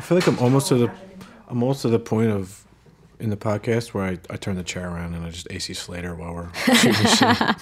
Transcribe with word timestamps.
I 0.00 0.02
feel 0.02 0.16
like 0.16 0.26
I'm 0.26 0.38
almost 0.38 0.68
to 0.68 0.76
the, 0.76 0.90
I'm 1.46 1.62
almost 1.62 1.82
to 1.82 1.90
the 1.90 1.98
point 1.98 2.30
of, 2.30 2.64
in 3.18 3.28
the 3.28 3.36
podcast 3.36 3.88
where 3.88 4.04
I, 4.04 4.18
I 4.30 4.38
turn 4.38 4.56
the 4.56 4.62
chair 4.62 4.88
around 4.88 5.12
and 5.12 5.26
I 5.26 5.28
just 5.28 5.46
AC 5.50 5.74
Slater 5.74 6.14
while 6.14 6.32
we're. 6.32 6.48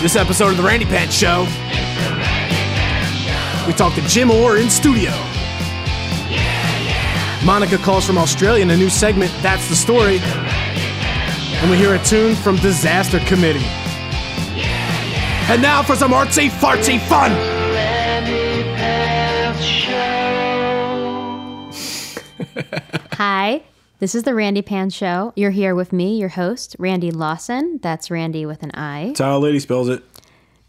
This 0.00 0.14
episode 0.14 0.50
of 0.50 0.58
The 0.58 0.62
Randi 0.62 0.84
Pants 0.84 1.12
Show, 1.12 1.40
we 3.66 3.72
talk 3.72 3.94
to 3.96 4.00
Jim 4.02 4.30
Orr 4.30 4.58
in 4.58 4.70
studio. 4.70 5.10
Monika 7.40 7.82
calls 7.82 8.06
from 8.06 8.16
Australia 8.16 8.62
in 8.62 8.70
a 8.70 8.76
new 8.76 8.90
segment, 8.90 9.32
That's 9.42 9.68
the 9.68 9.74
Story. 9.74 10.20
And 10.20 11.68
we 11.68 11.76
hear 11.76 11.96
a 11.96 12.04
tune 12.04 12.36
from 12.36 12.54
Disaster 12.58 13.18
Committee. 13.18 13.66
And 15.50 15.60
now 15.60 15.82
for 15.82 15.96
some 15.96 16.12
artsy 16.12 16.48
fartsy 16.48 17.00
fun! 17.00 17.57
Hi, 23.12 23.62
this 23.98 24.14
is 24.14 24.22
the 24.22 24.34
Randi 24.34 24.62
Pan 24.62 24.90
Show. 24.90 25.32
You're 25.36 25.50
here 25.50 25.74
with 25.74 25.92
me, 25.92 26.18
your 26.18 26.28
host, 26.30 26.76
Randi 26.78 27.10
Lawson. 27.10 27.78
That's 27.82 28.10
Randi 28.10 28.46
with 28.46 28.62
an 28.62 28.70
I. 28.74 29.06
That's 29.08 29.20
how 29.20 29.36
a 29.36 29.38
lady 29.38 29.58
spells 29.58 29.88
it. 29.88 30.02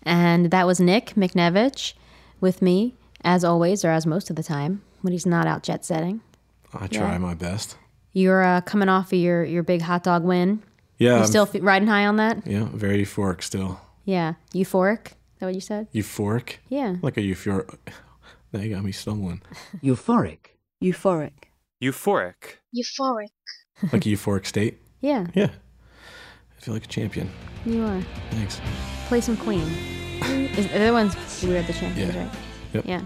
And 0.03 0.51
that 0.51 0.65
was 0.65 0.79
Nick 0.79 1.13
McNevich 1.15 1.93
with 2.41 2.61
me, 2.61 2.95
as 3.23 3.43
always, 3.43 3.83
or 3.85 3.89
as 3.91 4.05
most 4.05 4.29
of 4.29 4.35
the 4.35 4.43
time, 4.43 4.81
when 5.01 5.13
he's 5.13 5.25
not 5.25 5.45
out 5.47 5.63
jet 5.63 5.83
setting. 5.85 6.21
I 6.73 6.87
try 6.87 7.17
my 7.17 7.33
best. 7.33 7.77
You're 8.13 8.43
uh, 8.43 8.61
coming 8.61 8.89
off 8.89 9.13
of 9.13 9.19
your, 9.19 9.43
your 9.43 9.63
big 9.63 9.81
hot 9.81 10.03
dog 10.03 10.23
win. 10.23 10.63
Yeah, 10.97 11.11
You 11.11 11.15
I'm- 11.17 11.27
still 11.27 11.43
f- 11.53 11.61
riding 11.61 11.87
high 11.87 12.05
on 12.05 12.15
that? 12.17 12.45
yeah, 12.45 12.67
very 12.73 13.03
euphoric 13.03 13.43
still. 13.43 13.79
Yeah. 14.05 14.33
Euphoric? 14.53 15.07
Is 15.07 15.13
that 15.39 15.45
what 15.45 15.55
you 15.55 15.61
said? 15.61 15.87
Euphoric? 15.93 16.55
Yeah. 16.69 16.95
Like 17.01 17.17
a 17.17 17.21
euphoric. 17.21 17.75
Now 18.51 18.59
you 18.61 18.73
got 18.73 18.83
me 18.83 18.91
stumbling. 18.91 19.41
Euphoric. 19.83 20.37
Euphoric. 20.83 21.31
Euphoric. 21.81 22.57
Euphoric. 22.75 23.27
Like 23.93 24.05
a 24.05 24.09
euphoric 24.09 24.45
state. 24.45 24.77
Yeah, 24.99 25.27
Yeah. 25.33 25.49
I 26.57 26.61
feel 26.61 26.73
like 26.73 26.83
a 26.83 26.87
champion. 26.87 27.29
you 27.65 27.81
are. 27.85 28.01
Thanks. 28.31 28.59
Play 29.07 29.21
some 29.21 29.37
Queen. 29.37 29.61
Is, 30.21 30.67
the 30.67 30.75
other 30.75 30.91
one's 30.91 31.15
we 31.43 31.55
are 31.55 31.61
the 31.63 31.71
champions, 31.71 32.13
Yeah. 32.13 32.23
right? 32.23 32.31
Yep. 32.73 32.85
Yeah. 32.85 33.05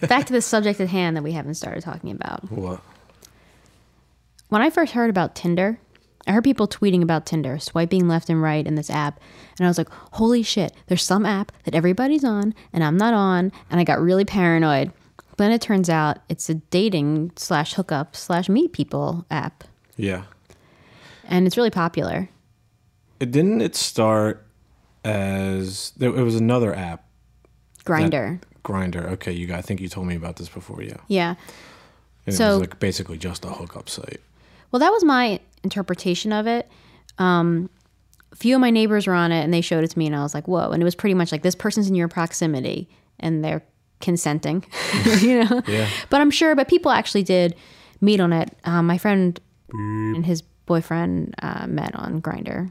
Back 0.08 0.24
to 0.26 0.32
the 0.32 0.40
subject 0.40 0.80
at 0.80 0.88
hand 0.88 1.14
that 1.18 1.22
we 1.22 1.32
haven't 1.32 1.54
started 1.56 1.82
talking 1.82 2.10
about. 2.10 2.50
What? 2.50 2.80
When 4.48 4.62
I 4.62 4.70
first 4.70 4.94
heard 4.94 5.10
about 5.10 5.34
Tinder, 5.34 5.78
I 6.26 6.32
heard 6.32 6.44
people 6.44 6.66
tweeting 6.66 7.02
about 7.02 7.26
Tinder, 7.26 7.58
swiping 7.58 8.08
left 8.08 8.30
and 8.30 8.40
right 8.40 8.66
in 8.66 8.76
this 8.76 8.88
app. 8.88 9.20
And 9.58 9.66
I 9.66 9.68
was 9.68 9.76
like, 9.76 9.90
holy 10.12 10.42
shit, 10.42 10.72
there's 10.86 11.02
some 11.02 11.26
app 11.26 11.52
that 11.64 11.74
everybody's 11.74 12.24
on 12.24 12.54
and 12.72 12.82
I'm 12.82 12.96
not 12.96 13.12
on. 13.12 13.52
And 13.70 13.78
I 13.78 13.84
got 13.84 14.00
really 14.00 14.24
paranoid. 14.24 14.90
But 15.36 15.44
then 15.44 15.52
it 15.52 15.60
turns 15.60 15.90
out 15.90 16.18
it's 16.28 16.48
a 16.48 16.54
dating 16.54 17.32
slash 17.36 17.74
hookup 17.74 18.14
slash 18.14 18.48
meet 18.48 18.72
people 18.72 19.26
app. 19.30 19.64
Yeah. 19.96 20.22
And 21.24 21.46
it's 21.46 21.56
really 21.56 21.70
popular. 21.70 22.28
It 23.18 23.30
didn't 23.30 23.60
it 23.60 23.74
start 23.74 24.46
as 25.04 25.92
there 25.96 26.10
it 26.10 26.22
was 26.22 26.36
another 26.36 26.74
app. 26.74 27.04
Grindr. 27.84 28.40
Grindr. 28.64 29.04
Okay, 29.12 29.32
you 29.32 29.46
got 29.46 29.58
I 29.58 29.62
think 29.62 29.80
you 29.80 29.88
told 29.88 30.06
me 30.06 30.14
about 30.16 30.36
this 30.36 30.48
before, 30.48 30.82
yeah. 30.82 30.96
Yeah. 31.08 31.34
And 32.26 32.34
it 32.34 32.36
So- 32.36 32.50
was 32.50 32.60
like 32.60 32.78
basically 32.80 33.18
just 33.18 33.44
a 33.44 33.48
hookup 33.48 33.88
site. 33.88 34.20
Well, 34.70 34.80
that 34.80 34.90
was 34.90 35.04
my 35.04 35.40
interpretation 35.62 36.32
of 36.32 36.46
it. 36.46 36.68
Um, 37.18 37.70
a 38.32 38.36
few 38.36 38.54
of 38.56 38.60
my 38.60 38.70
neighbors 38.70 39.06
were 39.06 39.14
on 39.14 39.30
it 39.30 39.42
and 39.44 39.52
they 39.54 39.60
showed 39.60 39.84
it 39.84 39.90
to 39.92 39.98
me, 39.98 40.06
and 40.06 40.16
I 40.16 40.22
was 40.22 40.34
like, 40.34 40.48
whoa. 40.48 40.70
And 40.70 40.82
it 40.82 40.84
was 40.84 40.94
pretty 40.96 41.14
much 41.14 41.30
like 41.30 41.42
this 41.42 41.54
person's 41.54 41.88
in 41.88 41.94
your 41.94 42.08
proximity 42.08 42.88
and 43.20 43.44
they're 43.44 43.62
consenting, 44.00 44.64
you 45.20 45.44
know? 45.44 45.62
Yeah. 45.66 45.88
But 46.10 46.20
I'm 46.20 46.30
sure, 46.30 46.54
but 46.54 46.68
people 46.68 46.90
actually 46.90 47.22
did 47.22 47.54
meet 48.00 48.20
on 48.20 48.32
it. 48.32 48.50
Um, 48.64 48.86
my 48.86 48.98
friend 48.98 49.38
and 49.72 50.24
his 50.26 50.42
boyfriend 50.66 51.34
uh, 51.42 51.66
met 51.66 51.94
on 51.94 52.20
Grindr. 52.22 52.70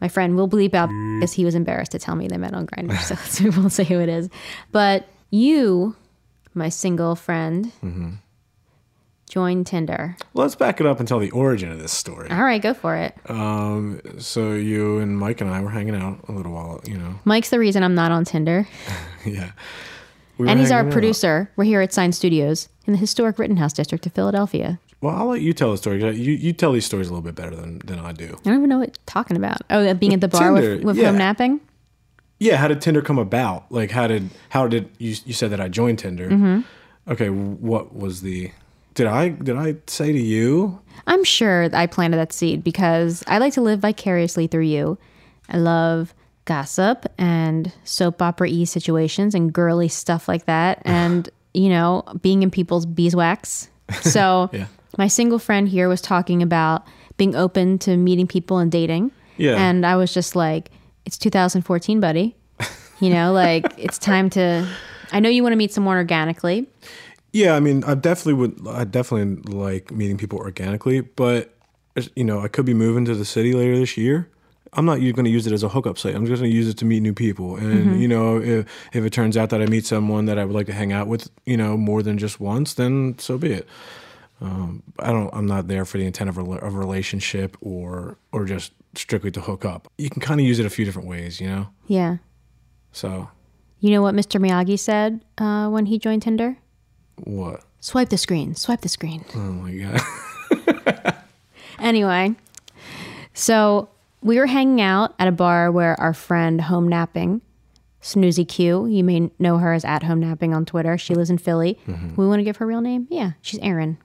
My 0.00 0.08
friend 0.08 0.36
will 0.36 0.48
bleep 0.48 0.74
out 0.74 0.90
because 1.18 1.32
he 1.32 1.44
was 1.44 1.54
embarrassed 1.54 1.92
to 1.92 1.98
tell 1.98 2.14
me 2.14 2.28
they 2.28 2.36
met 2.36 2.54
on 2.54 2.66
Grindr, 2.66 2.98
so, 3.08 3.14
so 3.14 3.44
we 3.44 3.50
won't 3.50 3.72
say 3.72 3.84
who 3.84 3.98
it 3.98 4.08
is. 4.08 4.28
But 4.70 5.08
you, 5.30 5.96
my 6.54 6.68
single 6.68 7.16
friend, 7.16 7.72
joined 9.28 9.66
Tinder. 9.66 10.16
Let's 10.34 10.54
back 10.54 10.80
it 10.80 10.86
up 10.86 10.98
and 10.98 11.08
tell 11.08 11.18
the 11.18 11.30
origin 11.30 11.70
of 11.70 11.78
this 11.80 11.92
story. 11.92 12.30
All 12.30 12.44
right, 12.44 12.60
go 12.62 12.74
for 12.74 12.96
it. 12.96 13.14
Um, 13.28 14.00
so 14.18 14.52
you 14.52 14.98
and 14.98 15.18
Mike 15.18 15.40
and 15.40 15.50
I 15.50 15.60
were 15.60 15.70
hanging 15.70 15.94
out 15.94 16.20
a 16.28 16.32
little 16.32 16.52
while, 16.52 16.80
you 16.86 16.96
know. 16.96 17.18
Mike's 17.24 17.50
the 17.50 17.58
reason 17.58 17.82
I'm 17.82 17.94
not 17.94 18.12
on 18.12 18.24
Tinder, 18.24 18.66
yeah. 19.24 19.52
We 20.38 20.48
and 20.48 20.60
he's 20.60 20.70
our 20.70 20.86
out. 20.86 20.92
producer. 20.92 21.50
We're 21.56 21.64
here 21.64 21.80
at 21.80 21.92
Sign 21.92 22.12
Studios 22.12 22.68
in 22.86 22.92
the 22.92 22.98
historic 22.98 23.38
Rittenhouse 23.38 23.72
district 23.72 24.04
of 24.06 24.12
Philadelphia. 24.12 24.78
Well, 25.00 25.14
I'll 25.14 25.26
let 25.26 25.40
you 25.40 25.52
tell 25.52 25.70
the 25.70 25.76
story. 25.76 26.02
You 26.02 26.32
you 26.32 26.52
tell 26.52 26.72
these 26.72 26.84
stories 26.84 27.08
a 27.08 27.10
little 27.10 27.22
bit 27.22 27.34
better 27.34 27.54
than, 27.54 27.78
than 27.80 27.98
I 27.98 28.12
do. 28.12 28.36
I 28.40 28.48
don't 28.50 28.58
even 28.58 28.68
know 28.68 28.78
what 28.78 28.88
you're 28.88 29.04
talking 29.06 29.36
about. 29.36 29.58
Oh, 29.70 29.92
being 29.94 30.14
at 30.14 30.20
the 30.20 30.28
bar 30.28 30.52
with, 30.52 30.62
Tinder, 30.62 30.86
with 30.86 30.96
yeah. 30.96 31.06
home 31.06 31.18
napping. 31.18 31.60
Yeah, 32.38 32.56
how 32.56 32.68
did 32.68 32.80
Tinder 32.80 33.02
come 33.02 33.18
about? 33.18 33.70
Like, 33.70 33.90
how 33.90 34.06
did 34.06 34.30
how 34.50 34.66
did 34.66 34.90
you 34.98 35.16
you 35.24 35.32
said 35.32 35.50
that 35.50 35.60
I 35.60 35.68
joined 35.68 35.98
Tinder? 35.98 36.28
Mm-hmm. 36.28 36.60
Okay, 37.10 37.30
what 37.30 37.94
was 37.94 38.22
the? 38.22 38.52
Did 38.96 39.06
I 39.06 39.28
did 39.28 39.56
I 39.56 39.76
say 39.86 40.10
to 40.10 40.18
you? 40.20 40.80
I'm 41.06 41.22
sure 41.22 41.68
I 41.72 41.86
planted 41.86 42.16
that 42.16 42.32
seed 42.32 42.64
because 42.64 43.22
I 43.28 43.38
like 43.38 43.52
to 43.52 43.60
live 43.60 43.78
vicariously 43.80 44.48
through 44.48 44.64
you. 44.64 44.98
I 45.48 45.58
love 45.58 46.12
gossip 46.46 47.06
and 47.18 47.72
soap 47.84 48.20
opera 48.22 48.48
y 48.50 48.64
situations 48.64 49.34
and 49.34 49.52
girly 49.52 49.88
stuff 49.88 50.26
like 50.28 50.46
that, 50.46 50.82
and 50.84 51.28
you 51.54 51.68
know, 51.68 52.02
being 52.22 52.42
in 52.42 52.50
people's 52.50 52.84
beeswax. 52.86 53.68
So, 54.02 54.50
Yeah. 54.52 54.66
my 54.98 55.06
single 55.06 55.38
friend 55.38 55.68
here 55.68 55.88
was 55.88 56.00
talking 56.00 56.42
about 56.42 56.84
being 57.18 57.36
open 57.36 57.78
to 57.80 57.96
meeting 57.96 58.26
people 58.26 58.58
and 58.58 58.70
dating. 58.72 59.12
Yeah. 59.36 59.56
And 59.56 59.86
I 59.86 59.94
was 59.96 60.12
just 60.12 60.34
like, 60.34 60.70
it's 61.04 61.16
2014, 61.18 62.00
buddy. 62.00 62.34
You 63.00 63.10
know, 63.10 63.32
like 63.32 63.64
it's 63.76 63.98
time 63.98 64.28
to. 64.30 64.66
I 65.12 65.20
know 65.20 65.28
you 65.28 65.42
want 65.44 65.52
to 65.52 65.56
meet 65.56 65.72
someone 65.72 65.96
organically. 65.98 66.66
Yeah, 67.36 67.54
I 67.54 67.60
mean, 67.60 67.84
I 67.84 67.94
definitely 67.94 68.32
would. 68.34 68.66
I 68.66 68.84
definitely 68.84 69.52
like 69.52 69.90
meeting 69.90 70.16
people 70.16 70.38
organically, 70.38 71.02
but 71.02 71.52
you 72.14 72.24
know, 72.24 72.40
I 72.40 72.48
could 72.48 72.64
be 72.64 72.72
moving 72.72 73.04
to 73.04 73.14
the 73.14 73.26
city 73.26 73.52
later 73.52 73.76
this 73.78 73.98
year. 73.98 74.30
I'm 74.72 74.86
not 74.86 75.00
going 75.00 75.24
to 75.24 75.30
use 75.30 75.46
it 75.46 75.52
as 75.52 75.62
a 75.62 75.68
hookup 75.68 75.98
site. 75.98 76.14
I'm 76.14 76.24
just 76.24 76.40
going 76.40 76.50
to 76.50 76.56
use 76.56 76.66
it 76.68 76.78
to 76.78 76.86
meet 76.86 77.00
new 77.00 77.12
people. 77.12 77.56
And 77.56 77.86
Mm-hmm. 77.86 78.00
you 78.00 78.08
know, 78.08 78.40
if, 78.40 78.66
if 78.94 79.04
it 79.04 79.12
turns 79.12 79.36
out 79.36 79.50
that 79.50 79.60
I 79.60 79.66
meet 79.66 79.84
someone 79.84 80.24
that 80.26 80.38
I 80.38 80.46
would 80.46 80.54
like 80.54 80.66
to 80.66 80.72
hang 80.72 80.92
out 80.92 81.08
with, 81.08 81.30
you 81.44 81.58
know, 81.58 81.76
more 81.76 82.02
than 82.02 82.16
just 82.16 82.40
once, 82.40 82.72
then 82.72 83.18
so 83.18 83.36
be 83.36 83.52
it. 83.52 83.68
Um, 84.40 84.82
I 84.98 85.12
don't. 85.12 85.28
I'm 85.34 85.46
not 85.46 85.68
there 85.68 85.84
for 85.84 85.98
the 85.98 86.06
intent 86.06 86.30
of 86.30 86.38
a, 86.38 86.42
of 86.42 86.74
a 86.74 86.78
relationship 86.78 87.56
or 87.60 88.16
or 88.32 88.46
just 88.46 88.72
strictly 88.94 89.30
to 89.32 89.42
hook 89.42 89.66
up. 89.66 89.92
You 89.98 90.08
can 90.08 90.22
kind 90.22 90.40
of 90.40 90.46
use 90.46 90.58
it 90.58 90.64
a 90.64 90.70
few 90.70 90.86
different 90.86 91.06
ways, 91.08 91.38
you 91.38 91.48
know. 91.48 91.68
Yeah. 91.86 92.16
So 92.92 93.28
You 93.80 93.90
know 93.90 94.00
what 94.00 94.14
Mr. 94.14 94.40
Miyagi 94.40 94.78
said 94.78 95.22
uh, 95.36 95.68
when 95.68 95.84
he 95.86 95.98
joined 95.98 96.22
Tinder? 96.22 96.56
What? 97.24 97.62
Swipe 97.80 98.08
the 98.08 98.18
screen, 98.18 98.54
swipe 98.54 98.80
the 98.80 98.88
screen. 98.88 99.24
Oh 99.34 99.38
my 99.38 99.72
god. 99.74 101.14
Anyway, 101.78 102.34
so 103.34 103.88
we 104.22 104.38
were 104.38 104.46
hanging 104.46 104.80
out 104.80 105.14
at 105.18 105.28
a 105.28 105.32
bar 105.32 105.70
where 105.70 105.98
our 106.00 106.14
friend 106.14 106.58
Home 106.62 106.88
Napping, 106.88 107.42
Snoozy 108.00 108.48
Q, 108.48 108.86
you 108.86 109.04
may 109.04 109.30
know 109.38 109.58
her 109.58 109.74
as 109.74 109.84
at 109.84 110.02
Home 110.04 110.20
Napping 110.20 110.54
on 110.54 110.64
Twitter. 110.64 110.96
She 110.96 111.14
lives 111.14 111.28
in 111.28 111.36
Philly. 111.36 111.78
Mm-hmm. 111.86 112.14
We 112.20 112.26
want 112.26 112.40
to 112.40 112.44
give 112.44 112.56
her 112.56 112.66
real 112.66 112.80
name? 112.80 113.06
Yeah, 113.10 113.32
she's 113.42 113.60
Erin. 113.60 113.98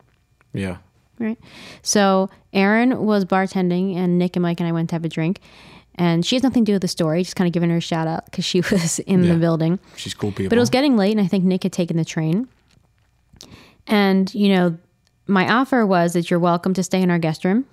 yeah. 0.53 0.77
Right. 1.19 1.37
So 1.83 2.29
Erin 2.51 3.05
was 3.05 3.25
bartending, 3.25 3.95
and 3.95 4.17
Nick 4.17 4.35
and 4.35 4.41
Mike 4.41 4.59
and 4.59 4.67
I 4.67 4.71
went 4.71 4.89
to 4.89 4.95
have 4.95 5.05
a 5.05 5.09
drink. 5.09 5.39
And 5.95 6.25
she 6.25 6.35
has 6.35 6.41
nothing 6.41 6.65
to 6.65 6.71
do 6.71 6.73
with 6.75 6.81
the 6.81 6.87
story, 6.87 7.21
just 7.21 7.35
kind 7.35 7.47
of 7.47 7.53
giving 7.53 7.69
her 7.69 7.77
a 7.77 7.81
shout 7.81 8.07
out 8.07 8.25
because 8.25 8.43
she 8.43 8.59
was 8.71 8.97
in 8.99 9.23
Yeah. 9.23 9.33
the 9.33 9.39
building. 9.39 9.77
She's 9.95 10.13
cool 10.15 10.31
people. 10.31 10.49
But 10.49 10.57
it 10.57 10.59
was 10.59 10.71
getting 10.71 10.97
late, 10.97 11.11
and 11.11 11.21
I 11.21 11.27
think 11.27 11.43
Nick 11.45 11.63
had 11.63 11.71
taken 11.71 11.95
the 11.95 12.03
train. 12.05 12.47
And, 13.87 14.33
you 14.33 14.55
know, 14.55 14.77
my 15.27 15.51
offer 15.51 15.85
was 15.85 16.13
that 16.13 16.29
you're 16.29 16.39
welcome 16.39 16.73
to 16.73 16.83
stay 16.83 17.01
in 17.01 17.09
our 17.09 17.19
guest 17.19 17.45
room 17.45 17.65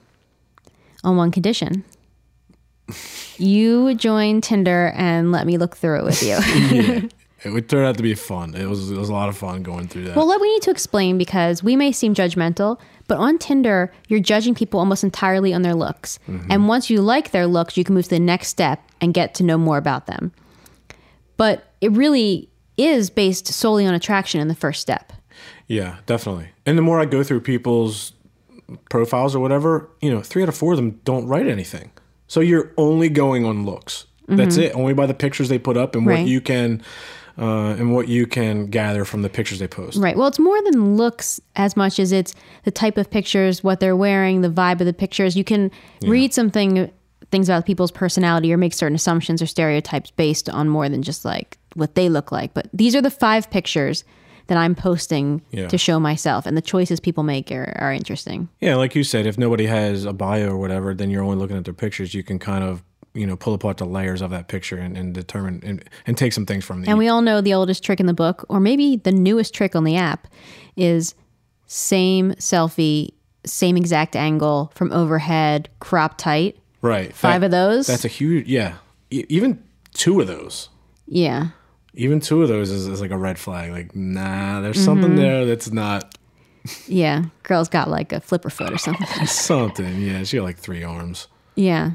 on 1.04 1.16
one 1.16 1.30
condition. 1.30 1.84
You 3.36 3.94
join 3.94 4.40
Tinder 4.40 4.92
and 4.96 5.30
let 5.32 5.46
me 5.46 5.58
look 5.58 5.76
through 5.76 6.00
it 6.00 6.04
with 6.04 6.22
you. 6.22 6.28
yeah. 6.72 7.00
It 7.44 7.50
would 7.50 7.68
turn 7.68 7.84
out 7.84 7.96
to 7.96 8.02
be 8.02 8.14
fun. 8.14 8.56
It 8.56 8.66
was 8.66 8.90
it 8.90 8.98
was 8.98 9.08
a 9.08 9.12
lot 9.12 9.28
of 9.28 9.36
fun 9.36 9.62
going 9.62 9.86
through 9.86 10.06
that. 10.06 10.16
well, 10.16 10.26
what 10.26 10.40
we 10.40 10.52
need 10.52 10.62
to 10.62 10.70
explain 10.70 11.18
because 11.18 11.62
we 11.62 11.76
may 11.76 11.92
seem 11.92 12.12
judgmental, 12.12 12.80
but 13.06 13.18
on 13.18 13.38
Tinder, 13.38 13.92
you're 14.08 14.18
judging 14.18 14.56
people 14.56 14.80
almost 14.80 15.04
entirely 15.04 15.54
on 15.54 15.62
their 15.62 15.74
looks. 15.74 16.18
Mm-hmm. 16.26 16.50
And 16.50 16.66
once 16.66 16.90
you 16.90 17.00
like 17.00 17.30
their 17.30 17.46
looks, 17.46 17.76
you 17.76 17.84
can 17.84 17.94
move 17.94 18.04
to 18.04 18.10
the 18.10 18.18
next 18.18 18.48
step 18.48 18.82
and 19.00 19.14
get 19.14 19.34
to 19.34 19.44
know 19.44 19.56
more 19.56 19.78
about 19.78 20.06
them. 20.06 20.32
But 21.36 21.72
it 21.80 21.92
really 21.92 22.48
is 22.76 23.08
based 23.08 23.46
solely 23.46 23.86
on 23.86 23.94
attraction 23.94 24.40
in 24.40 24.48
the 24.48 24.54
first 24.56 24.80
step. 24.80 25.12
Yeah, 25.68 25.98
definitely. 26.06 26.48
And 26.66 26.76
the 26.76 26.82
more 26.82 27.00
I 27.00 27.04
go 27.04 27.22
through 27.22 27.40
people's 27.42 28.12
profiles 28.90 29.34
or 29.34 29.40
whatever, 29.40 29.88
you 30.00 30.10
know, 30.10 30.20
three 30.22 30.42
out 30.42 30.48
of 30.48 30.56
four 30.56 30.72
of 30.72 30.78
them 30.78 31.00
don't 31.04 31.26
write 31.26 31.46
anything. 31.46 31.90
So 32.26 32.40
you're 32.40 32.72
only 32.76 33.08
going 33.08 33.44
on 33.44 33.64
looks. 33.64 34.06
That's 34.26 34.58
it. 34.58 34.74
Only 34.74 34.92
by 34.92 35.06
the 35.06 35.14
pictures 35.14 35.48
they 35.48 35.58
put 35.58 35.78
up 35.78 35.94
and 35.96 36.06
Right. 36.06 36.18
what 36.20 36.28
you 36.28 36.42
can 36.42 36.82
uh, 37.38 37.76
and 37.78 37.94
what 37.94 38.08
you 38.08 38.26
can 38.26 38.66
gather 38.66 39.04
from 39.04 39.22
the 39.22 39.28
pictures 39.30 39.60
they 39.60 39.68
post. 39.68 39.96
Right. 39.96 40.16
Well, 40.18 40.26
it's 40.26 40.40
more 40.40 40.60
than 40.64 40.96
looks 40.96 41.40
as 41.56 41.76
much 41.76 41.98
as 42.00 42.10
it's 42.12 42.34
the 42.64 42.70
type 42.70 42.98
of 42.98 43.10
pictures, 43.10 43.62
what 43.62 43.78
they're 43.80 43.96
wearing, 43.96 44.40
the 44.40 44.50
vibe 44.50 44.80
of 44.80 44.86
the 44.86 44.92
pictures. 44.92 45.36
You 45.36 45.44
can 45.44 45.70
read 46.02 46.34
something 46.34 46.90
things 47.30 47.48
about 47.48 47.64
people's 47.64 47.92
personality 47.92 48.52
or 48.52 48.56
make 48.56 48.72
certain 48.74 48.96
assumptions 48.96 49.40
or 49.40 49.46
stereotypes 49.46 50.10
based 50.10 50.48
on 50.50 50.68
more 50.68 50.88
than 50.88 51.02
just 51.02 51.24
like 51.24 51.56
what 51.74 51.94
they 51.94 52.08
look 52.08 52.32
like. 52.32 52.52
But 52.54 52.68
these 52.72 52.96
are 52.96 53.02
the 53.02 53.10
five 53.10 53.50
pictures 53.50 54.02
that 54.48 54.58
I'm 54.58 54.74
posting 54.74 55.40
Yeah. 55.50 55.68
to 55.68 55.78
show 55.78 55.98
myself, 56.00 56.44
and 56.44 56.56
the 56.56 56.62
choices 56.62 57.00
people 57.00 57.22
make 57.22 57.50
are, 57.52 57.72
are 57.80 57.92
interesting. 57.92 58.48
Yeah, 58.60 58.74
like 58.76 58.94
you 58.94 59.04
said, 59.04 59.24
if 59.26 59.38
nobody 59.38 59.66
has 59.66 60.04
a 60.04 60.12
bio 60.12 60.48
or 60.50 60.58
whatever, 60.58 60.94
then 60.94 61.08
you're 61.10 61.22
only 61.22 61.36
looking 61.36 61.56
at 61.56 61.64
their 61.64 61.74
pictures. 61.74 62.12
You 62.14 62.22
can 62.22 62.38
kind 62.38 62.64
of 62.64 62.82
you 63.14 63.26
know 63.26 63.36
pull 63.36 63.54
apart 63.54 63.78
the 63.78 63.86
layers 63.86 64.20
of 64.20 64.30
that 64.30 64.48
picture 64.48 64.76
and, 64.76 64.96
and 64.96 65.14
determine 65.14 65.60
and, 65.64 65.82
and 66.06 66.16
take 66.18 66.32
some 66.32 66.44
things 66.46 66.64
from 66.64 66.82
the. 66.82 66.88
And 66.90 66.98
we 66.98 67.08
all 67.08 67.22
know 67.22 67.40
the 67.40 67.54
oldest 67.54 67.82
trick 67.84 68.00
in 68.00 68.06
the 68.06 68.14
book, 68.14 68.44
or 68.48 68.60
maybe 68.60 68.96
the 68.96 69.12
newest 69.12 69.54
trick 69.54 69.74
on 69.74 69.84
the 69.84 69.96
app, 69.96 70.28
is 70.76 71.14
same 71.66 72.32
selfie, 72.32 73.10
same 73.44 73.76
exact 73.76 74.16
angle 74.16 74.72
from 74.74 74.92
overhead, 74.92 75.68
crop 75.80 76.16
tight. 76.18 76.58
right 76.82 77.14
Five 77.14 77.40
that- 77.40 77.46
of 77.46 77.50
those? 77.50 77.86
That's 77.86 78.04
a 78.04 78.08
huge 78.08 78.46
yeah. 78.46 78.74
E- 79.10 79.24
even 79.28 79.62
two 79.94 80.20
of 80.20 80.26
those. 80.26 80.68
Yeah. 81.06 81.48
Even 81.98 82.20
two 82.20 82.42
of 82.42 82.48
those 82.48 82.70
is, 82.70 82.86
is 82.86 83.00
like 83.00 83.10
a 83.10 83.18
red 83.18 83.38
flag. 83.38 83.70
Like, 83.72 83.94
nah, 83.94 84.60
there's 84.60 84.76
Mm-hmm. 84.76 84.84
something 84.84 85.16
there 85.16 85.44
that's 85.44 85.70
not 85.72 86.16
Yeah. 86.86 87.24
Girl's 87.42 87.68
got 87.68 87.90
like 87.90 88.12
a 88.12 88.20
flipper 88.20 88.50
foot 88.50 88.72
or 88.72 88.78
something. 88.78 89.26
something. 89.26 90.00
Yeah, 90.00 90.22
she 90.24 90.36
got 90.38 90.44
like 90.44 90.58
three 90.58 90.82
arms. 90.84 91.26
yeah. 91.56 91.92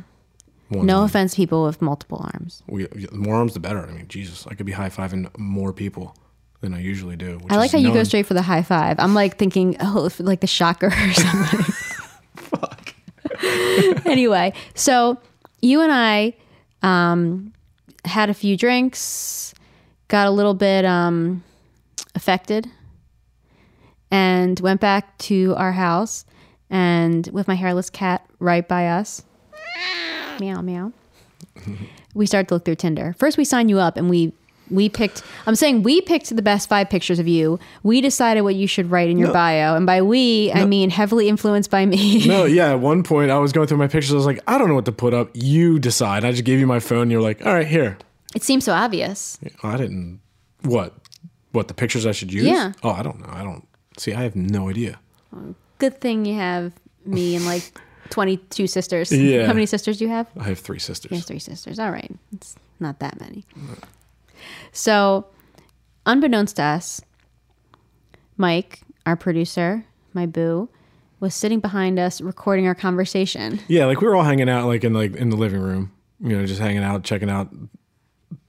One 0.70 0.86
No 0.88 0.98
arm. 0.98 1.06
offense, 1.06 1.36
people 1.36 1.64
with 1.66 1.82
multiple 1.82 2.28
arms. 2.34 2.64
We, 2.68 2.86
the 2.88 3.10
more 3.14 3.36
arms, 3.36 3.54
the 3.54 3.60
better. 3.60 3.86
I 3.88 3.92
mean, 3.92 4.08
Jesus, 4.08 4.48
I 4.48 4.56
could 4.56 4.66
be 4.66 4.72
high 4.72 4.90
fiving 4.90 5.30
more 5.38 5.72
people 5.72 6.16
than 6.62 6.74
I 6.74 6.80
usually 6.82 7.16
do. 7.16 7.40
I 7.50 7.58
like 7.58 7.72
how 7.72 7.78
you 7.78 7.94
go 7.94 8.04
straight 8.04 8.26
for 8.26 8.34
the 8.34 8.42
high 8.42 8.64
five. 8.64 9.00
I'm 9.00 9.14
like 9.14 9.38
thinking, 9.38 9.76
oh, 9.82 10.10
like 10.20 10.40
the 10.42 10.48
shocker 10.48 10.88
or 10.88 11.14
something. 11.14 11.62
Fuck. 12.38 12.94
anyway, 14.06 14.54
so 14.74 15.18
you 15.62 15.82
and 15.82 15.92
I 15.92 16.34
um, 16.82 17.54
had 18.06 18.30
a 18.30 18.34
few 18.34 18.58
drinks, 18.58 19.54
got 20.13 20.27
a 20.27 20.31
little 20.31 20.54
bit 20.54 20.86
um, 20.86 21.44
affected, 22.13 22.69
and 24.12 24.60
went 24.60 24.80
back 24.80 25.18
to 25.18 25.56
our 25.57 25.71
house. 25.71 26.24
And 26.69 27.27
with 27.33 27.48
my 27.48 27.56
hairless 27.56 27.89
cat 27.89 28.24
right 28.39 28.68
by 28.68 28.89
us, 28.89 29.24
meow 30.39 30.62
meow. 30.62 30.94
we 32.13 32.27
started 32.27 32.48
to 32.50 32.54
look 32.54 32.65
through 32.65 32.75
Tinder. 32.75 33.15
First, 33.18 33.39
we 33.39 33.44
signed 33.44 33.71
you 33.71 33.80
up, 33.80 33.98
and 33.98 34.07
we 34.07 34.33
we 34.69 34.88
picked. 34.88 35.24
I'm 35.48 35.56
saying 35.56 35.81
we 35.81 36.00
picked 36.01 36.36
the 36.36 36.44
best 36.44 36.69
five 36.69 36.92
pictures 36.92 37.18
of 37.18 37.27
you. 37.27 37.59
We 37.81 38.00
decided 38.00 38.42
what 38.42 38.54
you 38.54 38.68
should 38.68 38.92
write 38.92 39.09
in 39.09 39.18
your 39.18 39.33
bio, 39.33 39.75
and 39.75 39.88
by 39.88 40.04
we, 40.04 40.51
I 40.54 40.66
mean 40.66 40.92
heavily 40.92 41.27
influenced 41.27 41.71
by 41.71 41.88
me. 41.88 42.27
No, 42.27 42.45
yeah. 42.59 42.69
At 42.69 42.80
one 42.81 43.01
point, 43.01 43.31
I 43.31 43.39
was 43.39 43.51
going 43.51 43.68
through 43.68 43.80
my 43.80 43.88
pictures. 43.88 44.13
I 44.13 44.18
was 44.18 44.27
like, 44.27 44.42
I 44.45 44.59
don't 44.59 44.68
know 44.68 44.75
what 44.75 44.86
to 44.86 44.92
put 44.92 45.16
up. 45.16 45.31
You 45.33 45.80
decide. 45.80 46.24
I 46.24 46.30
just 46.30 46.44
gave 46.44 46.59
you 46.59 46.68
my 46.68 46.80
phone. 46.80 47.09
You're 47.09 47.21
like, 47.21 47.44
all 47.48 47.54
right, 47.54 47.68
here. 47.68 47.98
It 48.35 48.44
seems 48.44 48.65
so 48.65 48.74
obvious. 48.74 49.38
I 49.63 49.77
didn't. 49.77 50.21
What? 50.63 50.94
What 51.51 51.68
the 51.68 51.74
pictures 51.74 52.06
I 52.06 52.12
should 52.12 52.33
use? 52.33 52.45
Yeah. 52.45 52.74
Oh, 52.81 52.89
I 52.89 53.03
don't 53.03 53.19
know. 53.19 53.30
I 53.30 53.44
don't. 53.44 53.68
See, 53.97 54.13
I 54.13 54.24
have 54.24 54.35
no 54.35 54.69
idea. 54.69 55.00
Good 55.77 56.01
thing 56.01 56.25
you 56.25 56.35
have 56.35 56.74
me 57.06 57.35
and 57.35 57.45
like 57.45 57.63
22 58.09 58.68
sisters. 58.68 59.12
Yeah. 59.12 59.45
How 59.45 59.53
many 59.53 59.65
sisters 59.65 59.97
do 59.97 60.06
you 60.06 60.12
have? 60.12 60.27
I 60.39 60.44
have 60.45 60.59
three 60.59 60.80
sisters. 60.80 61.12
You 61.12 61.18
have 61.18 61.25
three 61.25 61.39
sisters. 61.39 61.80
All 61.80 61.91
right. 61.91 62.12
It's 62.33 62.56
not 62.80 63.00
that 63.00 63.19
many. 63.19 63.45
So, 64.71 65.27
unbeknownst 66.06 66.57
to 66.57 66.63
us, 66.63 67.01
Mike, 68.38 68.81
our 69.06 69.15
producer, 69.15 69.85
my 70.13 70.25
boo, 70.25 70.69
was 71.19 71.33
sitting 71.33 71.59
behind 71.59 72.00
us 72.00 72.19
recording 72.19 72.68
our 72.68 72.75
conversation. 72.75 73.59
Yeah, 73.68 73.85
like 73.85 74.01
we 74.01 74.07
were 74.07 74.15
all 74.15 74.24
hanging 74.24 74.50
out, 74.50 74.65
like 74.68 74.83
in 74.83 74.94
like 74.94 75.15
in 75.15 75.30
the 75.30 75.38
living 75.38 75.62
room. 75.62 75.91
You 76.19 76.38
know, 76.38 76.45
just 76.45 76.59
hanging 76.62 76.83
out, 76.83 77.03
checking 77.03 77.30
out 77.30 77.50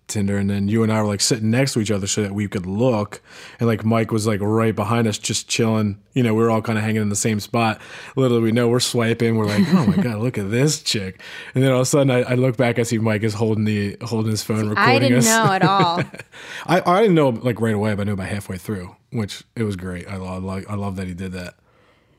Tinder, 0.06 0.36
and 0.36 0.50
then 0.50 0.68
you 0.68 0.82
and 0.82 0.92
I 0.92 1.00
were 1.00 1.08
like 1.08 1.20
sitting 1.20 1.50
next 1.50 1.72
to 1.74 1.80
each 1.80 1.90
other 1.90 2.06
so 2.06 2.22
that 2.22 2.34
we 2.34 2.46
could 2.46 2.66
look. 2.66 3.22
And 3.58 3.66
like 3.66 3.84
Mike 3.84 4.10
was 4.12 4.26
like 4.26 4.40
right 4.42 4.74
behind 4.74 5.06
us, 5.08 5.18
just 5.18 5.48
chilling. 5.48 5.98
You 6.12 6.22
know, 6.22 6.34
we 6.34 6.42
were 6.42 6.50
all 6.50 6.62
kind 6.62 6.78
of 6.78 6.84
hanging 6.84 7.02
in 7.02 7.08
the 7.08 7.16
same 7.16 7.40
spot. 7.40 7.80
Little 8.14 8.40
we 8.40 8.52
know, 8.52 8.68
we're 8.68 8.80
swiping. 8.80 9.36
We're 9.36 9.46
like, 9.46 9.64
oh 9.74 9.86
my 9.86 9.96
god, 10.02 10.18
look 10.18 10.36
at 10.38 10.50
this 10.50 10.82
chick. 10.82 11.20
And 11.54 11.64
then 11.64 11.70
all 11.72 11.78
of 11.78 11.82
a 11.82 11.86
sudden, 11.86 12.10
I, 12.10 12.22
I 12.22 12.34
look 12.34 12.56
back, 12.56 12.78
I 12.78 12.82
see 12.82 12.98
Mike 12.98 13.22
is 13.22 13.34
holding 13.34 13.64
the 13.64 13.96
holding 14.02 14.30
his 14.30 14.42
phone, 14.42 14.68
recording 14.68 14.78
I 14.84 14.98
didn't 14.98 15.18
us. 15.18 15.26
know 15.26 15.52
at 15.52 15.62
all. 15.62 16.02
I, 16.66 16.82
I 16.84 17.00
didn't 17.00 17.14
know 17.14 17.30
like 17.30 17.60
right 17.60 17.74
away, 17.74 17.94
but 17.94 18.02
I 18.02 18.04
knew 18.04 18.12
about 18.12 18.28
halfway 18.28 18.58
through, 18.58 18.94
which 19.10 19.42
it 19.56 19.62
was 19.62 19.76
great. 19.76 20.06
I 20.08 20.16
love 20.16 20.44
I 20.68 20.74
love 20.74 20.96
that 20.96 21.06
he 21.06 21.14
did 21.14 21.32
that. 21.32 21.54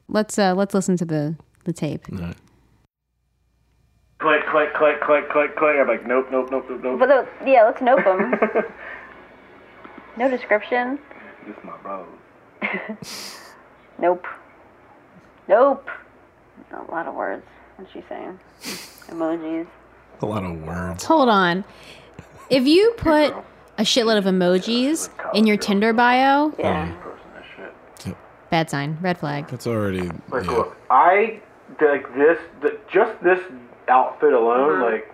let's 0.07 0.37
uh, 0.39 0.53
let's 0.55 0.73
listen 0.73 0.97
to 0.97 1.05
the 1.05 1.35
the 1.65 1.73
tape. 1.73 2.05
All 2.11 2.17
right. 2.19 2.35
Click, 4.19 4.45
click, 4.47 4.73
click, 4.73 5.01
click, 5.01 5.29
click, 5.29 5.55
click. 5.55 5.75
I'm 5.77 5.87
like, 5.87 6.07
nope, 6.07 6.27
nope, 6.31 6.49
nope, 6.51 6.65
nope, 6.69 6.81
nope. 6.83 6.99
But 6.99 7.07
the, 7.07 7.49
yeah, 7.51 7.63
let's 7.63 7.81
nope 7.81 8.03
them. 8.03 8.33
no 10.17 10.29
description. 10.29 10.99
This 11.45 11.55
is 11.57 11.63
my 11.63 11.77
bro. 11.77 12.07
Nope. 13.97 14.25
Nope. 15.47 15.89
A 16.71 16.91
lot 16.91 17.07
of 17.07 17.15
words. 17.15 17.45
What's 17.77 17.91
she 17.91 18.03
saying? 18.09 18.39
Emojis. 19.07 19.67
A 20.21 20.25
lot 20.25 20.43
of 20.43 20.61
words. 20.63 21.03
Hold 21.03 21.29
on. 21.29 21.63
If 22.49 22.67
you 22.67 22.93
put 22.97 23.33
a 23.77 23.83
shitload 23.83 24.17
of 24.17 24.25
emojis 24.25 25.09
in 25.33 25.47
your 25.47 25.57
Tinder 25.57 25.93
bio, 25.93 26.53
yeah. 26.59 26.93
bad 28.49 28.69
sign, 28.69 28.97
red 29.01 29.17
flag. 29.17 29.47
That's 29.47 29.67
already 29.67 30.09
Like, 30.29 30.45
yeah. 30.45 30.51
look, 30.51 30.77
I 30.89 31.41
like 31.81 32.13
this. 32.15 32.39
The, 32.61 32.77
just 32.91 33.21
this 33.23 33.39
outfit 33.87 34.33
alone, 34.33 34.81
uh-huh. 34.81 34.91
like. 34.91 35.11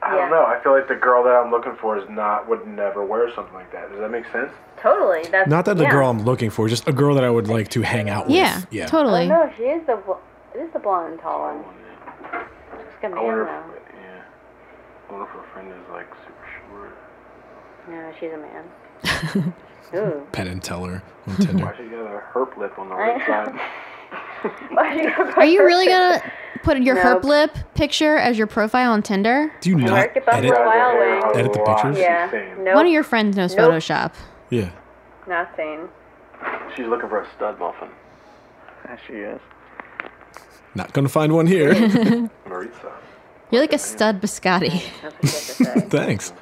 I 0.00 0.14
don't 0.14 0.30
know. 0.30 0.44
I 0.46 0.58
feel 0.62 0.72
like 0.72 0.86
the 0.88 0.94
girl 0.94 1.24
that 1.24 1.32
I'm 1.34 1.50
looking 1.50 1.74
for 1.80 1.98
is 1.98 2.08
not 2.08 2.48
would 2.48 2.66
never 2.66 3.04
wear 3.04 3.34
something 3.34 3.52
like 3.52 3.70
that. 3.72 3.90
Does 3.90 3.98
that 3.98 4.10
make 4.10 4.24
sense? 4.32 4.50
Totally. 4.80 5.28
That's 5.28 5.50
Not 5.50 5.64
that 5.66 5.76
the 5.76 5.82
yeah. 5.82 5.90
girl 5.90 6.08
I'm 6.08 6.22
looking 6.22 6.50
for, 6.50 6.68
just 6.68 6.86
a 6.88 6.92
girl 6.92 7.16
that 7.16 7.24
I 7.24 7.30
would 7.30 7.48
like 7.48 7.68
to 7.70 7.82
hang 7.82 8.08
out 8.08 8.26
with. 8.26 8.36
Yeah, 8.36 8.62
Yeah. 8.70 8.86
totally. 8.86 9.24
Oh, 9.24 9.28
no, 9.28 9.52
she 9.56 9.64
is 9.64 9.84
the 9.86 9.96
bl- 9.96 10.12
it 10.54 10.60
is 10.62 10.72
the 10.72 10.78
blonde 10.78 11.18
tall 11.20 11.40
one. 11.52 11.64
She's 12.22 13.02
got 13.02 13.10
I 13.10 13.14
man 13.16 13.24
wonder 13.24 13.44
though. 13.44 13.74
if, 13.74 13.82
yeah. 13.92 14.22
I 15.08 15.12
wonder 15.12 15.26
if 15.26 15.32
her 15.32 15.44
friend 15.52 15.68
is 15.68 15.90
like 15.92 16.06
super 16.24 16.46
short. 16.70 16.96
No, 17.90 18.12
she's 18.18 18.32
a 18.32 18.38
man. 18.38 19.52
Ooh. 19.94 20.26
Penn 20.32 20.46
and 20.46 20.62
Teller 20.62 21.02
on 21.26 21.36
Tinder. 21.36 21.64
Why 21.64 21.76
she 21.76 21.84
got 21.88 22.06
a 22.06 22.22
herp 22.32 22.56
lip 22.56 22.78
on 22.78 22.88
the 22.88 22.94
right 23.04 23.20
side? 23.26 23.60
Are 25.36 25.44
you 25.44 25.64
really 25.64 25.86
gonna 25.86 26.22
put 26.68 26.82
your 26.82 26.96
herp 26.96 27.24
lip 27.24 27.56
picture 27.74 28.16
as 28.16 28.36
your 28.36 28.46
profile 28.46 28.92
on 28.92 29.02
Tinder? 29.02 29.50
Do 29.62 29.70
you 29.70 29.76
not 29.76 29.90
Work 29.92 30.16
it 30.16 30.26
by 30.26 30.32
edit? 30.38 30.52
profile. 30.54 31.32
Edit 31.34 31.52
the 31.54 31.60
pictures? 31.60 31.98
Yeah. 31.98 32.54
Nope. 32.58 32.74
One 32.74 32.86
of 32.86 32.92
your 32.92 33.02
friends 33.04 33.36
knows 33.36 33.54
Nope. 33.56 33.70
Photoshop. 33.72 34.12
Yeah. 34.50 34.70
Nothing. 35.26 35.88
She's 36.76 36.86
looking 36.86 37.08
for 37.08 37.22
a 37.22 37.26
stud 37.36 37.58
muffin. 37.58 37.88
There 38.84 39.00
she 39.06 39.14
is. 39.14 39.40
Not 40.74 40.92
gonna 40.92 41.08
find 41.08 41.32
one 41.32 41.46
here. 41.46 41.72
Maritza. 42.46 42.92
You're 43.50 43.62
like 43.62 43.72
a 43.72 43.78
stud 43.78 44.20
biscotti. 44.20 44.82
That's 45.02 45.14
what 45.14 45.60
you 45.60 45.66
have 45.66 45.74
to 45.74 45.80
say. 45.80 45.88
Thanks. 45.88 46.32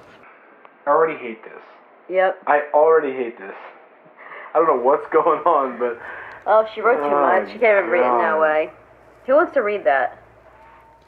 I 0.86 0.90
already 0.90 1.18
hate 1.18 1.42
this. 1.44 1.62
yep. 2.08 2.42
I 2.48 2.62
already 2.74 3.12
hate 3.16 3.38
this. 3.38 3.54
I 4.54 4.58
don't 4.58 4.66
know 4.66 4.82
what's 4.82 5.06
going 5.12 5.40
on, 5.40 5.78
but 5.78 6.00
Oh, 6.48 6.66
she 6.74 6.80
wrote 6.80 6.96
too 6.98 7.14
Oh, 7.14 7.20
much. 7.22 7.52
She 7.52 7.58
can't 7.58 7.78
even 7.78 7.90
read 7.90 8.00
it 8.06 8.12
in 8.12 8.18
that 8.18 8.38
way. 8.40 8.70
Who 9.26 9.34
wants 9.34 9.52
to 9.54 9.62
read 9.62 9.84
that? 9.84 10.22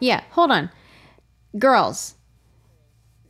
Yeah, 0.00 0.22
hold 0.30 0.50
on. 0.50 0.70
Girls, 1.58 2.14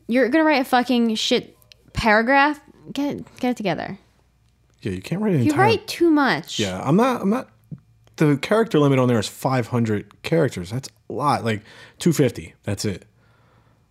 you're 0.07 0.29
gonna 0.29 0.45
write 0.45 0.61
a 0.61 0.65
fucking 0.65 1.15
shit 1.15 1.57
paragraph? 1.93 2.61
Get 2.93 3.17
it, 3.17 3.37
get 3.41 3.51
it 3.51 3.57
together. 3.57 3.99
Yeah, 4.83 4.93
you 4.93 5.03
can't 5.03 5.21
write 5.21 5.35
an 5.35 5.41
You 5.43 5.51
entire. 5.51 5.61
write 5.67 5.87
too 5.89 6.11
much. 6.11 6.59
Yeah, 6.59 6.81
I'm 6.83 6.97
not. 6.97 7.23
I'm 7.23 7.31
not. 7.31 7.49
The 8.17 8.37
character 8.37 8.79
limit 8.79 8.99
on 8.99 9.09
there 9.09 9.19
is 9.19 9.29
500 9.29 10.23
characters. 10.23 10.71
That's 10.71 10.89
a 11.09 11.13
lot. 11.13 11.45
Like 11.45 11.63
250. 11.99 12.55
That's 12.65 12.85
it. 12.85 13.05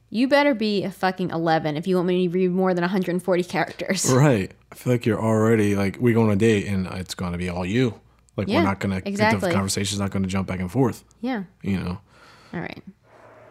You 0.10 0.27
better 0.27 0.54
be 0.54 0.84
a 0.84 0.92
fucking 0.92 1.32
11 1.32 1.75
if 1.77 1.86
you 1.88 1.96
want 1.98 2.08
me 2.08 2.27
to 2.27 2.34
read 2.34 2.51
more 2.51 2.74
than 2.74 2.82
140 2.82 3.44
characters. 3.44 4.10
Right. 4.12 4.51
I 4.72 4.75
feel 4.75 4.94
like 4.94 5.06
you're 5.06 5.22
already 5.22 5.75
like 5.75 5.98
we 6.00 6.13
go 6.13 6.24
on 6.24 6.32
a 6.32 6.36
date 6.36 6.66
and 6.68 6.88
it's 6.88 7.13
gonna 7.16 7.38
be 7.38 7.50
all 7.50 7.66
you. 7.66 8.00
Like 8.38 8.48
Yeah, 8.48 8.60
we're 8.60 8.63
not 8.65 8.79
gonna. 8.79 9.01
exactly. 9.03 9.50
The 9.50 9.53
conversation's 9.56 10.00
not 10.00 10.12
gonna 10.12 10.27
jump 10.27 10.48
back 10.48 10.60
and 10.60 10.72
forth. 10.72 11.03
Yeah. 11.22 11.44
You 11.63 11.79
know. 11.79 12.00
All 12.53 12.60
right. 12.62 12.82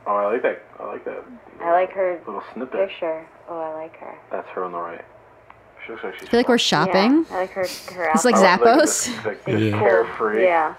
oh, 0.06 0.14
I 0.16 0.32
like 0.32 0.42
that. 0.42 0.62
I 0.80 0.84
like 0.86 1.04
that 1.04 1.24
I 1.60 1.72
like 1.72 1.90
her 1.92 2.20
little 2.26 2.42
snippet. 2.54 2.88
picture. 2.88 3.26
Oh, 3.48 3.58
I 3.60 3.74
like 3.74 3.96
her. 3.98 4.14
That's 4.30 4.48
her 4.50 4.64
on 4.64 4.72
the 4.72 4.78
right. 4.78 5.04
She 5.84 5.92
looks 5.92 6.04
like 6.04 6.14
she's. 6.18 6.28
I 6.28 6.30
feel 6.30 6.40
like 6.40 6.48
we're 6.48 6.58
shopping. 6.58 7.24
Yeah, 7.30 7.36
I 7.36 7.40
like 7.40 7.50
her. 7.50 7.66
Her 7.94 8.10
It's 8.14 8.24
like 8.24 8.34
outfit. 8.36 8.66
Look 8.66 8.78
Zappos. 8.78 8.80
this, 9.06 9.24
Like 9.24 9.44
this 9.44 9.60
Yeah. 9.60 9.78
carefree. 9.78 10.44
Yeah. 10.44 10.74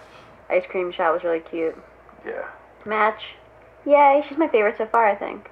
Ice 0.49 0.63
cream 0.69 0.91
shot 0.91 1.13
was 1.13 1.23
really 1.23 1.39
cute. 1.41 1.75
Yeah. 2.25 2.43
Match. 2.85 3.21
Yay, 3.85 4.23
she's 4.27 4.37
my 4.37 4.47
favorite 4.49 4.75
so 4.77 4.85
far, 4.87 5.07
I 5.07 5.15
think. 5.15 5.49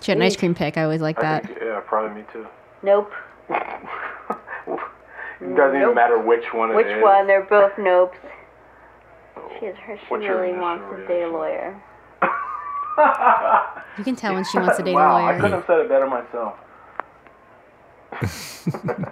She 0.00 0.10
had 0.10 0.18
an 0.18 0.22
ice 0.22 0.36
cream 0.36 0.54
pick. 0.54 0.76
I 0.76 0.84
always 0.84 1.00
like 1.00 1.18
that. 1.20 1.46
think, 1.46 1.58
yeah, 1.62 1.80
probably 1.80 2.20
me 2.20 2.26
too. 2.32 2.46
Nope. 2.82 3.12
It 5.40 5.54
doesn't 5.56 5.76
even 5.76 5.80
Nope. 5.88 5.94
matter 5.94 6.18
which 6.18 6.44
one 6.54 6.70
it 6.70 6.76
Which 6.76 6.86
is. 6.86 7.02
one? 7.02 7.26
They're 7.26 7.42
both 7.44 7.72
nopes. 7.78 8.16
She 9.60 9.66
is 9.66 9.76
her. 9.78 9.96
She 9.96 10.04
What's 10.08 10.24
your 10.24 10.36
really 10.40 10.48
initial 10.50 10.62
wants 10.62 10.84
to 10.96 11.06
date 11.06 11.22
a 11.22 11.28
reaction? 11.28 11.32
lawyer. 11.32 11.82
You 13.98 14.04
can 14.04 14.16
tell 14.16 14.32
when 14.34 14.44
she 14.44 14.58
wants 14.58 14.76
to 14.78 14.82
date 14.82 14.94
wow, 14.94 15.16
a 15.16 15.18
I 15.18 15.20
lawyer. 15.22 15.36
couldn't 15.40 15.52
have 15.52 15.64
said 15.66 15.78
it 15.80 15.88
better 15.88 16.06
myself. 16.06 16.54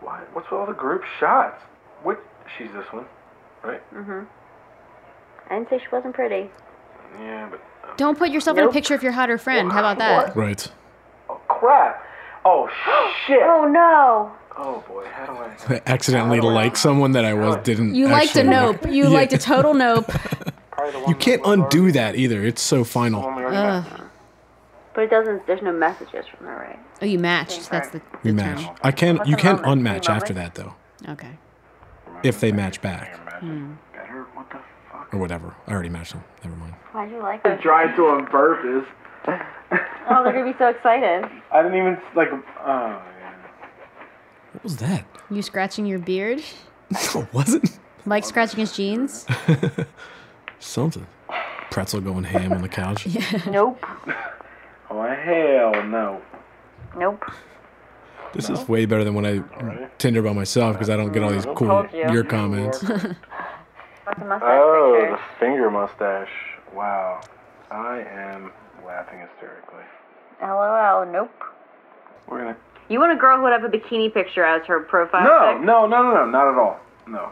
Why? 0.00 0.20
What's 0.32 0.50
with 0.50 0.60
all 0.60 0.66
the 0.66 0.72
group 0.72 1.02
shots? 1.18 1.60
Which? 2.02 2.18
She's 2.58 2.68
this 2.74 2.84
one, 2.92 3.06
right? 3.62 3.80
Mhm. 3.94 4.26
I 5.50 5.54
didn't 5.54 5.70
say 5.70 5.78
she 5.78 5.88
wasn't 5.90 6.14
pretty. 6.14 6.50
Yeah, 7.20 7.48
but 7.50 7.60
Don't 7.96 8.18
put 8.18 8.30
yourself 8.30 8.56
in 8.58 8.64
a 8.64 8.66
Nope. 8.66 8.74
picture 8.74 8.94
of 8.94 9.02
your 9.02 9.12
hotter 9.12 9.38
friend. 9.38 9.72
How 9.72 9.78
about 9.80 9.98
that? 9.98 10.36
Right. 10.36 10.70
oh 11.30 11.40
crap! 11.48 12.04
Oh 12.44 12.68
shit! 13.26 13.40
Oh 13.42 13.64
no! 13.66 14.32
Oh 14.56 14.84
boy, 14.86 15.04
how 15.12 15.26
do 15.26 15.32
I? 15.32 15.56
I 15.76 15.82
accidentally 15.86 16.40
like 16.40 16.76
someone 16.76 17.12
that 17.12 17.24
I 17.24 17.34
was 17.34 17.56
didn't. 17.64 17.94
You 17.94 18.08
liked 18.08 18.36
a 18.36 18.40
actually 18.40 18.50
nope. 18.50 18.86
You 18.88 19.04
Yeah. 19.04 19.08
liked 19.10 19.32
a 19.32 19.38
total 19.38 19.74
nope. 19.86 20.06
Probably 20.70 20.92
the 20.92 20.98
one 21.00 21.08
You 21.08 21.14
can't 21.16 21.42
was 21.42 21.50
undo 21.58 21.78
already- 21.80 21.92
that 21.92 22.16
either. 22.16 22.42
It's 22.44 22.62
so 22.62 22.84
final. 22.84 23.22
one 23.22 23.36
we 23.36 23.42
already 23.44 23.56
Ugh. 23.56 24.00
But 24.94 25.04
it 25.04 25.10
doesn't. 25.10 25.46
There's 25.48 25.60
no 25.62 25.72
messages 25.72 26.24
from 26.28 26.46
her, 26.46 26.54
right? 26.56 26.78
Oh, 27.02 27.04
you 27.06 27.18
matched. 27.18 27.68
That's 27.68 27.88
the, 27.90 28.00
You 28.22 28.30
the 28.30 28.32
match. 28.34 28.62
term. 28.64 28.76
I 28.84 28.92
can. 28.92 29.16
What's 29.16 29.28
You 29.28 29.34
the 29.36 29.42
can 29.42 29.56
moment? 29.62 29.82
unmatch 29.82 30.08
after 30.08 30.32
moment? 30.32 30.54
that 30.54 30.54
though, 30.54 30.74
Okay. 31.12 31.30
if 32.22 32.38
they 32.40 32.52
match 32.52 32.80
back 32.80 33.18
Imagine. 33.42 33.78
Better? 33.92 34.26
What 34.34 34.48
the 34.50 34.58
fuck? 34.92 35.12
or 35.12 35.18
whatever. 35.18 35.52
I 35.66 35.72
already 35.72 35.88
matched 35.88 36.12
them. 36.12 36.22
Never 36.44 36.54
mind. 36.56 36.74
Why'd 36.92 37.10
you 37.10 37.18
like 37.18 37.42
her? 37.44 37.56
Tried 37.56 37.96
to 37.96 38.06
on 38.06 38.26
purpose. 38.26 38.86
Oh, 39.26 40.22
they're 40.22 40.32
gonna 40.32 40.44
be 40.52 40.56
so 40.58 40.68
excited. 40.68 41.24
I 41.52 41.62
didn't 41.62 41.76
even 41.76 41.98
like. 42.14 42.28
Yeah. 42.30 43.00
What 44.64 44.70
was 44.70 44.76
that? 44.78 45.04
You 45.30 45.42
scratching 45.42 45.84
your 45.84 45.98
beard? 45.98 46.42
No, 47.14 47.20
it 47.22 47.34
wasn't. 47.34 47.78
Mike 48.06 48.24
scratching 48.24 48.60
his 48.60 48.74
jeans? 48.74 49.26
Something. 50.58 51.06
Pretzel 51.70 52.00
going 52.00 52.24
ham 52.24 52.52
on 52.52 52.62
the 52.62 52.68
couch. 52.68 53.06
Nope. 53.46 53.84
Oh 54.90 55.02
hell 55.02 55.82
no! 55.86 56.22
Nope. 56.96 57.24
This 58.32 58.48
is 58.48 58.66
way 58.68 58.86
better 58.86 59.04
than 59.04 59.12
when 59.14 59.26
I 59.26 59.42
Tinder 59.98 60.22
by 60.22 60.32
myself 60.32 60.74
because 60.74 60.88
I 60.88 60.96
don't 60.96 61.12
get 61.12 61.22
all 61.22 61.30
these 61.30 61.46
cool 61.56 61.86
you. 61.92 62.10
your 62.12 62.24
comments. 62.24 62.78
The 62.80 63.16
Oh, 64.08 64.96
picture? 64.98 65.10
the 65.10 65.18
finger 65.40 65.70
mustache. 65.70 66.30
Wow. 66.72 67.20
I 67.70 68.00
am 68.00 68.50
laughing 68.86 69.18
hysterically. 69.20 69.84
LOL. 70.40 71.04
Nope. 71.06 71.30
We're 72.28 72.38
gonna. 72.40 72.56
You 72.88 73.00
want 73.00 73.12
a 73.12 73.16
girl 73.16 73.36
who 73.38 73.42
would 73.44 73.52
have 73.52 73.64
a 73.64 73.68
bikini 73.68 74.12
picture 74.12 74.44
as 74.44 74.66
her 74.66 74.80
profile 74.80 75.24
No, 75.24 75.52
pic? 75.58 75.64
no, 75.64 75.86
no, 75.86 76.02
no, 76.02 76.14
no, 76.14 76.26
not 76.26 76.52
at 76.52 76.58
all. 76.58 76.80
No. 77.06 77.30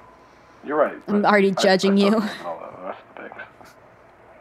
You're 0.64 0.78
right. 0.78 0.94
I'm 1.09 1.25
already 1.25 1.50
I- 1.56 1.62
judging 1.62 1.92
I 1.92 1.97
you. 2.04 2.11
thought 2.12 2.56
about 2.56 2.76
the 2.80 2.87
rest 2.87 3.00
of 3.16 3.23
the 3.25 3.28
pics. 3.30 3.75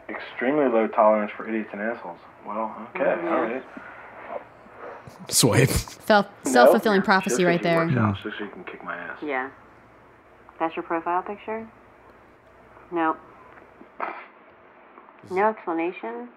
Extremely 0.08 0.66
low 0.68 0.86
tolerance 0.88 1.32
for 1.36 1.48
idiots 1.48 1.70
and 1.72 1.80
assholes. 1.82 2.18
Well, 2.46 2.74
okay, 2.94 3.04
Mm-hmm. 3.04 3.28
all 3.28 3.42
right. 3.42 3.62
Swipe. 5.28 5.68
Self 5.68 6.26
self 6.44 6.70
fulfilling 6.70 7.02
prophecy 7.02 7.44
right 7.44 7.62
there. 7.62 7.76
works 7.86 8.22
Just 8.22 8.38
so 8.38 8.44
you 8.44 8.50
can 8.50 8.64
kick 8.64 8.82
my 8.82 8.96
ass. 8.96 9.18
Yeah. 9.22 9.50
That's 10.58 10.74
your 10.76 10.82
profile 10.84 11.22
picture? 11.22 11.66
Nope. 12.90 13.18
No 15.30 15.48
explanation? 15.50 16.28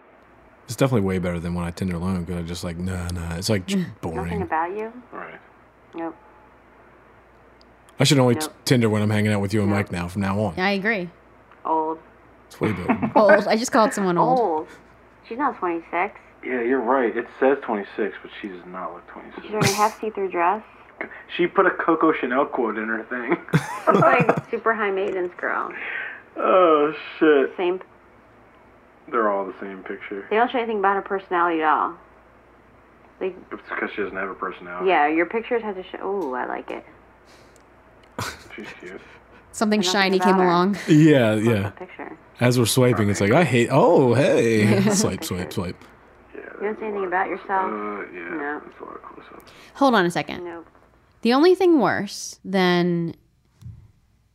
It's 0.66 0.76
definitely 0.76 1.06
way 1.08 1.20
better 1.20 1.40
than 1.40 1.54
when 1.54 1.64
I 1.66 1.72
Tinder 1.72 1.96
alone 1.96 2.24
because 2.24 2.44
I 2.44 2.48
just 2.48 2.64
like 2.64 2.78
nah 2.78 3.08
nah. 3.10 3.36
It's 3.36 3.50
like 3.50 3.66
boring. 3.68 3.86
Nothing 4.02 4.02
boring. 4.02 4.42
about 4.42 4.72
you? 4.78 4.94
Right. 5.12 5.40
Nope. 5.94 6.16
I 8.00 8.04
should 8.04 8.20
only 8.20 8.36
Nope. 8.36 8.54
Tinder 8.66 8.90
when 8.90 9.02
I'm 9.02 9.10
hanging 9.10 9.32
out 9.32 9.42
with 9.42 9.54
you 9.54 9.62
and 9.62 9.70
Mike 9.72 9.92
now 9.92 10.08
from 10.08 10.22
now 10.24 10.40
on. 10.40 10.60
I 10.60 10.72
agree. 10.72 11.10
Old. 11.64 12.00
It's 12.48 12.60
way 12.60 12.72
better. 12.74 13.12
Old. 13.16 13.48
I 13.48 13.56
just 13.56 13.72
called 13.72 13.94
someone 13.94 14.18
old. 14.18 14.40
Old. 14.40 14.68
She's 15.28 15.38
not 15.38 15.58
26. 15.58 16.20
Yeah, 16.44 16.62
you're 16.62 16.80
right. 16.82 17.16
It 17.16 17.26
says 17.40 17.58
26, 17.64 18.18
but 18.22 18.32
she 18.40 18.50
does 18.50 18.62
not 18.68 18.94
look 18.94 19.08
26. 19.08 19.42
She's 19.44 19.52
wearing 19.52 19.66
a 19.66 19.74
half 19.74 20.00
see-through 20.00 20.30
dress. 20.32 20.64
She 21.36 21.46
put 21.46 21.66
a 21.66 21.72
Coco 21.72 22.14
Chanel 22.14 22.46
quote 22.46 22.78
in 22.78 22.88
her 22.88 23.04
thing. 23.10 23.36
Like 24.00 24.50
super 24.50 24.74
high 24.74 24.92
maintenance 24.92 25.34
girl. 25.38 25.70
oh 26.38 26.94
shit. 27.20 27.52
Same. 27.58 27.82
They're 29.12 29.30
all 29.32 29.46
the 29.46 29.54
same 29.62 29.84
picture. 29.84 30.26
They 30.30 30.36
don't 30.36 30.50
show 30.52 30.58
anything 30.58 30.80
about 30.80 30.96
her 30.96 31.02
personality 31.02 31.62
at 31.62 31.68
all. 31.68 31.94
Like, 33.22 33.36
It's 33.52 33.62
because 33.70 33.90
she 33.96 34.02
doesn't 34.02 34.18
have 34.18 34.30
a 34.30 34.34
personality. 34.34 34.90
yeah, 34.90 35.08
your 35.08 35.26
pictures 35.26 35.62
have 35.64 35.76
to 35.76 35.84
show. 35.84 36.06
Ooh, 36.06 36.34
I 36.34 36.46
like 36.46 36.70
it. 36.72 36.86
She's 38.56 38.68
cute. 38.80 39.02
Something 39.52 39.80
Nothing 39.80 39.92
shiny 39.94 40.18
about 40.18 40.26
came 40.26 40.36
her. 40.36 40.44
along. 40.46 40.78
yeah, 40.88 41.36
yeah. 41.36 41.70
picture? 41.70 42.18
As 42.42 42.60
we're 42.60 42.66
swiping, 42.66 43.10
it's 43.10 43.22
like 43.22 43.32
I 43.32 43.44
hate. 43.46 43.70
Oh 43.72 44.14
hey, 44.14 44.82
swipe 44.92 45.24
swipe 45.24 45.54
swipe. 45.54 45.82
Yeah. 46.34 46.42
You 46.42 46.62
don't 46.62 46.80
say 46.80 46.86
anything 46.88 47.06
about 47.08 47.30
yourself? 47.30 47.50
Uh, 47.72 48.12
yeah. 48.14 48.30
No. 48.30 48.62
That's 48.66 48.82
a 48.82 48.84
lot 48.84 48.96
of 48.96 49.02
close-ups. 49.04 49.52
Hold 49.76 49.96
on 49.96 50.06
a 50.06 50.12
second. 50.12 50.44
Nope. 50.44 50.68
The 51.22 51.32
only 51.34 51.56
thing 51.56 51.80
worse 51.80 52.40
than 52.44 53.16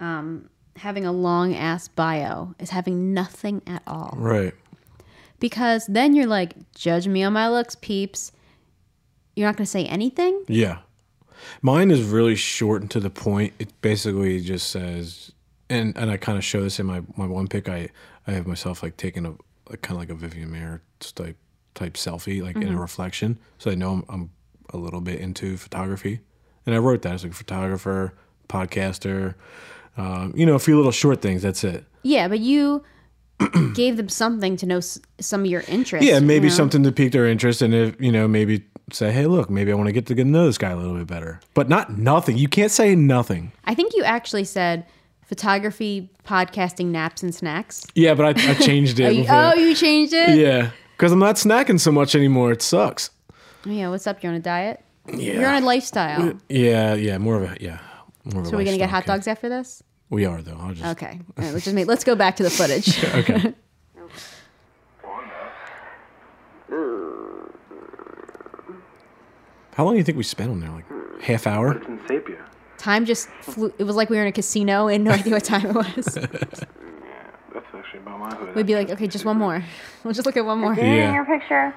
um, 0.00 0.48
having 0.76 1.04
a 1.04 1.12
long 1.12 1.54
ass 1.54 1.88
bio 1.88 2.54
is 2.58 2.70
having 2.70 3.12
nothing 3.12 3.60
at 3.66 3.82
all. 3.86 4.14
Right. 4.16 4.54
Because 5.40 5.86
then 5.86 6.14
you're 6.14 6.26
like, 6.26 6.54
judge 6.74 7.08
me 7.08 7.22
on 7.22 7.32
my 7.32 7.48
looks, 7.48 7.74
peeps. 7.74 8.32
You're 9.34 9.48
not 9.48 9.56
going 9.56 9.64
to 9.64 9.70
say 9.70 9.86
anything? 9.86 10.44
Yeah. 10.46 10.78
Mine 11.62 11.90
is 11.90 12.02
really 12.02 12.36
short 12.36 12.82
and 12.82 12.90
to 12.90 13.00
the 13.00 13.10
point. 13.10 13.54
It 13.58 13.68
basically 13.80 14.40
just 14.40 14.68
says, 14.68 15.32
and 15.70 15.96
and 15.96 16.10
I 16.10 16.18
kind 16.18 16.36
of 16.36 16.44
show 16.44 16.62
this 16.62 16.78
in 16.78 16.86
my 16.86 17.02
my 17.16 17.26
one 17.26 17.48
pic. 17.48 17.68
I 17.68 17.88
I 18.26 18.32
have 18.32 18.46
myself 18.46 18.82
like 18.82 18.96
taking 18.98 19.24
a, 19.24 19.34
a 19.70 19.76
kind 19.78 19.92
of 19.92 19.98
like 19.98 20.10
a 20.10 20.14
Vivian 20.14 20.50
Maier 20.50 20.80
type 21.00 21.38
type 21.74 21.94
selfie, 21.94 22.42
like 22.42 22.56
in 22.56 22.68
a 22.68 22.78
reflection, 22.78 23.38
so 23.58 23.70
I 23.70 23.74
know 23.74 23.92
I'm, 23.92 24.04
I'm 24.08 24.30
a 24.70 24.76
little 24.76 25.00
bit 25.00 25.20
into 25.20 25.56
photography. 25.56 26.20
And 26.66 26.74
I 26.74 26.78
wrote 26.78 27.02
that 27.02 27.14
as 27.14 27.22
like 27.24 27.32
a 27.32 27.36
photographer, 27.36 28.14
podcaster, 28.48 29.34
um, 29.96 30.34
you 30.36 30.44
know, 30.44 30.54
a 30.54 30.58
few 30.58 30.76
little 30.76 30.92
short 30.92 31.22
things. 31.22 31.42
That's 31.42 31.64
it. 31.64 31.84
Yeah, 32.02 32.28
but 32.28 32.40
you 32.40 32.82
gave 33.74 33.96
them 33.96 34.08
something 34.08 34.56
to 34.56 34.66
know 34.66 34.78
s- 34.78 34.98
some 35.20 35.40
of 35.40 35.46
your 35.46 35.62
interests. 35.68 36.06
Yeah, 36.08 36.20
maybe 36.20 36.46
you 36.46 36.50
know? 36.50 36.56
something 36.56 36.82
to 36.82 36.92
pique 36.92 37.12
their 37.12 37.26
interest, 37.26 37.62
and 37.62 37.74
if 37.74 38.00
you 38.00 38.12
know, 38.12 38.28
maybe 38.28 38.64
say, 38.92 39.12
hey, 39.12 39.26
look, 39.26 39.48
maybe 39.50 39.70
I 39.70 39.74
want 39.76 39.86
to 39.86 39.92
get 39.92 40.06
to 40.06 40.14
get 40.14 40.24
to 40.24 40.28
know 40.28 40.46
this 40.46 40.58
guy 40.58 40.70
a 40.70 40.76
little 40.76 40.96
bit 40.96 41.06
better. 41.06 41.40
But 41.54 41.68
not 41.68 41.96
nothing. 41.96 42.36
You 42.38 42.48
can't 42.48 42.72
say 42.72 42.94
nothing. 42.96 43.52
I 43.64 43.74
think 43.74 43.94
you 43.94 44.02
actually 44.04 44.44
said 44.44 44.84
photography, 45.22 46.10
podcasting, 46.26 46.86
naps, 46.86 47.22
and 47.22 47.34
snacks. 47.34 47.86
Yeah, 47.94 48.14
but 48.14 48.36
I, 48.36 48.50
I 48.50 48.54
changed 48.60 48.98
it. 49.00 49.04
Oh, 49.06 49.10
you, 49.10 49.26
oh, 49.28 49.54
you 49.54 49.74
changed 49.74 50.12
it? 50.12 50.36
yeah, 50.38 50.70
because 50.96 51.12
I'm 51.12 51.18
not 51.20 51.36
snacking 51.36 51.78
so 51.80 51.92
much 51.92 52.14
anymore. 52.14 52.50
It 52.52 52.62
sucks. 52.62 53.10
Yeah, 53.64 53.90
what's 53.90 54.06
up? 54.06 54.22
You're 54.22 54.32
on 54.32 54.36
a 54.36 54.42
diet? 54.42 54.82
Yeah, 55.06 55.34
You're 55.34 55.46
on 55.48 55.62
a 55.62 55.66
lifestyle. 55.66 56.34
yeah, 56.48 56.94
yeah. 56.94 57.18
More 57.18 57.36
of 57.42 57.50
a 57.50 57.56
yeah. 57.60 57.78
More 58.24 58.40
of 58.42 58.46
a 58.46 58.50
So 58.50 58.56
we're 58.56 58.64
going 58.64 58.74
to 58.74 58.78
get 58.78 58.90
hot 58.90 59.04
kid. 59.04 59.08
dogs 59.12 59.26
after 59.28 59.48
this? 59.48 59.82
We 60.10 60.24
are 60.26 60.42
though. 60.42 60.58
I'll 60.60 60.74
just 60.74 60.84
Okay. 61.02 61.20
All 61.38 61.44
right, 61.44 61.52
let's 61.52 61.64
just 61.64 61.74
make, 61.74 61.86
let's 61.86 62.04
go 62.04 62.14
back 62.16 62.36
to 62.36 62.42
the 62.42 62.50
footage. 62.50 63.02
okay. 63.14 63.54
How 69.74 69.84
long 69.84 69.94
do 69.94 69.98
you 69.98 70.04
think 70.04 70.18
we 70.18 70.24
spent 70.24 70.50
on 70.50 70.60
there? 70.60 70.70
Like 70.70 71.22
half 71.22 71.46
hour? 71.46 71.72
It's 71.76 71.86
in 71.86 72.00
sepia. 72.08 72.44
Time 72.78 73.04
just 73.04 73.28
flew. 73.42 73.72
It 73.78 73.84
was 73.84 73.96
like 73.96 74.10
we 74.10 74.16
were 74.16 74.22
in 74.22 74.28
a 74.28 74.32
casino 74.32 74.88
and 74.88 75.04
no 75.04 75.10
idea 75.12 75.34
what 75.34 75.44
time 75.44 75.66
it 75.66 75.74
was. 75.74 76.16
yeah, 76.16 76.26
That's 77.52 77.66
actually 77.74 78.00
about 78.00 78.18
my 78.20 78.34
hood. 78.34 78.54
We'd 78.54 78.66
be 78.66 78.74
like, 78.74 78.90
okay, 78.90 79.06
just 79.06 79.24
one 79.24 79.36
more. 79.38 79.62
We'll 80.02 80.14
just 80.14 80.24
look 80.24 80.38
at 80.38 80.46
one 80.46 80.58
more. 80.58 80.72
Is 80.72 80.78
it 80.78 80.82
Yeah. 80.84 81.12
your 81.12 81.26
picture? 81.26 81.74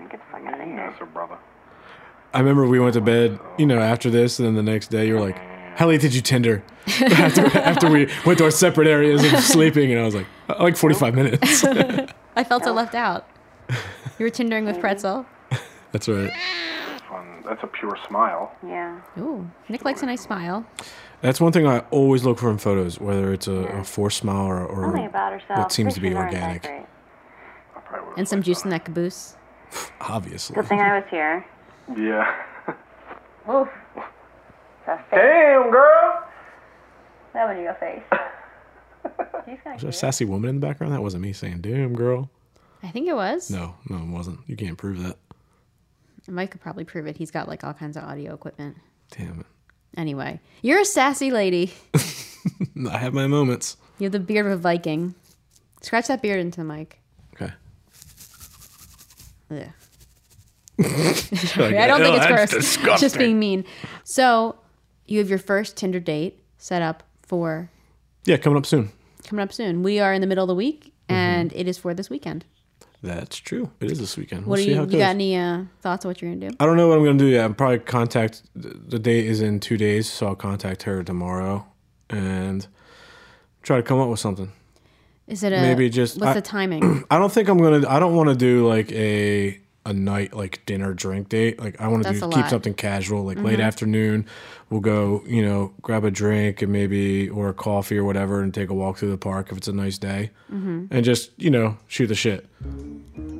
Get 0.00 0.10
the 0.10 0.18
fuck 0.32 0.44
out 0.44 0.60
of 0.60 0.66
here. 0.66 0.76
That's 0.76 0.98
her 0.98 1.06
brother. 1.06 1.38
I 2.34 2.40
remember 2.40 2.66
we 2.66 2.80
went 2.80 2.94
to 2.94 3.00
bed, 3.00 3.38
you 3.58 3.66
know, 3.66 3.78
after 3.78 4.10
this, 4.10 4.40
and 4.40 4.46
then 4.48 4.54
the 4.56 4.62
next 4.62 4.88
day 4.88 5.06
you 5.06 5.14
were 5.14 5.20
like, 5.20 5.36
"How 5.76 5.86
late 5.88 6.00
did 6.00 6.14
you 6.14 6.20
Tinder?" 6.20 6.62
after, 6.86 7.46
after 7.58 7.90
we 7.90 8.08
went 8.26 8.38
to 8.38 8.44
our 8.44 8.50
separate 8.50 8.86
areas 8.88 9.22
of 9.32 9.40
sleeping, 9.40 9.90
and 9.92 10.00
I 10.00 10.04
was 10.04 10.14
like, 10.14 10.26
uh, 10.48 10.56
"Like 10.60 10.76
45 10.76 11.14
minutes." 11.14 11.64
I 12.36 12.44
felt 12.44 12.64
so 12.64 12.72
left 12.72 12.94
out. 12.94 13.28
You 14.18 14.24
were 14.26 14.30
Tindering 14.30 14.64
with 14.66 14.80
Pretzel. 14.80 15.26
That's 15.92 16.08
right. 16.08 16.30
Fun. 17.08 17.42
That's 17.44 17.62
a 17.62 17.66
pure 17.66 17.96
smile. 18.08 18.52
Yeah. 18.66 19.00
Ooh, 19.18 19.48
Nick 19.68 19.84
likes 19.84 20.02
a 20.02 20.06
nice 20.06 20.22
smile. 20.22 20.64
That's 21.20 21.40
one 21.40 21.52
thing 21.52 21.66
I 21.66 21.80
always 21.90 22.24
look 22.24 22.38
for 22.38 22.50
in 22.50 22.58
photos, 22.58 22.98
whether 23.00 23.32
it's 23.32 23.46
a, 23.46 23.52
a 23.52 23.84
forced 23.84 24.18
smile 24.18 24.46
or, 24.46 24.68
Something 24.84 25.04
or 25.04 25.08
about 25.08 25.32
herself. 25.32 25.58
what 25.58 25.72
seems 25.72 25.94
to 25.94 26.00
be 26.00 26.08
Pictures 26.08 26.18
aren't 26.22 26.32
that 26.32 26.42
organic. 26.42 26.62
great. 26.62 26.86
I 27.76 27.80
probably 27.80 28.04
would've 28.06 28.18
And 28.18 28.28
some 28.28 28.42
juice 28.42 28.64
in 28.64 28.70
that 28.70 28.84
caboose. 28.84 29.36
obviously. 30.00 30.54
Good 30.54 30.66
thing 30.66 30.80
I 30.80 30.98
was 30.98 31.04
here. 31.10 31.44
Yeah. 31.96 32.34
Oof. 33.52 33.68
That's 34.90 35.08
face. 35.08 35.20
Damn, 35.20 35.70
girl. 35.70 36.24
That 37.32 37.46
one 37.46 37.56
in 37.58 37.62
your 37.62 37.74
face. 37.74 38.02
She's 39.46 39.58
kind 39.62 39.74
Was 39.74 39.82
there 39.82 39.90
a 39.90 39.92
sassy 39.92 40.24
woman 40.24 40.50
in 40.50 40.56
the 40.58 40.66
background? 40.66 40.92
That 40.92 41.00
wasn't 41.00 41.22
me 41.22 41.32
saying, 41.32 41.60
"Damn, 41.60 41.94
girl." 41.94 42.28
I 42.82 42.88
think 42.88 43.06
it 43.06 43.14
was. 43.14 43.50
No, 43.50 43.76
no, 43.88 43.98
it 43.98 44.08
wasn't. 44.08 44.40
You 44.48 44.56
can't 44.56 44.76
prove 44.76 45.00
that. 45.04 45.16
Mike 46.26 46.50
could 46.50 46.60
probably 46.60 46.84
prove 46.84 47.06
it. 47.06 47.16
He's 47.16 47.30
got 47.30 47.46
like 47.46 47.62
all 47.62 47.72
kinds 47.72 47.96
of 47.96 48.02
audio 48.02 48.34
equipment. 48.34 48.78
Damn 49.16 49.40
it. 49.40 49.46
Anyway, 49.96 50.40
you're 50.60 50.80
a 50.80 50.84
sassy 50.84 51.30
lady. 51.30 51.72
I 52.90 52.98
have 52.98 53.14
my 53.14 53.28
moments. 53.28 53.76
You 53.98 54.06
have 54.06 54.12
the 54.12 54.20
beard 54.20 54.46
of 54.46 54.52
a 54.52 54.56
Viking. 54.56 55.14
Scratch 55.82 56.08
that 56.08 56.20
beard 56.20 56.40
into 56.40 56.60
the 56.60 56.64
mic. 56.64 57.00
Okay. 57.34 57.52
Yeah. 59.50 59.70
I 60.80 61.86
don't 61.86 62.00
think 62.00 62.16
it's 62.16 62.76
oh, 62.76 62.82
gross. 62.82 63.00
Just 63.00 63.18
being 63.18 63.38
mean. 63.38 63.64
So 64.04 64.56
you 65.10 65.18
have 65.18 65.28
your 65.28 65.38
first 65.38 65.76
Tinder 65.76 66.00
date 66.00 66.40
set 66.58 66.82
up 66.82 67.02
for 67.22 67.68
Yeah, 68.24 68.36
coming 68.36 68.56
up 68.56 68.64
soon. 68.66 68.90
coming 69.24 69.42
up 69.42 69.52
soon. 69.52 69.82
We 69.82 69.98
are 70.00 70.12
in 70.14 70.20
the 70.20 70.26
middle 70.26 70.44
of 70.44 70.48
the 70.48 70.54
week, 70.54 70.92
and 71.08 71.52
it 71.52 71.66
is 71.68 71.76
for 71.78 71.92
this 71.94 72.08
weekend. 72.08 72.44
That's 73.02 73.36
true. 73.38 73.70
It 73.80 73.90
is 73.90 73.98
this 73.98 74.16
weekend. 74.16 74.42
We'll 74.42 74.50
What 74.50 74.56
do 74.58 74.62
see 74.64 74.70
you? 74.70 74.80
You 74.80 74.86
goes. 74.86 74.92
got 74.98 75.10
any 75.10 75.36
uh, 75.36 75.62
thoughts 75.80 76.04
of 76.04 76.10
what 76.10 76.20
you're 76.22 76.32
gonna 76.34 76.50
do? 76.50 76.56
I 76.60 76.66
don't 76.66 76.76
know 76.76 76.88
what 76.88 76.98
I'm 76.98 77.04
gonna 77.04 77.18
do 77.18 77.26
yet. 77.26 77.44
I'm 77.44 77.54
probably 77.54 77.78
contact. 77.80 78.42
The 78.54 78.98
date 78.98 79.26
is 79.26 79.40
in 79.40 79.58
two 79.58 79.76
days, 79.78 80.08
so 80.10 80.26
I'll 80.28 80.34
contact 80.36 80.82
her 80.84 81.02
tomorrow 81.02 81.66
and 82.10 82.66
try 83.62 83.76
to 83.78 83.82
come 83.82 83.98
up 84.00 84.08
with 84.10 84.20
something. 84.20 84.52
Is 85.26 85.42
it 85.42 85.52
a 85.52 85.60
Maybe 85.62 85.88
just- 85.88 86.18
what's 86.18 86.30
I- 86.30 86.34
the 86.34 86.42
timing? 86.42 87.04
I 87.10 87.18
don't 87.18 87.32
think 87.32 87.48
I'm 87.48 87.58
gonna. 87.58 87.88
I 87.88 87.98
don't 87.98 88.14
want 88.14 88.28
to 88.28 88.36
do 88.36 88.68
like 88.68 88.92
a 88.92 89.58
a 89.86 89.92
night 89.94 90.34
like 90.34 90.64
dinner 90.66 90.92
drink 90.92 91.28
date. 91.30 91.58
Like 91.58 91.80
I 91.80 91.88
want 91.88 92.02
to 92.04 92.10
do 92.10 92.14
keep 92.14 92.22
lot. 92.22 92.34
Mm-hmm. 92.34 92.48
something 92.50 92.74
casual. 92.74 93.24
Like 93.24 93.38
late 93.38 93.60
afternoon, 93.60 94.26
we'll 94.68 94.80
go. 94.80 95.22
You 95.26 95.42
know, 95.44 95.72
grab 95.82 96.04
a 96.04 96.10
drink 96.10 96.60
and 96.62 96.70
maybe 96.70 97.28
or 97.30 97.48
a 97.48 97.54
coffee 97.54 97.96
or 97.96 98.04
whatever, 98.04 98.42
and 98.42 98.52
take 98.52 98.68
a 98.68 98.74
walk 98.74 98.98
through 98.98 99.10
the 99.10 99.16
park 99.18 99.50
if 99.50 99.56
it's 99.58 99.68
a 99.68 99.72
nice 99.72 99.96
day, 99.98 100.30
Mm-hmm. 100.52 100.86
and 100.90 101.04
just 101.04 101.30
you 101.38 101.50
know 101.50 101.78
shoot 101.88 102.08
the 102.08 102.14
shit. 102.14 102.46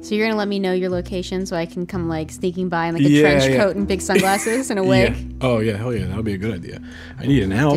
so 0.03 0.15
you're 0.15 0.27
gonna 0.27 0.39
let 0.39 0.49
me 0.49 0.59
know 0.59 0.73
your 0.73 0.89
location 0.89 1.45
so 1.45 1.57
I 1.57 1.67
can 1.67 1.87
come 1.87 2.09
like 2.09 2.31
sneaking 2.31 2.69
by 2.71 2.87
in 2.87 2.95
like 2.95 3.05
a 3.05 3.09
Yeah, 3.11 3.21
trench 3.23 3.45
yeah. 3.53 3.57
coat 3.59 3.77
and 3.77 3.87
big 3.87 4.01
sunglasses 4.01 4.71
and 4.71 4.79
a 4.85 4.85
wig. 4.85 5.15
Yeah. 5.15 5.25
Oh 5.43 5.59
yeah, 5.59 5.77
hell 5.77 5.95
yeah, 5.95 6.07
that 6.07 6.17
would 6.17 6.25
be 6.25 6.35
a 6.35 6.39
good 6.39 6.55
idea. 6.55 6.81
I 7.19 7.27
need 7.27 7.43
an 7.43 7.53
out. 7.53 7.77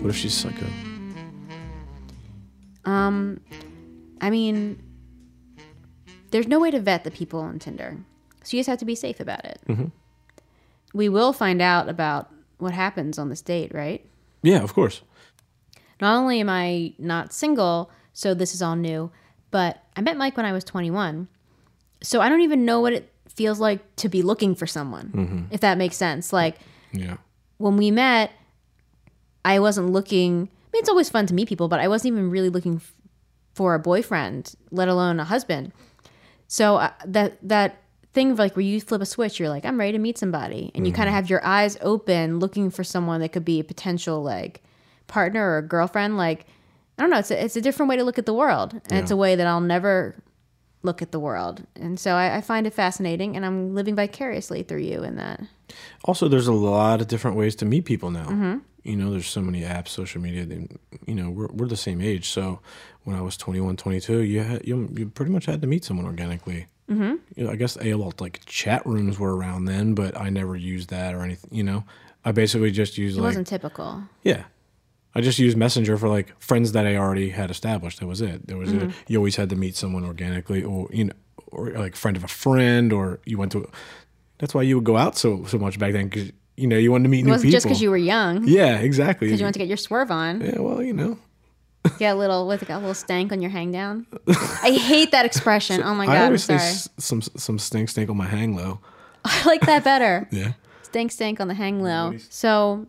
What 0.00 0.10
if 0.10 0.16
she's 0.16 0.34
psycho? 0.34 0.66
Um, 2.84 3.40
I 4.20 4.30
mean, 4.30 4.82
there's 6.30 6.48
no 6.48 6.58
way 6.60 6.70
to 6.70 6.80
vet 6.80 7.04
the 7.04 7.10
people 7.10 7.40
on 7.40 7.58
Tinder, 7.58 7.98
so 8.42 8.56
you 8.56 8.60
just 8.60 8.68
have 8.68 8.78
to 8.78 8.84
be 8.84 8.94
safe 8.94 9.20
about 9.20 9.44
it. 9.44 9.60
Mm-hmm. 9.68 9.86
We 10.92 11.08
will 11.08 11.32
find 11.32 11.60
out 11.60 11.88
about 11.88 12.30
what 12.58 12.72
happens 12.72 13.18
on 13.18 13.28
this 13.28 13.42
date, 13.42 13.72
right? 13.74 14.04
Yeah, 14.42 14.62
of 14.62 14.74
course. 14.74 15.02
Not 16.00 16.16
only 16.16 16.40
am 16.40 16.48
I 16.48 16.94
not 16.98 17.32
single, 17.32 17.90
so 18.12 18.34
this 18.34 18.54
is 18.54 18.62
all 18.62 18.76
new, 18.76 19.10
but 19.50 19.82
I 19.96 20.00
met 20.00 20.16
Mike 20.16 20.36
when 20.36 20.46
I 20.46 20.52
was 20.52 20.64
21. 20.64 21.28
So 22.02 22.20
I 22.20 22.28
don't 22.28 22.42
even 22.42 22.64
know 22.64 22.80
what 22.80 22.92
it 22.92 23.12
feels 23.28 23.58
like 23.58 23.96
to 23.96 24.08
be 24.08 24.22
looking 24.22 24.54
for 24.54 24.66
someone, 24.66 25.48
if 25.50 25.60
that 25.60 25.78
makes 25.78 25.96
sense. 25.96 26.32
Like 26.32 26.56
Yeah. 26.92 27.16
when 27.58 27.76
we 27.76 27.90
met, 27.90 28.30
I 29.44 29.58
wasn't 29.58 29.90
looking. 29.90 30.32
I 30.32 30.76
mean, 30.76 30.80
it's 30.80 30.88
always 30.88 31.08
fun 31.10 31.26
to 31.26 31.34
meet 31.34 31.48
people, 31.48 31.68
but 31.68 31.80
I 31.80 31.88
wasn't 31.88 32.12
even 32.12 32.30
really 32.30 32.48
looking 32.50 32.80
for 33.54 33.74
a 33.74 33.78
boyfriend, 33.78 34.54
let 34.70 34.88
alone 34.88 35.20
a 35.20 35.24
husband. 35.24 35.72
So 36.46 36.76
uh, 36.76 36.90
that 37.06 37.38
that 37.48 37.80
thing 38.12 38.30
of 38.30 38.38
like 38.38 38.54
where 38.54 38.64
you 38.64 38.80
flip 38.80 39.00
a 39.00 39.06
switch, 39.06 39.40
you're 39.40 39.48
like, 39.48 39.64
I'm 39.64 39.78
ready 39.78 39.92
to 39.92 39.98
meet 39.98 40.18
somebody, 40.18 40.70
and 40.74 40.86
you 40.86 40.92
kind 40.92 41.08
of 41.08 41.14
have 41.14 41.30
your 41.30 41.44
eyes 41.44 41.76
open, 41.80 42.38
looking 42.38 42.70
for 42.70 42.84
someone 42.84 43.20
that 43.20 43.30
could 43.30 43.44
be 43.44 43.60
a 43.60 43.64
potential 43.64 44.22
like 44.22 44.62
partner 45.06 45.56
or 45.56 45.62
girlfriend. 45.62 46.16
Like, 46.16 46.46
I 46.98 47.02
don't 47.02 47.10
know. 47.10 47.18
It's 47.18 47.30
a, 47.30 47.44
it's 47.44 47.56
a 47.56 47.60
different 47.60 47.90
way 47.90 47.96
to 47.96 48.04
look 48.04 48.18
at 48.18 48.26
the 48.26 48.34
world, 48.34 48.74
and 48.90 48.98
it's 48.98 49.10
a 49.10 49.16
way 49.16 49.34
that 49.36 49.46
I'll 49.46 49.60
never 49.60 50.14
look 50.82 51.00
at 51.00 51.12
the 51.12 51.18
world. 51.18 51.66
And 51.76 51.98
so 51.98 52.12
I, 52.12 52.36
I 52.36 52.40
find 52.40 52.66
it 52.66 52.74
fascinating, 52.74 53.36
and 53.36 53.44
I'm 53.44 53.74
living 53.74 53.96
vicariously 53.96 54.62
through 54.62 54.82
you 54.82 55.02
in 55.02 55.16
that. 55.16 55.40
Also, 56.04 56.28
there's 56.28 56.46
a 56.46 56.52
lot 56.52 57.00
of 57.00 57.08
different 57.08 57.36
ways 57.36 57.56
to 57.56 57.64
meet 57.64 57.84
people 57.84 58.10
now. 58.10 58.26
Mm-hmm. 58.26 58.58
You 58.84 58.96
know, 58.96 59.10
there's 59.10 59.26
so 59.26 59.40
many 59.40 59.62
apps, 59.62 59.88
social 59.88 60.20
media. 60.20 60.44
They, 60.44 60.68
you 61.06 61.14
know, 61.14 61.30
we're, 61.30 61.48
we're 61.48 61.66
the 61.68 61.76
same 61.76 62.00
age. 62.00 62.28
So 62.28 62.60
when 63.04 63.16
I 63.16 63.20
was 63.22 63.36
21, 63.36 63.76
22, 63.76 64.20
you 64.22 64.40
had, 64.42 64.66
you, 64.66 64.88
you 64.94 65.08
pretty 65.08 65.32
much 65.32 65.46
had 65.46 65.60
to 65.62 65.66
meet 65.66 65.84
someone 65.84 66.04
organically. 66.06 66.66
Mm-hmm. 66.90 67.14
You 67.34 67.44
know, 67.44 67.50
I 67.50 67.56
guess 67.56 67.76
AOL 67.78 68.20
like 68.20 68.44
chat 68.44 68.84
rooms 68.86 69.18
were 69.18 69.34
around 69.34 69.64
then, 69.64 69.94
but 69.94 70.16
I 70.20 70.28
never 70.28 70.54
used 70.54 70.90
that 70.90 71.14
or 71.14 71.22
anything. 71.22 71.48
You 71.50 71.62
know, 71.64 71.84
I 72.26 72.32
basically 72.32 72.70
just 72.70 72.98
used 72.98 73.16
It 73.16 73.22
like 73.22 73.28
wasn't 73.30 73.46
typical. 73.46 74.02
yeah. 74.22 74.44
I 75.16 75.20
just 75.20 75.38
used 75.38 75.56
Messenger 75.56 75.96
for 75.96 76.08
like 76.08 76.34
friends 76.40 76.72
that 76.72 76.86
I 76.86 76.96
already 76.96 77.30
had 77.30 77.48
established. 77.50 78.00
That 78.00 78.06
was 78.06 78.20
it. 78.20 78.46
There 78.48 78.56
was 78.58 78.70
Mm-hmm. 78.70 78.90
a, 78.90 78.92
you 79.06 79.16
always 79.18 79.36
had 79.36 79.48
to 79.50 79.56
meet 79.56 79.76
someone 79.76 80.04
organically, 80.04 80.62
or 80.64 80.88
you 80.90 81.04
know, 81.04 81.12
or 81.46 81.70
like 81.70 81.94
friend 81.94 82.16
of 82.16 82.24
a 82.24 82.28
friend, 82.28 82.92
or 82.92 83.20
you 83.24 83.38
went 83.38 83.52
to. 83.52 83.70
That's 84.38 84.52
why 84.54 84.62
you 84.62 84.74
would 84.74 84.84
go 84.84 84.96
out 84.96 85.16
so 85.16 85.44
so 85.44 85.56
much 85.56 85.78
back 85.78 85.92
then 85.92 86.08
because 86.08 86.32
you 86.56 86.66
know 86.66 86.76
you 86.78 86.90
wanted 86.92 87.04
to 87.04 87.08
meet 87.10 87.20
It 87.20 87.24
new 87.24 87.30
wasn't 87.32 87.48
people. 87.48 87.56
just 87.56 87.66
because 87.66 87.82
you 87.82 87.90
were 87.90 87.96
young. 87.96 88.46
Yeah, 88.46 88.78
exactly. 88.78 89.26
Because 89.28 89.40
you 89.40 89.44
want 89.44 89.54
to 89.54 89.58
get 89.58 89.68
your 89.68 89.76
swerve 89.76 90.10
on. 90.10 90.40
yeah, 90.40 90.58
well, 90.60 90.82
you 90.82 90.92
know, 90.92 91.18
Get 91.98 92.14
a 92.14 92.18
little 92.18 92.46
with 92.46 92.68
a 92.70 92.78
little 92.78 92.94
stank 92.94 93.30
on 93.30 93.42
your 93.42 93.50
hang 93.50 93.70
down. 93.70 94.06
I 94.62 94.70
hate 94.70 95.10
that 95.10 95.26
expression. 95.26 95.82
Oh 95.84 95.94
my 95.94 96.06
god, 96.06 96.16
I 96.16 96.24
always 96.24 96.44
say 96.44 96.58
some 96.98 97.20
some 97.20 97.58
stink 97.58 97.88
stink 97.90 98.08
on 98.08 98.16
my 98.16 98.26
hang 98.26 98.56
low. 98.56 98.80
I 99.24 99.44
like 99.44 99.60
that 99.62 99.84
better. 99.84 100.26
Yeah. 100.30 100.52
Stank 100.82 101.12
stank 101.12 101.40
on 101.40 101.48
the 101.48 101.54
hang 101.54 101.82
low. 101.82 102.14
So 102.30 102.86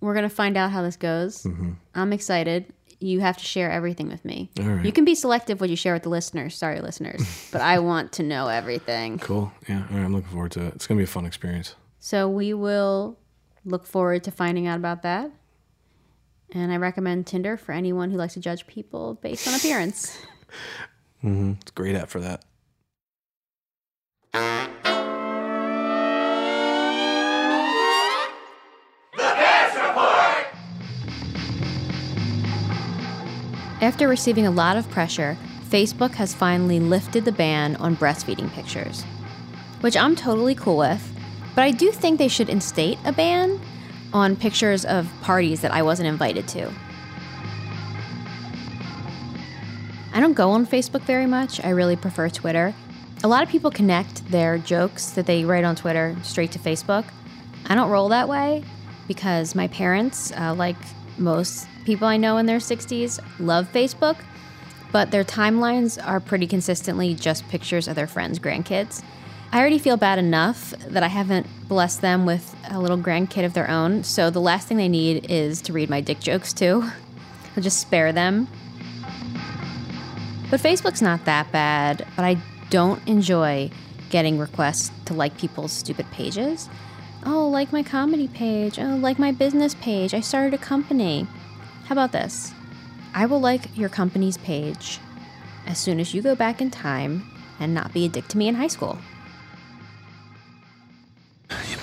we're 0.00 0.14
gonna 0.14 0.30
find 0.30 0.56
out 0.56 0.70
how 0.70 0.80
this 0.82 0.96
goes. 0.96 1.46
I'm 1.94 2.12
excited. 2.12 2.72
You 3.00 3.20
have 3.20 3.36
to 3.36 3.44
share 3.44 3.70
everything 3.70 4.08
with 4.08 4.24
me. 4.24 4.48
Mm-hmm. 4.54 4.74
Right. 4.76 4.86
You 4.86 4.92
can 4.92 5.04
be 5.04 5.14
selective 5.14 5.60
what 5.60 5.68
you 5.68 5.76
share 5.76 5.92
with 5.92 6.04
the 6.04 6.08
listeners. 6.08 6.54
Sorry, 6.56 6.80
listeners, 6.80 7.20
but 7.52 7.60
I 7.60 7.78
want 7.80 8.12
to 8.12 8.22
know 8.22 8.48
everything. 8.48 9.18
Cool. 9.18 9.52
Yeah. 9.68 9.82
All 9.90 9.96
right. 9.98 10.04
I'm 10.04 10.14
looking 10.14 10.30
forward 10.30 10.52
to 10.52 10.66
it. 10.68 10.74
It's 10.76 10.86
gonna 10.86 10.96
be 10.98 11.04
a 11.04 11.08
fun 11.08 11.26
experience. 11.26 11.74
So 12.04 12.28
we 12.28 12.52
will 12.52 13.18
look 13.64 13.86
forward 13.86 14.24
to 14.24 14.30
finding 14.30 14.66
out 14.66 14.76
about 14.76 15.00
that. 15.04 15.30
And 16.52 16.70
I 16.70 16.76
recommend 16.76 17.26
Tinder 17.26 17.56
for 17.56 17.72
anyone 17.72 18.10
who 18.10 18.18
likes 18.18 18.34
to 18.34 18.40
judge 18.40 18.66
people 18.66 19.14
based 19.22 19.48
on 19.48 19.54
appearance. 19.54 20.18
Mm-hmm. 21.24 21.52
It's 21.62 21.70
a 21.70 21.74
great 21.74 21.96
app 21.96 22.10
for 22.10 22.20
that. 22.20 22.44
After 33.80 34.06
receiving 34.06 34.46
a 34.46 34.50
lot 34.50 34.76
of 34.76 34.86
pressure, 34.90 35.38
Facebook 35.70 36.10
has 36.16 36.34
finally 36.34 36.78
lifted 36.78 37.24
the 37.24 37.32
ban 37.32 37.76
on 37.76 37.96
breastfeeding 37.96 38.52
pictures, 38.52 39.02
which 39.80 39.96
I'm 39.96 40.14
totally 40.14 40.54
cool 40.54 40.76
with, 40.76 41.13
but 41.54 41.62
I 41.62 41.70
do 41.70 41.90
think 41.90 42.18
they 42.18 42.28
should 42.28 42.48
instate 42.48 42.98
a 43.04 43.12
ban 43.12 43.60
on 44.12 44.36
pictures 44.36 44.84
of 44.84 45.10
parties 45.22 45.60
that 45.62 45.72
I 45.72 45.82
wasn't 45.82 46.08
invited 46.08 46.46
to. 46.48 46.70
I 50.12 50.20
don't 50.20 50.34
go 50.34 50.50
on 50.50 50.66
Facebook 50.66 51.02
very 51.02 51.26
much. 51.26 51.62
I 51.64 51.70
really 51.70 51.96
prefer 51.96 52.28
Twitter. 52.28 52.72
A 53.24 53.28
lot 53.28 53.42
of 53.42 53.48
people 53.48 53.70
connect 53.70 54.30
their 54.30 54.58
jokes 54.58 55.10
that 55.10 55.26
they 55.26 55.44
write 55.44 55.64
on 55.64 55.74
Twitter 55.74 56.16
straight 56.22 56.52
to 56.52 56.58
Facebook. 56.58 57.04
I 57.66 57.74
don't 57.74 57.90
roll 57.90 58.08
that 58.10 58.28
way 58.28 58.62
because 59.08 59.54
my 59.54 59.66
parents, 59.68 60.32
uh, 60.32 60.54
like 60.54 60.76
most 61.18 61.66
people 61.84 62.06
I 62.06 62.16
know 62.16 62.36
in 62.38 62.46
their 62.46 62.58
60s, 62.58 63.18
love 63.40 63.70
Facebook, 63.72 64.16
but 64.92 65.10
their 65.10 65.24
timelines 65.24 65.98
are 66.06 66.20
pretty 66.20 66.46
consistently 66.46 67.14
just 67.14 67.48
pictures 67.48 67.88
of 67.88 67.96
their 67.96 68.06
friends' 68.06 68.38
grandkids. 68.38 69.02
I 69.54 69.60
already 69.60 69.78
feel 69.78 69.96
bad 69.96 70.18
enough 70.18 70.70
that 70.88 71.04
I 71.04 71.06
haven't 71.06 71.46
blessed 71.68 72.00
them 72.00 72.26
with 72.26 72.56
a 72.70 72.80
little 72.80 72.98
grandkid 72.98 73.44
of 73.44 73.54
their 73.54 73.70
own, 73.70 74.02
so 74.02 74.28
the 74.28 74.40
last 74.40 74.66
thing 74.66 74.78
they 74.78 74.88
need 74.88 75.30
is 75.30 75.62
to 75.62 75.72
read 75.72 75.88
my 75.88 76.00
dick 76.00 76.18
jokes 76.18 76.52
too. 76.52 76.82
I'll 77.56 77.62
just 77.62 77.78
spare 77.80 78.12
them. 78.12 78.48
But 80.50 80.58
Facebook's 80.58 81.00
not 81.00 81.24
that 81.26 81.52
bad, 81.52 82.04
but 82.16 82.24
I 82.24 82.36
don't 82.70 83.00
enjoy 83.06 83.70
getting 84.10 84.40
requests 84.40 84.90
to 85.04 85.14
like 85.14 85.38
people's 85.38 85.70
stupid 85.70 86.10
pages. 86.10 86.68
Oh, 87.24 87.48
like 87.48 87.72
my 87.72 87.84
comedy 87.84 88.26
page. 88.26 88.80
Oh, 88.80 88.96
like 88.96 89.20
my 89.20 89.30
business 89.30 89.76
page. 89.76 90.14
I 90.14 90.20
started 90.20 90.54
a 90.54 90.58
company. 90.58 91.28
How 91.84 91.92
about 91.92 92.10
this? 92.10 92.52
I 93.14 93.26
will 93.26 93.40
like 93.40 93.76
your 93.78 93.88
company's 93.88 94.36
page 94.36 94.98
as 95.64 95.78
soon 95.78 96.00
as 96.00 96.12
you 96.12 96.22
go 96.22 96.34
back 96.34 96.60
in 96.60 96.72
time 96.72 97.30
and 97.60 97.72
not 97.72 97.92
be 97.92 98.04
a 98.04 98.08
dick 98.08 98.26
to 98.28 98.36
me 98.36 98.48
in 98.48 98.56
high 98.56 98.66
school. 98.66 98.98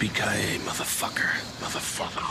Yippee-ki-yay, 0.02 0.58
motherfucker. 0.60 1.30
Motherfucker. 1.60 2.24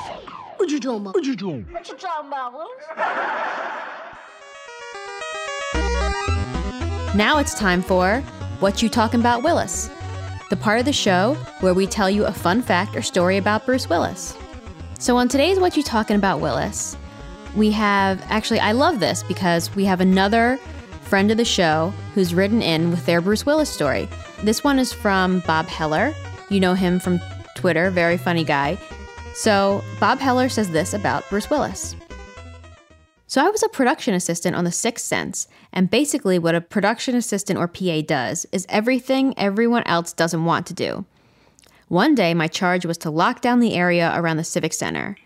What 0.56 0.70
you 0.72 0.80
talking 0.80 2.28
about, 2.28 2.52
Willis? 2.52 2.74
Now 7.14 7.38
it's 7.38 7.54
time 7.54 7.80
for 7.82 8.22
What 8.58 8.82
You 8.82 8.88
Talking 8.88 9.20
About 9.20 9.44
Willis, 9.44 9.88
the 10.48 10.56
part 10.56 10.80
of 10.80 10.84
the 10.84 10.92
show 10.92 11.34
where 11.60 11.72
we 11.72 11.86
tell 11.86 12.10
you 12.10 12.24
a 12.24 12.32
fun 12.32 12.60
fact 12.60 12.96
or 12.96 13.02
story 13.02 13.36
about 13.36 13.64
Bruce 13.66 13.88
Willis. 13.88 14.36
So 14.98 15.16
on 15.16 15.28
today's 15.28 15.60
What 15.60 15.76
You 15.76 15.84
Talking 15.84 16.16
About 16.16 16.40
Willis, 16.40 16.96
we 17.54 17.70
have 17.70 18.20
actually, 18.28 18.58
I 18.58 18.72
love 18.72 18.98
this 18.98 19.22
because 19.22 19.72
we 19.76 19.84
have 19.84 20.00
another 20.00 20.58
friend 21.02 21.30
of 21.30 21.36
the 21.36 21.44
show 21.44 21.92
who's 22.14 22.34
written 22.34 22.62
in 22.62 22.90
with 22.90 23.06
their 23.06 23.20
Bruce 23.20 23.46
Willis 23.46 23.70
story. 23.70 24.08
This 24.42 24.64
one 24.64 24.80
is 24.80 24.92
from 24.92 25.38
Bob 25.46 25.68
Heller. 25.68 26.12
You 26.48 26.58
know 26.58 26.74
him 26.74 26.98
from 26.98 27.20
Twitter, 27.60 27.90
very 27.90 28.16
funny 28.16 28.42
guy. 28.42 28.78
So, 29.34 29.84
Bob 30.00 30.18
Heller 30.18 30.48
says 30.48 30.70
this 30.70 30.94
about 30.94 31.28
Bruce 31.28 31.50
Willis. 31.50 31.94
So, 33.26 33.44
I 33.44 33.50
was 33.50 33.62
a 33.62 33.68
production 33.68 34.14
assistant 34.14 34.56
on 34.56 34.64
The 34.64 34.72
Sixth 34.72 35.04
Sense, 35.04 35.46
and 35.72 35.90
basically, 35.90 36.38
what 36.38 36.54
a 36.54 36.62
production 36.62 37.14
assistant 37.14 37.58
or 37.58 37.68
PA 37.68 38.00
does 38.00 38.46
is 38.50 38.64
everything 38.70 39.34
everyone 39.36 39.82
else 39.84 40.14
doesn't 40.14 40.46
want 40.46 40.66
to 40.68 40.74
do. 40.74 41.04
One 41.88 42.14
day, 42.14 42.32
my 42.32 42.48
charge 42.48 42.86
was 42.86 42.96
to 42.98 43.10
lock 43.10 43.42
down 43.42 43.60
the 43.60 43.74
area 43.74 44.10
around 44.14 44.38
the 44.38 44.44
Civic 44.44 44.72
Center, 44.72 45.16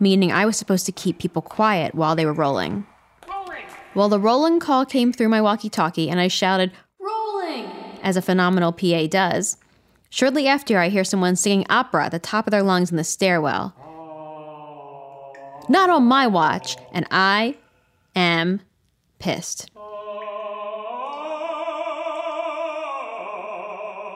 meaning 0.00 0.32
I 0.32 0.46
was 0.46 0.56
supposed 0.56 0.86
to 0.86 0.92
keep 0.92 1.20
people 1.20 1.42
quiet 1.42 1.94
while 1.94 2.16
they 2.16 2.26
were 2.26 2.32
rolling. 2.32 2.86
Well, 3.94 4.08
the 4.08 4.18
rolling 4.18 4.58
call 4.58 4.84
came 4.84 5.12
through 5.12 5.28
my 5.28 5.40
walkie 5.40 5.70
talkie, 5.70 6.10
and 6.10 6.18
I 6.18 6.26
shouted, 6.26 6.72
Rolling! 6.98 7.70
as 8.02 8.16
a 8.16 8.22
phenomenal 8.22 8.72
PA 8.72 9.06
does. 9.06 9.56
Shortly 10.14 10.46
after, 10.46 10.78
I 10.78 10.90
hear 10.90 11.02
someone 11.02 11.34
singing 11.34 11.66
opera 11.68 12.04
at 12.04 12.12
the 12.12 12.20
top 12.20 12.46
of 12.46 12.52
their 12.52 12.62
lungs 12.62 12.92
in 12.92 12.96
the 12.96 13.02
stairwell. 13.02 13.74
Not 15.68 15.90
on 15.90 16.04
my 16.04 16.28
watch, 16.28 16.76
and 16.92 17.04
I 17.10 17.56
am 18.14 18.60
pissed. 19.18 19.72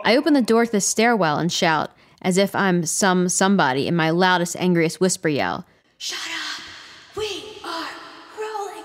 I 0.05 0.15
open 0.17 0.35
the 0.35 0.41
door 0.41 0.67
to 0.67 0.71
the 0.71 0.81
stairwell 0.81 1.37
and 1.37 1.51
shout, 1.51 1.91
as 2.23 2.39
if 2.39 2.55
I'm 2.55 2.87
some 2.87 3.29
somebody, 3.29 3.89
in 3.89 3.97
my 3.97 4.11
loudest, 4.11 4.55
angriest 4.55 5.01
whisper 5.01 5.29
yell, 5.29 5.67
Shut 5.97 6.21
up! 6.31 6.63
We 7.17 7.59
are 7.65 7.89
rolling! 8.41 8.85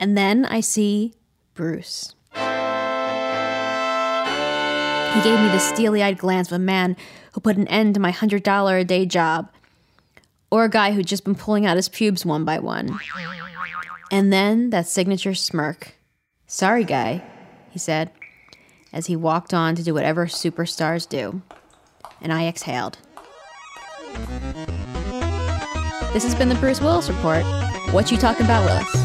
And 0.00 0.18
then 0.18 0.44
I 0.46 0.58
see 0.58 1.14
Bruce. 1.54 2.16
He 5.14 5.22
gave 5.22 5.38
me 5.38 5.48
the 5.48 5.58
steely 5.58 6.02
eyed 6.02 6.18
glance 6.18 6.48
of 6.48 6.56
a 6.56 6.58
man 6.58 6.96
who 7.32 7.40
put 7.40 7.56
an 7.56 7.68
end 7.68 7.94
to 7.94 8.00
my 8.00 8.12
$100 8.12 8.80
a 8.80 8.84
day 8.84 9.04
job, 9.04 9.50
or 10.50 10.64
a 10.64 10.70
guy 10.70 10.92
who'd 10.92 11.06
just 11.06 11.24
been 11.24 11.34
pulling 11.34 11.66
out 11.66 11.76
his 11.76 11.88
pubes 11.88 12.24
one 12.24 12.44
by 12.44 12.58
one. 12.58 12.98
And 14.10 14.32
then 14.32 14.70
that 14.70 14.86
signature 14.86 15.34
smirk. 15.34 15.94
Sorry, 16.46 16.84
guy, 16.84 17.22
he 17.70 17.78
said, 17.78 18.10
as 18.92 19.06
he 19.06 19.16
walked 19.16 19.54
on 19.54 19.74
to 19.74 19.82
do 19.82 19.94
whatever 19.94 20.26
superstars 20.26 21.08
do. 21.08 21.42
And 22.20 22.32
I 22.32 22.46
exhaled. 22.46 22.98
This 26.12 26.24
has 26.24 26.34
been 26.34 26.50
the 26.50 26.56
Bruce 26.56 26.80
Willis 26.80 27.08
Report. 27.08 27.44
What 27.90 28.10
you 28.10 28.18
talking 28.18 28.44
about, 28.44 28.64
Willis? 28.66 29.01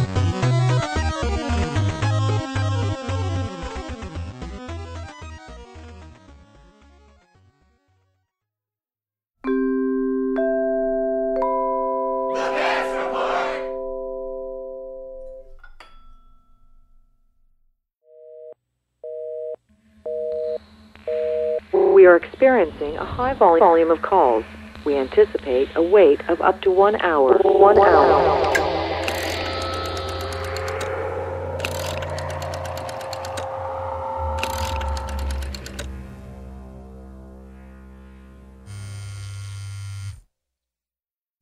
Are 22.07 22.15
experiencing 22.15 22.95
a 22.95 23.03
high 23.03 23.33
volume 23.33 23.91
of 23.91 24.01
calls. 24.01 24.45
We 24.85 24.95
anticipate 24.95 25.67
a 25.75 25.81
wait 25.81 26.21
of 26.29 26.39
up 26.39 26.61
to 26.61 26.71
one 26.71 26.95
hour. 27.01 27.37
One 27.43 27.77
hour. 27.77 28.53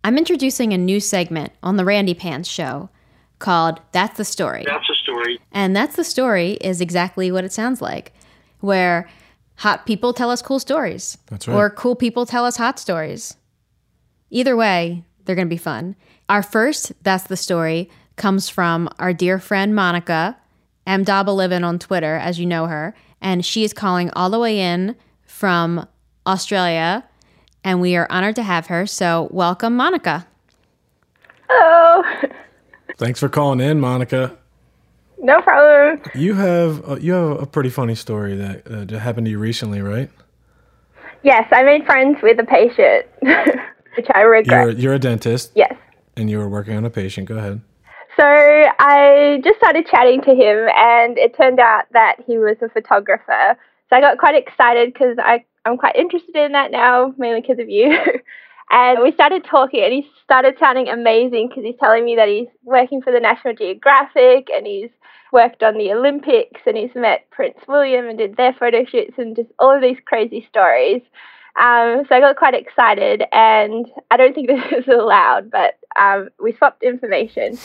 I'm 0.04 0.18
introducing 0.18 0.74
a 0.74 0.80
new 0.80 1.00
segment 1.00 1.54
on 1.62 1.78
the 1.78 1.86
Randi 1.86 2.16
Pants 2.16 2.50
show 2.50 2.90
called 3.38 3.82
That's 3.92 4.18
the 4.18 4.26
Story. 4.26 4.64
That's 4.66 4.88
the 4.88 4.96
story. 4.96 5.40
And 5.52 5.76
That's 5.76 5.96
the 5.96 6.04
Story 6.04 6.54
is 6.54 6.82
exactly 6.82 7.32
what 7.32 7.44
it 7.44 7.54
sounds 7.54 7.84
like, 7.84 8.14
where 8.62 9.08
hot 9.58 9.86
people 9.86 10.14
tell 10.14 10.30
us 10.30 10.42
cool 10.42 10.60
stories. 10.60 11.18
That's 11.28 11.48
right. 11.48 11.56
Or 11.56 11.70
cool 11.70 11.96
people 11.96 12.26
tell 12.26 12.46
us 12.46 12.58
hot 12.58 12.80
stories. 12.80 13.36
Either 14.30 14.56
way, 14.56 15.04
they're 15.26 15.36
going 15.36 15.48
to 15.48 15.54
be 15.54 15.58
fun. 15.58 15.96
Our 16.30 16.44
first 16.44 16.92
That's 17.04 17.26
the 17.26 17.38
Story 17.38 17.90
comes 18.16 18.50
from 18.50 18.90
our 19.00 19.14
dear 19.14 19.40
friend 19.40 19.74
Monika, 19.74 20.36
M. 20.88 21.04
Livin 21.04 21.64
on 21.64 21.80
Twitter, 21.80 22.16
as 22.16 22.40
you 22.40 22.46
know 22.46 22.68
her. 22.68 22.96
And 23.22 23.46
she 23.46 23.64
is 23.64 23.74
calling 23.74 24.10
all 24.12 24.30
the 24.30 24.40
way 24.40 24.60
in 24.60 24.96
from 25.26 25.88
Australia. 26.28 27.04
And 27.64 27.82
we 27.82 27.96
are 27.96 28.08
honored 28.10 28.36
to 28.36 28.44
have 28.44 28.68
her. 28.68 28.86
So, 28.86 29.28
welcome, 29.32 29.78
Monika. 29.78 30.26
Hello. 31.50 32.04
Thanks 32.98 33.20
for 33.20 33.30
calling 33.30 33.60
in, 33.60 33.80
Monika. 33.80 34.38
No 35.26 35.42
problem. 35.42 36.00
You 36.14 36.36
have 36.36 36.88
uh, 36.88 36.96
you 36.98 37.14
have 37.14 37.42
a 37.42 37.46
pretty 37.48 37.72
funny 37.72 37.96
story 37.96 38.36
that 38.36 38.94
uh, 38.94 39.00
happened 39.00 39.26
to 39.26 39.32
you 39.32 39.40
recently, 39.40 39.82
right? 39.82 40.12
Yes, 41.24 41.48
I 41.52 41.64
made 41.64 41.84
friends 41.88 42.20
with 42.22 42.40
a 42.40 42.44
patient, 42.44 43.08
which 43.98 44.06
I 44.14 44.22
regret. 44.22 44.46
You're 44.68 44.70
you're 44.80 44.94
a 44.94 45.00
dentist 45.00 45.52
Yes. 45.56 45.74
and 46.16 46.30
you 46.30 46.38
were 46.38 46.48
working 46.48 46.78
on 46.78 46.86
a 46.86 46.92
patient. 46.92 47.28
Go 47.28 47.38
ahead. 47.38 47.60
So 48.18 48.24
I 48.24 49.42
just 49.44 49.58
started 49.58 49.88
chatting 49.88 50.22
to 50.22 50.30
him, 50.36 50.70
and 50.76 51.18
it 51.18 51.36
turned 51.36 51.60
out 51.60 51.86
that 51.94 52.18
he 52.28 52.38
was 52.38 52.58
a 52.62 52.70
photographer. 52.70 53.58
So 53.90 53.96
I 53.96 54.02
got 54.02 54.20
quite 54.20 54.36
excited 54.36 54.94
because 54.94 55.18
I 55.18 55.44
I'm 55.66 55.78
quite 55.78 55.96
interested 55.96 56.36
in 56.36 56.52
that 56.52 56.70
now, 56.70 57.16
mainly 57.18 57.42
because 57.42 57.58
of 57.58 57.68
you. 57.68 57.98
and 58.72 59.00
we 59.02 59.12
started 59.12 59.46
talking, 59.46 59.84
and 59.84 59.94
he 59.94 60.10
started 60.24 60.56
sounding 60.60 60.90
amazing 60.90 61.50
because 61.50 61.64
he's 61.64 61.80
telling 61.80 62.04
me 62.04 62.16
that 62.16 62.28
he's 62.28 62.48
working 62.64 63.02
for 63.02 63.14
the 63.14 63.20
National 63.20 63.54
Geographic 63.54 64.48
and 64.54 64.66
he's 64.66 64.90
worked 65.32 65.64
on 65.64 65.78
the 65.78 65.92
Olympics 65.92 66.62
and 66.66 66.78
he's 66.78 66.96
met 66.96 67.30
Prince 67.30 67.58
William 67.68 68.08
and 68.08 68.18
did 68.18 68.38
their 68.38 68.54
photo 68.54 68.86
shoots 68.86 69.14
and 69.18 69.36
just 69.36 69.50
all 69.60 69.76
of 69.76 69.82
these 69.82 69.98
crazy 70.06 70.46
stories. 70.50 71.02
Um, 71.58 72.04
so 72.10 72.16
I 72.16 72.20
got 72.20 72.36
quite 72.36 72.54
excited, 72.54 73.24
and 73.32 73.86
I 74.12 74.18
don't 74.18 74.34
think 74.34 74.48
this 74.72 74.84
is 74.84 74.88
allowed, 74.88 75.52
but 75.52 75.78
um, 76.00 76.30
we 76.42 76.54
swapped 76.54 76.84
information. 76.84 77.58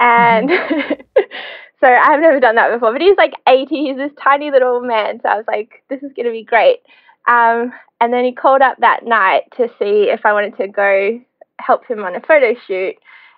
And 0.00 0.50
so 1.80 1.86
I've 1.86 2.20
never 2.20 2.40
done 2.40 2.56
that 2.56 2.72
before. 2.72 2.92
But 2.92 3.02
he's 3.02 3.16
like 3.16 3.34
80, 3.46 3.74
he's 3.74 3.96
this 3.96 4.12
tiny 4.22 4.50
little 4.50 4.80
man. 4.80 5.20
So 5.22 5.28
I 5.28 5.36
was 5.36 5.46
like, 5.46 5.82
this 5.88 6.02
is 6.02 6.12
going 6.14 6.26
to 6.26 6.32
be 6.32 6.44
great. 6.44 6.78
Um, 7.28 7.72
and 8.00 8.12
then 8.12 8.24
he 8.24 8.32
called 8.32 8.62
up 8.62 8.78
that 8.78 9.04
night 9.04 9.42
to 9.56 9.68
see 9.78 10.10
if 10.10 10.24
I 10.24 10.32
wanted 10.32 10.56
to 10.56 10.68
go 10.68 11.20
help 11.58 11.86
him 11.86 12.02
on 12.02 12.16
a 12.16 12.20
photo 12.20 12.54
shoot. 12.66 12.96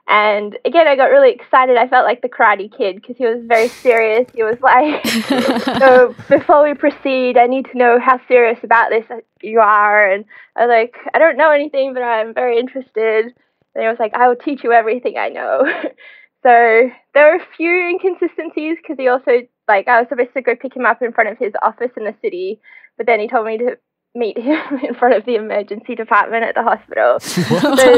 And 0.09 0.59
again, 0.65 0.89
I 0.89 0.97
got 0.97 1.07
really 1.07 1.31
excited. 1.31 1.77
I 1.77 1.87
felt 1.87 2.05
like 2.05 2.21
the 2.21 2.29
Karate 2.29 2.75
Kid 2.77 2.97
because 2.97 3.17
he 3.17 3.25
was 3.25 3.45
very 3.47 3.69
serious. 3.69 4.29
He 4.35 4.43
was 4.43 4.59
like, 4.61 5.07
"So 5.79 6.15
before 6.29 6.65
we 6.65 6.75
proceed, 6.75 7.37
I 7.37 7.47
need 7.47 7.67
to 7.67 7.79
know 7.79 7.99
how 8.01 8.21
serious 8.27 8.59
about 8.65 8.91
this 8.91 9.05
you 9.41 9.61
are." 9.61 10.11
And 10.11 10.25
I 10.57 10.67
was 10.67 10.69
like, 10.69 10.97
"I 11.15 11.19
don't 11.19 11.37
know 11.37 11.53
anything, 11.53 11.95
but 11.95 12.03
I'm 12.03 12.35
very 12.35 12.59
interested." 12.59 13.27
And 13.75 13.83
he 13.83 13.87
was 13.87 13.99
like, 14.01 14.15
"I 14.15 14.27
will 14.27 14.37
teach 14.37 14.65
you 14.65 14.73
everything 14.73 15.17
I 15.17 15.29
know." 15.29 15.63
so 16.43 16.91
there 17.15 17.27
were 17.27 17.37
a 17.37 17.57
few 17.57 17.71
inconsistencies 17.71 18.79
because 18.83 18.97
he 18.99 19.07
also 19.07 19.43
like 19.71 19.89
I 19.89 20.01
was 20.01 20.09
supposed 20.09 20.35
to 20.35 20.43
go 20.43 20.57
pick 20.57 20.75
him 20.75 20.85
up 20.85 21.01
in 21.01 21.13
front 21.13 21.31
of 21.31 21.39
his 21.39 21.53
office 21.63 21.93
in 21.97 22.05
the 22.05 22.15
city, 22.21 22.61
but 22.97 23.07
then 23.07 23.21
he 23.21 23.29
told 23.29 23.47
me 23.47 23.57
to 23.59 23.79
meet 24.15 24.37
him 24.37 24.79
in 24.83 24.95
front 24.95 25.15
of 25.15 25.25
the 25.25 25.37
emergency 25.37 25.95
department 25.95 26.45
at 26.45 26.55
the 26.55 26.63
hospital. 26.63 27.21
so, 27.21 27.43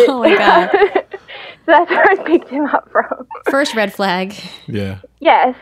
oh 0.09 0.21
my 0.21 0.37
God. 0.37 0.71
so 0.73 1.01
that's 1.67 1.91
where 1.91 2.11
I 2.11 2.17
picked 2.25 2.49
him 2.51 2.67
up 2.67 2.91
from. 2.91 3.27
First 3.51 3.75
red 3.75 3.93
flag. 3.93 4.35
Yeah. 4.67 5.01
Yes. 5.21 5.57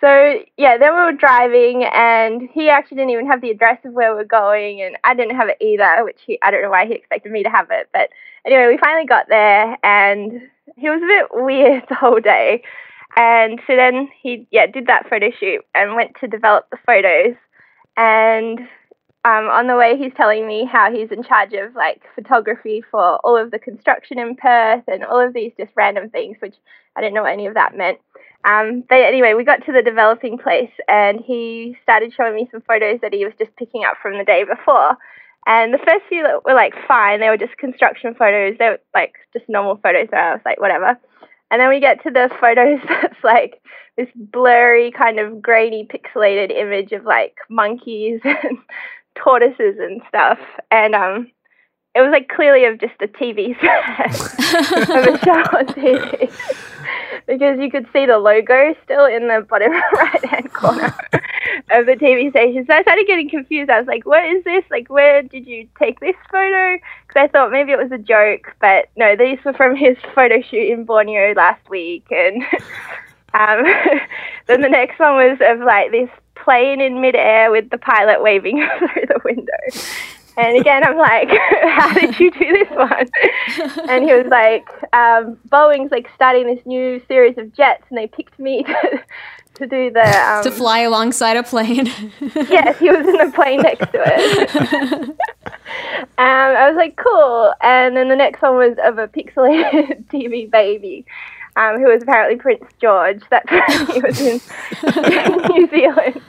so 0.00 0.40
yeah, 0.58 0.76
then 0.76 0.94
we 0.94 1.00
were 1.00 1.12
driving, 1.12 1.84
and 1.84 2.48
he 2.52 2.68
actually 2.68 2.98
didn't 2.98 3.10
even 3.10 3.26
have 3.26 3.40
the 3.40 3.50
address 3.50 3.78
of 3.84 3.94
where 3.94 4.14
we're 4.14 4.24
going, 4.24 4.82
and 4.82 4.96
I 5.04 5.14
didn't 5.14 5.36
have 5.36 5.48
it 5.48 5.56
either, 5.60 6.04
which 6.04 6.20
he 6.26 6.38
I 6.42 6.50
don't 6.50 6.62
know 6.62 6.70
why 6.70 6.86
he 6.86 6.92
expected 6.92 7.32
me 7.32 7.42
to 7.42 7.50
have 7.50 7.68
it, 7.70 7.88
but 7.92 8.10
anyway, 8.44 8.66
we 8.68 8.76
finally 8.76 9.06
got 9.06 9.28
there, 9.28 9.78
and 9.82 10.42
he 10.76 10.90
was 10.90 11.00
a 11.02 11.06
bit 11.06 11.44
weird 11.44 11.84
the 11.88 11.94
whole 11.94 12.20
day. 12.20 12.62
And 13.16 13.60
so 13.66 13.74
then 13.74 14.08
he 14.22 14.46
yeah 14.50 14.66
did 14.66 14.86
that 14.86 15.08
photo 15.08 15.30
shoot 15.38 15.64
and 15.74 15.96
went 15.96 16.16
to 16.20 16.28
develop 16.28 16.66
the 16.70 16.78
photos, 16.86 17.36
and 17.96 18.60
um, 19.24 19.48
on 19.50 19.66
the 19.66 19.76
way, 19.76 19.96
he's 19.98 20.12
telling 20.16 20.46
me 20.46 20.64
how 20.64 20.90
he's 20.92 21.10
in 21.10 21.22
charge 21.22 21.52
of 21.52 21.74
like 21.74 22.02
photography 22.14 22.82
for 22.90 23.16
all 23.24 23.36
of 23.36 23.50
the 23.50 23.58
construction 23.58 24.18
in 24.18 24.36
Perth 24.36 24.84
and 24.86 25.04
all 25.04 25.20
of 25.20 25.34
these 25.34 25.52
just 25.58 25.72
random 25.76 26.08
things, 26.08 26.36
which 26.40 26.54
I 26.96 27.00
didn't 27.00 27.14
know 27.14 27.22
what 27.22 27.32
any 27.32 27.46
of 27.46 27.54
that 27.54 27.76
meant. 27.76 27.98
Um, 28.44 28.84
but 28.88 29.00
anyway, 29.00 29.34
we 29.34 29.44
got 29.44 29.66
to 29.66 29.72
the 29.72 29.82
developing 29.82 30.38
place 30.38 30.70
and 30.86 31.20
he 31.20 31.76
started 31.82 32.14
showing 32.16 32.36
me 32.36 32.48
some 32.50 32.62
photos 32.62 33.00
that 33.02 33.12
he 33.12 33.24
was 33.24 33.34
just 33.38 33.54
picking 33.56 33.84
up 33.84 33.96
from 34.00 34.16
the 34.16 34.24
day 34.24 34.44
before. 34.44 34.96
And 35.46 35.74
the 35.74 35.78
first 35.78 36.04
few 36.08 36.24
were 36.44 36.54
like 36.54 36.74
fine, 36.86 37.20
they 37.20 37.28
were 37.28 37.36
just 37.36 37.56
construction 37.58 38.14
photos, 38.14 38.56
they 38.58 38.70
were 38.70 38.80
like 38.94 39.14
just 39.32 39.48
normal 39.48 39.80
photos. 39.82 40.08
So 40.10 40.16
I 40.16 40.32
was 40.32 40.42
like, 40.44 40.60
whatever. 40.60 40.98
And 41.50 41.60
then 41.60 41.68
we 41.68 41.80
get 41.80 42.02
to 42.02 42.10
the 42.10 42.30
photos 42.40 42.80
that's 42.88 43.24
like 43.24 43.60
this 43.96 44.08
blurry, 44.14 44.92
kind 44.92 45.18
of 45.18 45.42
grainy, 45.42 45.86
pixelated 45.86 46.50
image 46.56 46.92
of 46.92 47.04
like 47.04 47.36
monkeys 47.48 48.20
and 48.24 48.58
tortoises 49.14 49.76
and 49.78 50.00
stuff. 50.08 50.38
And 50.70 50.94
um, 50.94 51.30
it 51.94 52.00
was 52.00 52.10
like 52.12 52.28
clearly 52.28 52.64
of 52.64 52.78
just 52.78 52.94
a 53.00 53.08
TV 53.08 53.58
set 53.60 54.88
of 54.90 55.14
a 55.14 55.18
show 55.24 55.56
on 55.56 55.66
TV. 55.66 56.32
Because 57.26 57.58
you 57.58 57.70
could 57.70 57.86
see 57.92 58.06
the 58.06 58.18
logo 58.18 58.74
still 58.84 59.06
in 59.06 59.28
the 59.28 59.46
bottom 59.48 59.72
right 59.92 60.24
hand 60.24 60.52
corner 60.52 60.86
of 61.70 61.86
the 61.86 61.96
TV 61.96 62.30
station. 62.30 62.64
So 62.66 62.74
I 62.74 62.82
started 62.82 63.06
getting 63.06 63.28
confused. 63.28 63.70
I 63.70 63.78
was 63.78 63.86
like, 63.86 64.06
what 64.06 64.24
is 64.24 64.44
this? 64.44 64.64
Like, 64.70 64.88
where 64.88 65.22
did 65.22 65.46
you 65.46 65.68
take 65.78 66.00
this 66.00 66.16
photo? 66.30 66.78
Because 67.06 67.22
I 67.22 67.28
thought 67.28 67.52
maybe 67.52 67.72
it 67.72 67.78
was 67.78 67.92
a 67.92 67.98
joke, 67.98 68.54
but 68.60 68.88
no, 68.96 69.16
these 69.16 69.38
were 69.44 69.52
from 69.52 69.76
his 69.76 69.96
photo 70.14 70.40
shoot 70.42 70.70
in 70.70 70.84
Borneo 70.84 71.34
last 71.34 71.68
week. 71.68 72.06
And 72.10 72.42
um, 73.34 73.64
then 74.46 74.60
the 74.60 74.68
next 74.68 74.98
one 74.98 75.16
was 75.16 75.38
of 75.40 75.60
like 75.60 75.90
this 75.90 76.10
plane 76.34 76.80
in 76.80 77.00
midair 77.00 77.50
with 77.50 77.70
the 77.70 77.78
pilot 77.78 78.22
waving 78.22 78.66
through 78.78 79.06
the 79.06 79.20
window. 79.24 79.52
And 80.38 80.56
again, 80.56 80.84
I'm 80.84 80.96
like, 80.96 81.28
how 81.68 81.92
did 81.92 82.18
you 82.20 82.30
do 82.30 82.38
this 82.38 82.70
one? 82.70 83.08
And 83.88 84.04
he 84.04 84.14
was 84.14 84.26
like, 84.30 84.68
um, 84.92 85.36
Boeing's 85.48 85.90
like 85.90 86.08
starting 86.14 86.46
this 86.46 86.64
new 86.64 87.02
series 87.08 87.36
of 87.38 87.52
jets, 87.54 87.82
and 87.88 87.98
they 87.98 88.06
picked 88.06 88.38
me 88.38 88.62
to, 88.64 89.04
to 89.54 89.66
do 89.66 89.90
the. 89.90 90.06
Um, 90.06 90.44
to 90.44 90.52
fly 90.52 90.80
alongside 90.80 91.36
a 91.36 91.42
plane. 91.42 91.86
yes, 92.20 92.78
he 92.78 92.88
was 92.88 93.06
in 93.06 93.16
the 93.16 93.32
plane 93.34 93.62
next 93.62 93.90
to 93.90 94.00
it. 94.00 95.10
um, 95.50 96.06
I 96.18 96.68
was 96.68 96.76
like, 96.76 96.94
cool. 96.96 97.52
And 97.60 97.96
then 97.96 98.08
the 98.08 98.16
next 98.16 98.40
one 98.40 98.54
was 98.54 98.76
of 98.84 98.98
a 98.98 99.08
pixelated 99.08 100.04
TV 100.06 100.48
baby. 100.48 101.04
Um, 101.56 101.80
who 101.80 101.86
was 101.86 102.04
apparently 102.04 102.36
Prince 102.36 102.62
George. 102.80 103.20
That's 103.30 103.50
he 103.92 104.00
was 104.00 104.20
in 104.20 104.40
New 105.52 105.68
Zealand 105.68 106.22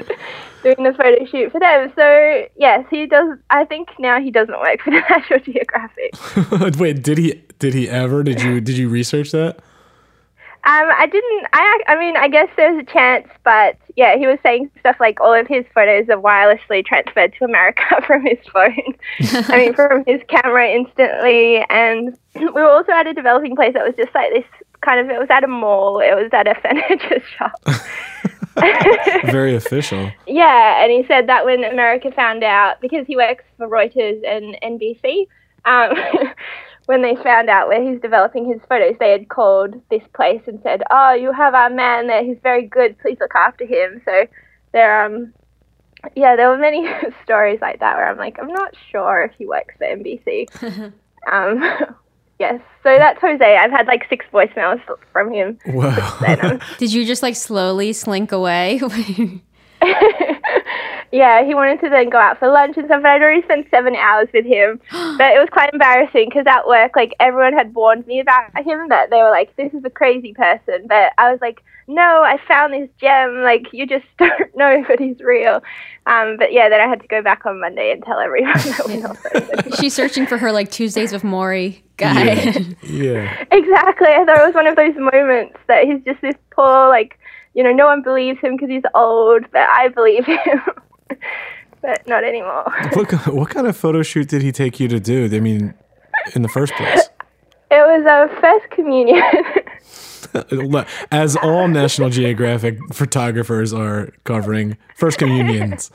doing 0.64 0.84
the 0.84 0.94
photo 0.94 1.26
shoot 1.26 1.52
for 1.52 1.60
them. 1.60 1.92
So 1.96 2.48
yes, 2.58 2.86
he 2.90 3.06
does. 3.06 3.38
I 3.50 3.66
think 3.66 3.90
now 4.00 4.20
he 4.20 4.32
doesn't 4.32 4.60
work 4.60 4.82
for 4.82 4.92
the 4.92 5.00
National 5.10 5.40
Geographic. 5.40 6.78
Wait, 6.80 7.04
did 7.04 7.18
he? 7.18 7.42
Did 7.60 7.74
he 7.74 7.90
ever? 7.90 8.24
Did 8.24 8.42
you? 8.42 8.62
Did 8.62 8.78
you 8.78 8.90
research 8.90 9.32
that? 9.32 9.60
Um, 10.66 10.90
I 10.98 11.08
didn't. 11.08 11.48
I. 11.54 11.80
I 11.88 12.00
mean, 12.00 12.18
I 12.18 12.28
guess 12.28 12.50
there's 12.58 12.78
a 12.80 12.84
chance, 12.84 13.28
but 13.44 13.78
yeah, 13.96 14.18
he 14.18 14.28
was 14.28 14.38
saying 14.44 14.70
stuff 14.80 14.98
like 15.00 15.20
all 15.22 15.34
of 15.34 15.48
his 15.48 15.66
photos 15.74 16.10
are 16.10 16.22
wirelessly 16.22 16.86
transferred 16.86 17.34
to 17.40 17.46
America 17.46 17.84
from 18.08 18.26
his 18.26 18.38
phone. 18.52 18.96
I 19.50 19.58
mean, 19.58 19.74
from 19.74 20.04
his 20.06 20.22
camera 20.28 20.70
instantly. 20.70 21.66
And 21.70 22.18
we 22.36 22.50
were 22.50 22.70
also 22.70 22.92
at 22.92 23.08
a 23.08 23.14
developing 23.14 23.56
place 23.56 23.74
that 23.74 23.86
was 23.86 23.96
just 23.96 24.14
like 24.14 24.32
this 24.34 24.46
kind 24.82 25.00
of. 25.00 25.10
It 25.10 25.20
was 25.20 25.30
at 25.30 25.44
a 25.44 25.48
mall. 25.48 26.00
It 26.02 26.14
was 26.14 26.30
at 26.34 26.48
a 26.48 26.56
furniture 26.56 27.24
shop. 27.38 27.62
Very 29.32 29.56
official. 29.56 30.12
Yeah, 30.28 30.84
and 30.84 30.92
he 30.92 31.06
said 31.08 31.28
that 31.28 31.46
when 31.46 31.64
America 31.64 32.12
found 32.12 32.44
out, 32.44 32.82
because 32.82 33.06
he 33.08 33.16
works 33.16 33.44
for 33.58 33.68
Reuters 33.68 34.22
and 34.28 34.58
NBC, 34.64 35.28
um, 35.66 35.92
when 36.86 37.02
they 37.02 37.16
found 37.16 37.50
out 37.50 37.68
where 37.68 37.82
he's 37.82 38.02
developing 38.02 38.48
his 38.52 38.62
photos, 38.68 38.96
they 39.00 39.12
had 39.12 39.30
called 39.30 39.76
this 39.90 40.04
place 40.16 40.42
and 40.48 40.60
said, 40.64 40.82
"Oh, 40.90 41.14
you 41.14 41.32
have 41.32 41.54
our 41.54 41.70
man 41.70 42.08
there. 42.08 42.24
He's 42.24 42.40
very 42.42 42.66
good. 42.66 42.98
Please 43.00 43.18
look 43.20 43.36
after 43.36 43.66
him." 43.66 44.02
So 44.06 44.26
there, 44.72 45.06
um, 45.06 45.34
yeah, 46.16 46.36
there 46.36 46.50
were 46.50 46.58
many 46.58 46.88
stories 47.24 47.60
like 47.62 47.80
that 47.80 47.96
where 47.96 48.10
I'm 48.10 48.18
like, 48.18 48.38
I'm 48.40 48.52
not 48.52 48.74
sure 48.92 49.24
if 49.24 49.32
he 49.38 49.46
works 49.46 49.76
for 49.78 49.86
NBC. 49.86 50.92
um, 51.32 51.96
yes, 52.40 52.62
so 52.84 52.98
that's 52.98 53.20
Jose. 53.22 53.58
I've 53.58 53.72
had 53.72 53.88
like 53.88 54.06
six 54.10 54.26
voicemails 54.34 54.82
from 55.12 55.32
him. 55.32 55.58
Wow. 55.68 56.60
Did 56.78 56.94
you 56.94 57.06
just 57.06 57.22
like 57.22 57.36
slowly 57.36 57.94
slink 57.94 58.32
away? 58.32 58.82
yeah, 61.12 61.46
he 61.46 61.56
wanted 61.56 61.80
to 61.82 61.90
then 61.90 62.10
go 62.10 62.18
out 62.18 62.40
for 62.40 62.52
lunch 62.52 62.78
and 62.78 62.86
stuff, 62.86 63.02
but 63.02 63.12
I'd 63.12 63.22
already 63.22 63.44
spent 63.44 63.68
seven 63.72 63.96
hours 63.96 64.28
with 64.34 64.46
him. 64.46 64.80
but 64.92 65.32
it 65.32 65.40
was 65.40 65.50
quite 65.52 65.72
embarrassing 65.74 66.30
because 66.30 66.46
at 66.48 66.68
work, 66.68 66.96
like 66.96 67.14
everyone 67.20 67.54
had 67.54 67.74
warned 67.74 68.08
me 68.08 68.20
about 68.20 68.56
him 68.58 68.90
that 68.90 69.10
they 69.10 69.22
were 69.22 69.32
like, 69.32 69.56
"This 69.56 69.74
is 69.74 69.84
a 69.86 69.90
crazy 69.90 70.34
person," 70.34 70.86
but 70.88 71.14
I 71.18 71.32
was 71.32 71.40
like, 71.42 71.62
"No, 71.88 72.24
I 72.24 72.38
found 72.48 72.74
this 72.74 72.90
gem. 73.00 73.42
Like 73.42 73.68
you 73.72 73.86
just 73.86 74.06
don't 74.18 74.56
know 74.56 74.72
if 74.72 74.90
it 74.90 75.02
is 75.02 75.20
real." 75.22 75.62
Um, 76.06 76.38
but 76.38 76.52
yeah, 76.52 76.70
then 76.70 76.82
I 76.82 76.88
had 76.88 77.02
to 77.02 77.08
go 77.08 77.22
back 77.22 77.46
on 77.46 77.60
Monday 77.60 77.92
and 77.92 78.04
tell 78.04 78.20
everyone 78.20 78.54
that 78.54 78.88
we 78.88 78.98
know. 78.98 79.76
She's 79.80 79.94
searching 79.94 80.26
for 80.26 80.38
her 80.38 80.52
like 80.52 80.72
Tuesdays 80.72 81.14
with 81.14 81.24
Morrie 81.24 81.82
guy. 82.00 82.24
Yeah. 82.24 82.60
yeah. 82.84 83.46
Exactly. 83.52 84.08
I 84.08 84.26
thought 84.26 84.40
it 84.40 84.46
was 84.46 84.56
one 84.56 84.68
of 84.68 84.76
those 84.76 84.96
moments 84.96 85.58
that 85.68 85.86
he's 85.86 86.02
just 86.04 86.22
this 86.22 86.36
poor, 86.52 86.88
like, 86.88 87.20
you 87.54 87.64
know, 87.64 87.72
no 87.72 87.86
one 87.86 88.02
believes 88.02 88.40
him 88.40 88.56
because 88.56 88.70
he's 88.70 88.84
old, 88.96 89.44
but 89.52 89.68
I 89.70 89.90
believe 89.90 90.26
him. 90.26 90.62
but 91.82 92.08
not 92.08 92.24
anymore. 92.24 92.74
What, 92.94 93.12
what 93.28 93.50
kind 93.50 93.68
of 93.68 93.78
photo 93.78 94.02
shoot 94.04 94.30
did 94.30 94.42
he 94.42 94.52
take 94.52 94.80
you 94.80 94.88
to 94.88 95.00
do? 95.00 95.30
I 95.32 95.40
mean, 95.40 95.74
in 96.36 96.42
the 96.42 96.50
first 96.50 96.74
place? 96.74 97.10
It 97.72 97.76
was 97.76 98.04
a 98.04 98.42
first 98.42 98.72
communion. 98.72 99.22
As 101.12 101.36
all 101.36 101.68
National 101.68 102.10
Geographic 102.10 102.80
photographers 102.92 103.72
are 103.74 104.10
covering 104.24 104.76
first 104.96 105.20
communions. 105.20 105.92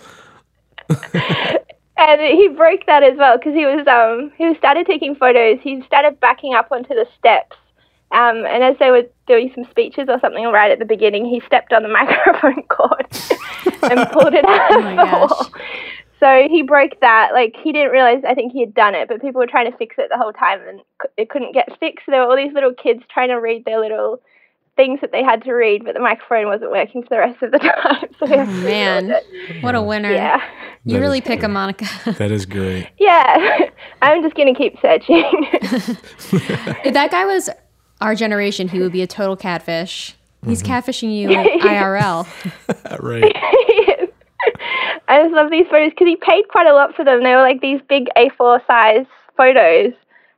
And 1.96 2.20
he 2.20 2.48
broke 2.48 2.87
that 2.87 3.02
as 3.02 3.16
well 3.16 3.37
because 3.38 3.54
he 3.54 3.64
was 3.66 3.87
um 3.87 4.33
he 4.37 4.54
started 4.57 4.87
taking 4.87 5.14
photos. 5.14 5.59
He 5.62 5.83
started 5.83 6.20
backing 6.20 6.54
up 6.54 6.68
onto 6.70 6.94
the 6.94 7.07
steps. 7.18 7.57
Um, 8.12 8.44
and 8.46 8.62
as 8.62 8.76
they 8.78 8.90
were 8.92 9.04
doing 9.26 9.50
some 9.54 9.64
speeches 9.70 10.07
or 10.09 10.20
something 10.20 10.44
right 10.46 10.70
at 10.70 10.78
the 10.78 10.85
beginning, 10.85 11.24
he 11.24 11.40
stepped 11.46 11.72
on 11.72 11.83
the 11.83 11.88
microphone 12.00 12.62
cord 12.64 13.07
and 13.90 14.09
pulled 14.12 14.35
it 14.35 14.44
out 14.44 14.70
Oh 14.72 14.78
of 14.78 14.85
my 14.85 14.90
the 14.96 15.02
gosh. 15.02 15.30
wall. 15.30 15.50
So 16.20 16.46
he 16.48 16.62
broke 16.62 17.00
that. 17.00 17.30
Like 17.33 17.57
he 17.62 17.72
didn't 17.72 17.90
realize. 17.90 18.22
I 18.26 18.35
think 18.35 18.52
he 18.52 18.61
had 18.61 18.72
done 18.74 18.94
it, 18.94 19.09
but 19.09 19.20
people 19.20 19.40
were 19.40 19.46
trying 19.46 19.70
to 19.70 19.76
fix 19.76 19.96
it 19.98 20.11
the 20.12 20.18
whole 20.18 20.33
time, 20.33 20.61
and 20.68 20.80
it 21.16 21.28
couldn't 21.28 21.52
get 21.54 21.68
fixed. 21.80 22.07
There 22.07 22.20
were 22.20 22.30
all 22.30 22.37
these 22.37 22.52
little 22.54 22.72
kids 22.72 23.02
trying 23.12 23.28
to 23.30 23.35
read 23.37 23.64
their 23.64 23.80
little 23.80 24.20
things 24.76 25.00
that 25.00 25.12
they 25.12 25.22
had 25.22 25.42
to 25.44 25.52
read, 25.52 25.85
but 25.85 25.94
the 25.94 26.00
microphone 26.00 26.46
wasn't 26.46 26.70
working 26.70 27.02
for 27.02 27.09
the 27.11 27.18
rest 27.18 27.42
of 27.42 27.50
the 27.52 27.59
time. 27.83 28.07
So 28.18 28.26
he 28.26 28.37
had 28.37 28.46
to 28.46 28.50
Oh, 28.50 28.64
man. 28.64 29.14
What 29.61 29.74
a 29.74 29.83
winner. 29.83 30.12
Yeah. 30.12 30.42
You 30.85 30.94
That 30.94 31.01
really 31.01 31.18
is 31.18 31.25
pick 31.25 31.42
a 31.42 31.47
Monika. 31.47 32.16
That 32.18 32.31
is 32.31 32.44
great. 32.47 32.88
Yeah, 32.99 33.59
I'm 34.03 34.23
just 34.23 34.35
gonna 34.35 34.55
keep 34.55 34.79
searching. 34.83 35.25
if 36.85 36.92
that 36.94 37.11
guy 37.11 37.25
was 37.25 37.49
our 38.01 38.14
generation, 38.14 38.68
he 38.68 38.81
would 38.81 38.92
be 38.92 39.03
a 39.03 39.07
total 39.07 39.37
catfish. 39.37 40.14
He's 40.47 40.62
Mm-hmm. 40.62 40.73
catfishing 40.73 41.16
you 41.18 41.29
IRL. 41.31 42.27
right. 43.01 43.35
I 45.09 45.23
just 45.23 45.35
love 45.35 45.51
these 45.51 45.66
photos 45.70 45.90
because 45.90 46.07
he 46.07 46.16
paid 46.16 46.49
quite 46.49 46.66
a 46.66 46.75
lot 46.75 46.94
for 46.94 47.05
them. 47.05 47.23
They 47.23 47.35
were 47.35 47.40
like 47.42 47.61
these 47.61 47.81
big 47.88 48.09
A4 48.16 48.66
size 48.66 49.07
photos. 49.37 49.92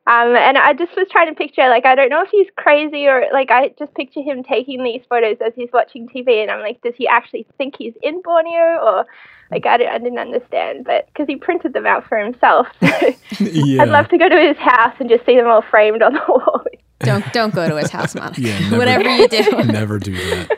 Um, 0.09 0.37
and 0.37 0.57
I 0.57 0.73
just 0.75 0.95
was 0.97 1.09
trying 1.11 1.29
to 1.29 1.35
picture, 1.35 1.69
like, 1.69 1.85
I 1.85 1.97
don't 1.97 2.09
know 2.11 2.23
if 2.23 2.29
he's 2.31 2.47
crazy 2.57 3.09
or, 3.09 3.25
like, 3.33 3.51
I 3.51 3.71
just 3.77 3.93
picture 3.95 4.21
him 4.23 4.45
taking 4.45 4.85
these 4.85 5.03
photos 5.09 5.37
as 5.45 5.53
he's 5.57 5.69
watching 5.73 6.09
TV. 6.09 6.41
And 6.43 6.49
I'm 6.53 6.61
like, 6.61 6.81
does 6.83 6.95
he 6.97 7.09
actually 7.09 7.45
think 7.59 7.75
he's 7.77 7.95
in 8.05 8.23
Borneo? 8.23 8.79
Or, 8.85 9.07
like, 9.51 9.65
I, 9.67 9.77
don't, 9.77 9.89
I 9.89 9.99
didn't 9.99 10.19
understand. 10.19 10.85
But 10.85 11.07
because 11.09 11.27
he 11.27 11.37
printed 11.37 11.73
them 11.73 11.87
out 11.87 12.07
for 12.09 12.19
himself. 12.19 12.67
Yeah. 13.39 13.83
I'd 13.83 13.89
love 13.91 14.09
to 14.09 14.19
go 14.19 14.29
to 14.31 14.41
his 14.41 14.57
house 14.57 14.95
and 14.99 15.11
just 15.11 15.27
see 15.27 15.37
them 15.37 15.47
all 15.47 15.61
framed 15.61 16.01
on 16.01 16.15
the 16.15 16.21
wall. 16.29 16.65
Don't 17.01 17.25
don't 17.35 17.55
go 17.55 17.69
to 17.69 17.77
his 17.77 17.91
house, 17.91 18.15
Monika. 18.15 18.39
Yeah, 18.39 18.59
never- 18.61 18.79
Whatever 18.79 19.11
you 19.17 19.29
do. 19.29 19.65
Never 19.65 19.99
do 19.99 20.13
that. 20.15 20.49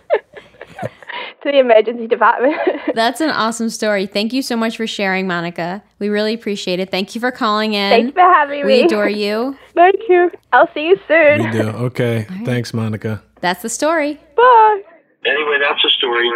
to 1.42 1.50
the 1.52 1.58
emergency 1.58 2.06
department. 2.06 2.54
That's 2.94 3.20
an 3.20 3.30
awesome 3.30 3.68
story. 3.70 4.06
Thank 4.06 4.32
you 4.32 4.42
so 4.42 4.56
much 4.56 4.76
for 4.76 4.86
sharing, 4.86 5.26
Monika. 5.26 5.82
We 5.98 6.08
really 6.08 6.34
appreciate 6.34 6.78
it. 6.78 6.90
Thank 6.90 7.14
you 7.16 7.20
for 7.20 7.30
calling 7.32 7.74
in. 7.74 7.90
Thanks 7.90 8.12
for 8.14 8.20
having 8.20 8.60
we 8.64 8.66
me. 8.66 8.78
We 8.80 8.84
adore 8.84 9.08
you. 9.08 9.56
Thank 9.74 9.96
you. 10.08 10.30
I'll 10.52 10.72
see 10.74 10.86
you 10.88 10.96
soon. 11.08 11.44
We 11.44 11.50
do. 11.50 11.68
Okay. 11.68 12.26
Thanks, 12.44 12.72
Monika. 12.72 13.22
That's 13.40 13.62
the 13.62 13.68
story. 13.68 14.20
Bye. 14.36 14.82
Anyway, 15.26 15.58
that's 15.60 15.82
the 15.82 15.90
story. 15.90 16.28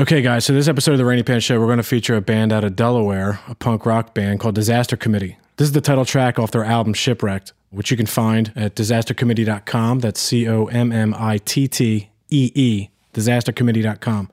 Okay, 0.00 0.22
guys, 0.22 0.46
so 0.46 0.54
this 0.54 0.68
episode 0.68 0.92
of 0.92 0.98
the 0.98 1.04
Randi 1.04 1.22
Pants 1.22 1.44
Show, 1.44 1.60
we're 1.60 1.66
going 1.66 1.76
to 1.76 1.82
feature 1.82 2.16
a 2.16 2.22
band 2.22 2.50
out 2.50 2.64
of 2.64 2.74
Delaware, 2.74 3.40
a 3.46 3.54
punk 3.54 3.84
rock 3.84 4.14
band 4.14 4.40
called 4.40 4.54
Disaster 4.54 4.96
Committee. 4.96 5.36
This 5.58 5.66
is 5.66 5.72
the 5.72 5.82
title 5.82 6.06
track 6.06 6.38
off 6.38 6.50
their 6.50 6.64
album 6.64 6.94
Shipwrecked, 6.94 7.52
which 7.70 7.90
you 7.90 7.96
can 7.98 8.06
find 8.06 8.52
at 8.56 8.74
disastercommittee.com. 8.74 9.98
That's 10.00 10.18
C 10.18 10.48
O 10.48 10.64
M 10.66 10.92
M 10.92 11.14
I 11.16 11.36
T 11.36 11.68
T 11.68 12.08
E 12.30 12.52
E, 12.54 12.88
disastercommittee.com. 13.12 14.30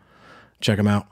Check 0.62 0.78
them 0.78 0.88
out. 0.88 1.08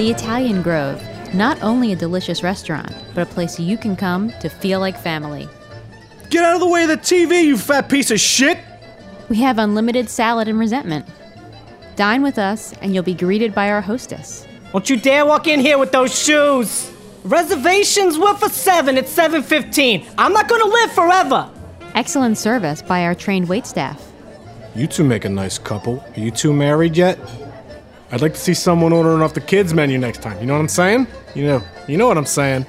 The 0.00 0.10
Italian 0.10 0.62
Grove, 0.62 0.98
not 1.34 1.62
only 1.62 1.92
a 1.92 1.94
delicious 1.94 2.42
restaurant, 2.42 2.90
but 3.14 3.20
a 3.20 3.26
place 3.34 3.60
you 3.60 3.76
can 3.76 3.96
come 3.96 4.32
to 4.40 4.48
feel 4.48 4.80
like 4.80 4.98
family. 4.98 5.46
Get 6.30 6.42
out 6.42 6.54
of 6.54 6.60
the 6.60 6.68
way 6.68 6.84
of 6.84 6.88
the 6.88 6.96
TV, 6.96 7.44
you 7.44 7.58
fat 7.58 7.90
piece 7.90 8.10
of 8.10 8.18
shit! 8.18 8.56
We 9.28 9.36
have 9.42 9.58
unlimited 9.58 10.08
salad 10.08 10.48
and 10.48 10.58
resentment. 10.58 11.06
Dine 11.96 12.22
with 12.22 12.38
us, 12.38 12.72
and 12.80 12.94
you'll 12.94 13.02
be 13.02 13.12
greeted 13.12 13.54
by 13.54 13.68
our 13.68 13.82
hostess. 13.82 14.46
Don't 14.72 14.88
you 14.88 14.96
dare 14.96 15.26
walk 15.26 15.46
in 15.46 15.60
here 15.60 15.76
with 15.76 15.92
those 15.92 16.18
shoes! 16.18 16.90
Reservations 17.22 18.18
were 18.18 18.34
for 18.36 18.48
7 18.48 18.96
at 18.96 19.04
7.15. 19.04 20.14
I'm 20.16 20.32
not 20.32 20.48
gonna 20.48 20.64
live 20.64 20.92
forever! 20.92 21.50
Excellent 21.94 22.38
service 22.38 22.80
by 22.80 23.04
our 23.04 23.14
trained 23.14 23.48
waitstaff. 23.48 24.00
You 24.74 24.86
two 24.86 25.04
make 25.04 25.26
a 25.26 25.28
nice 25.28 25.58
couple. 25.58 26.02
Are 26.16 26.20
you 26.20 26.30
two 26.30 26.54
married 26.54 26.96
yet? 26.96 27.18
I'd 28.12 28.22
like 28.22 28.34
to 28.34 28.40
see 28.40 28.54
someone 28.54 28.92
ordering 28.92 29.22
off 29.22 29.34
the 29.34 29.40
kids 29.40 29.72
menu 29.72 29.96
next 29.98 30.20
time. 30.20 30.38
You 30.40 30.46
know 30.46 30.54
what 30.54 30.60
I'm 30.60 30.68
saying? 30.68 31.06
You 31.34 31.46
know, 31.46 31.62
you 31.86 31.96
know 31.96 32.08
what 32.08 32.18
I'm 32.18 32.26
saying. 32.26 32.66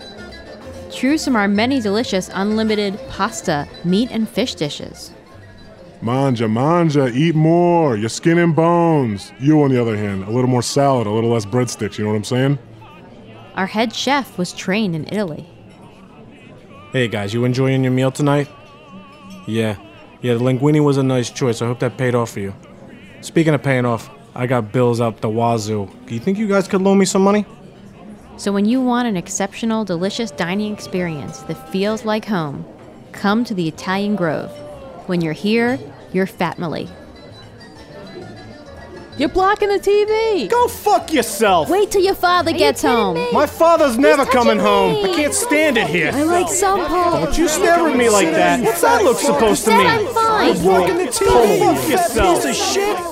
Choose 0.92 1.26
from 1.26 1.36
our 1.36 1.48
many 1.48 1.82
delicious 1.82 2.30
unlimited 2.34 3.00
pasta, 3.10 3.68
meat, 3.84 4.12
and 4.12 4.30
fish 4.30 4.56
dishes. 4.56 5.12
Manja, 6.02 6.48
manja, 6.48 7.08
eat 7.14 7.34
more. 7.36 7.96
Your 7.96 8.10
skin 8.10 8.38
and 8.38 8.56
bones. 8.56 9.32
You, 9.40 9.64
on 9.64 9.72
the 9.72 9.82
other 9.82 9.96
hand, 9.96 10.24
a 10.24 10.30
little 10.30 10.50
more 10.50 10.62
salad, 10.62 11.08
a 11.08 11.12
little 11.12 11.30
less 11.30 11.46
breadsticks. 11.46 11.98
You 11.98 12.04
know 12.04 12.12
what 12.12 12.18
I'm 12.18 12.24
saying? 12.24 12.60
Our 13.56 13.68
head 13.68 13.94
chef 13.94 14.38
was 14.38 14.54
trained 14.54 14.96
in 14.96 15.08
Italy. 15.08 15.48
Hey 16.92 17.08
guys, 17.08 17.34
you 17.34 17.46
enjoying 17.46 17.84
your 17.84 17.94
meal 17.94 18.12
tonight? 18.12 18.50
Yeah. 19.48 19.78
Yeah, 20.22 20.34
the 20.36 20.40
linguine 20.40 20.84
was 20.84 20.98
a 20.98 21.04
nice 21.04 21.30
choice. 21.30 21.62
I 21.62 21.66
hope 21.68 21.80
that 21.80 21.98
paid 21.98 22.16
off 22.16 22.32
for 22.32 22.42
you. 22.42 22.54
Speaking 23.22 23.54
of 23.54 23.64
paying 23.64 23.86
off, 23.86 24.10
I 24.34 24.48
got 24.48 24.72
bills 24.72 25.02
out 25.02 25.22
the 25.22 25.30
wazoo. 25.30 25.90
Do 26.06 26.14
you 26.14 26.20
think 26.20 26.38
you 26.38 26.48
guys 26.48 26.68
could 26.68 26.82
loan 26.82 26.98
me 26.98 27.06
some 27.06 27.22
money? 27.22 27.46
So 28.38 28.52
when 28.52 28.66
you 28.66 28.82
want 28.82 29.08
an 29.08 29.18
exceptional, 29.18 29.84
delicious 29.86 30.32
dining 30.32 30.74
experience 30.74 31.40
that 31.44 31.70
feels 31.70 32.06
like 32.06 32.26
home, 32.26 32.66
come 33.12 33.44
to 33.44 33.54
the 33.54 33.68
Italian 33.68 34.16
Grove. 34.16 34.52
When 35.08 35.22
you're 35.22 35.34
here, 35.34 35.78
you're 36.14 36.26
Fatmily. 36.28 36.90
You're 39.18 39.30
blocking 39.30 39.68
the 39.68 39.78
TV. 39.78 40.50
Go 40.50 40.68
fuck 40.68 41.12
yourself. 41.12 41.70
Wait 41.70 41.92
till 41.92 42.02
your 42.02 42.16
father 42.16 42.54
gets 42.54 42.82
home. 42.82 43.18
My 43.34 43.46
father's 43.46 43.98
never 43.98 44.26
coming 44.26 44.58
home. 44.58 45.06
I 45.06 45.14
can't 45.14 45.34
stand 45.34 45.78
it 45.78 45.88
here. 45.88 46.12
I 46.14 46.24
like 46.24 46.48
some 46.48 46.88
parts. 46.88 47.26
Don't 47.26 47.38
you 47.38 47.48
stare 47.50 47.88
at 47.88 47.96
me 47.98 48.10
like 48.10 48.32
that. 48.32 48.62
What's 48.62 48.82
that 48.82 49.04
look 49.04 49.20
supposed 49.20 49.66
to 49.66 49.72
mean? 49.72 49.86
I'm 49.86 50.08
fine. 50.08 50.48
You're 50.48 50.64
blocking 50.64 50.98
the 50.98 51.04
TV. 51.04 51.60
Go 51.60 51.76
fuck 51.76 51.90
yourself. 51.90 52.44
Piece 52.44 52.46
of 52.46 52.74
shit. 52.74 53.11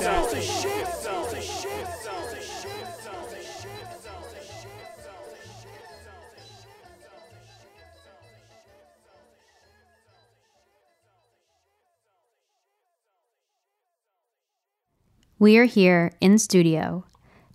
We 15.42 15.58
are 15.58 15.64
here 15.64 16.12
in 16.20 16.38
studio 16.38 17.06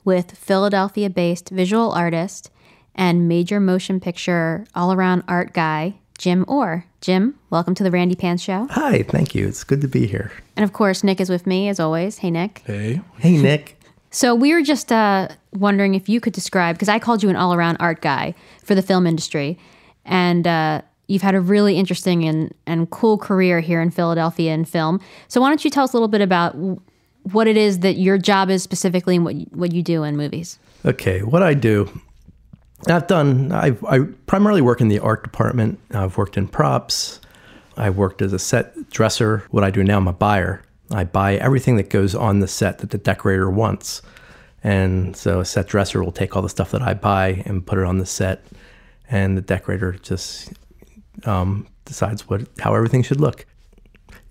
with 0.07 0.39
Philadelphia 0.39 1.11
based 1.11 1.51
visual 1.51 1.93
artist 1.93 2.51
and 2.95 3.29
major 3.29 3.61
motion 3.61 4.01
picture 4.01 4.65
all 4.75 4.95
around 4.95 5.23
art 5.29 5.53
guy, 5.53 5.97
Jim 6.17 6.47
Orr. 6.49 6.87
Jim, 7.03 7.39
welcome 7.51 7.75
to 7.75 7.85
the 7.85 7.91
Randi 7.91 8.15
Pants 8.15 8.43
Show. 8.43 8.69
Hi, 8.71 9.03
thank 9.03 9.35
you. 9.35 9.47
It's 9.47 9.65
good 9.65 9.83
to 9.83 9.89
be 9.89 10.07
here. 10.07 10.33
And 10.57 10.65
of 10.65 10.73
course, 10.73 11.05
Nick 11.05 11.21
is 11.21 11.29
with 11.29 11.47
me 11.47 11.69
as 11.69 11.79
always. 11.79 12.17
Hey, 12.17 12.31
Nick. 12.31 12.63
Hey. 12.65 13.03
Hey, 13.19 13.37
Nick. 13.37 13.79
So 14.11 14.35
we 14.35 14.55
were 14.55 14.63
just 14.63 14.91
uh, 14.91 15.29
wondering 15.53 15.95
if 15.95 16.09
you 16.09 16.23
could 16.23 16.33
describe, 16.33 16.77
because 16.77 16.89
I 16.89 16.99
called 16.99 17.23
you 17.23 17.29
an 17.29 17.37
all 17.37 17.53
around 17.53 17.77
art 17.81 18.01
guy 18.01 18.35
for 18.63 18.75
the 18.75 18.81
film 18.81 19.07
industry. 19.07 19.59
And 20.07 20.47
uh, 20.47 20.81
you've 21.07 21.21
had 21.21 21.35
a 21.35 21.41
really 21.41 21.77
interesting 21.77 22.25
and, 22.25 22.55
and 22.67 22.89
cool 22.89 23.19
career 23.19 23.61
here 23.61 23.83
in 23.83 23.91
Philadelphia 23.91 24.55
in 24.55 24.65
film. 24.65 25.01
So 25.29 25.43
why 25.43 25.51
don't 25.51 25.63
you 25.63 25.71
tell 25.71 25.85
us 25.85 25.93
a 25.93 25.97
little 25.97 26.09
bit 26.09 26.23
about 26.23 26.55
w- 26.55 26.81
what 27.33 27.47
it 27.47 27.57
is 27.57 27.81
that 27.81 27.97
your 27.97 28.19
job 28.19 28.51
is 28.51 28.63
specifically 28.63 29.17
and 29.17 29.25
what 29.25 29.35
you, 29.35 29.47
what 29.53 29.73
you 29.73 29.83
do 29.83 30.03
in 30.03 30.17
movies? 30.17 30.59
Okay, 30.85 31.23
what 31.23 31.43
I 31.43 31.55
do, 31.55 31.91
I've 32.87 33.07
done, 33.07 33.51
I've, 33.53 33.83
I 33.85 34.01
primarily 34.27 34.61
work 34.61 34.81
in 34.81 34.89
the 34.89 34.99
art 34.99 35.23
department. 35.23 35.81
I've 35.93 36.17
worked 36.17 36.37
in 36.37 36.49
props. 36.49 37.21
I 37.77 37.91
worked 37.91 38.23
as 38.23 38.33
a 38.33 38.39
set 38.39 38.91
dresser. 38.91 39.45
What 39.51 39.65
I 39.65 39.71
do 39.71 39.83
now, 39.83 39.97
I'm 39.97 40.09
a 40.09 40.13
buyer. 40.13 40.63
I 40.91 41.05
buy 41.05 41.37
everything 41.37 41.77
that 41.77 41.91
goes 41.91 42.15
on 42.15 42.41
the 42.41 42.47
set 42.47 42.79
that 42.79 42.91
the 42.91 42.99
decorator 42.99 43.51
wants. 43.51 44.03
And 44.63 45.17
so 45.17 45.41
a 45.41 45.45
set 45.45 45.67
dresser 45.67 46.03
will 46.05 46.13
take 46.13 46.37
all 46.37 46.43
the 46.43 46.49
stuff 46.49 46.71
that 46.73 46.83
I 46.83 46.95
buy 46.95 47.43
and 47.47 47.67
put 47.67 47.79
it 47.79 47.85
on 47.85 47.99
the 47.99 48.07
set. 48.07 48.45
And 49.11 49.37
the 49.37 49.43
decorator 49.43 49.93
just 49.93 50.53
um, 51.25 51.67
decides 51.85 52.29
what 52.29 52.47
how 52.61 52.75
everything 52.75 53.03
should 53.03 53.21
look. 53.21 53.47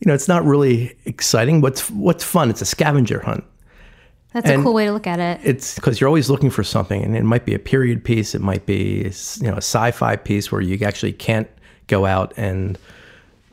You 0.04 0.10
know, 0.10 0.16
it's 0.16 0.28
not 0.28 0.44
really 0.44 0.98
exciting. 1.06 1.62
What's 1.62 1.90
what's 1.90 2.26
fun? 2.26 2.50
It's 2.50 2.62
a 2.62 2.66
scavenger 2.66 3.22
hunt. 3.22 3.46
That's 4.34 4.50
a 4.50 4.62
cool 4.62 4.74
way 4.74 4.86
to 4.86 4.92
look 4.92 5.08
at 5.08 5.20
it. 5.20 5.40
It's 5.46 5.76
because 5.76 6.02
you're 6.02 6.10
always 6.10 6.30
looking 6.30 6.50
for 6.50 6.62
something, 6.62 7.02
and 7.02 7.16
it 7.16 7.24
might 7.24 7.46
be 7.46 7.54
a 7.54 7.60
period 7.60 8.04
piece. 8.04 8.36
It 8.36 8.42
might 8.42 8.66
be 8.66 9.10
you 9.40 9.48
know 9.48 9.54
a 9.54 9.64
sci-fi 9.64 10.18
piece 10.18 10.52
where 10.52 10.60
you 10.60 10.86
actually 10.86 11.14
can't 11.14 11.48
go 11.88 12.06
out 12.06 12.34
and 12.36 12.78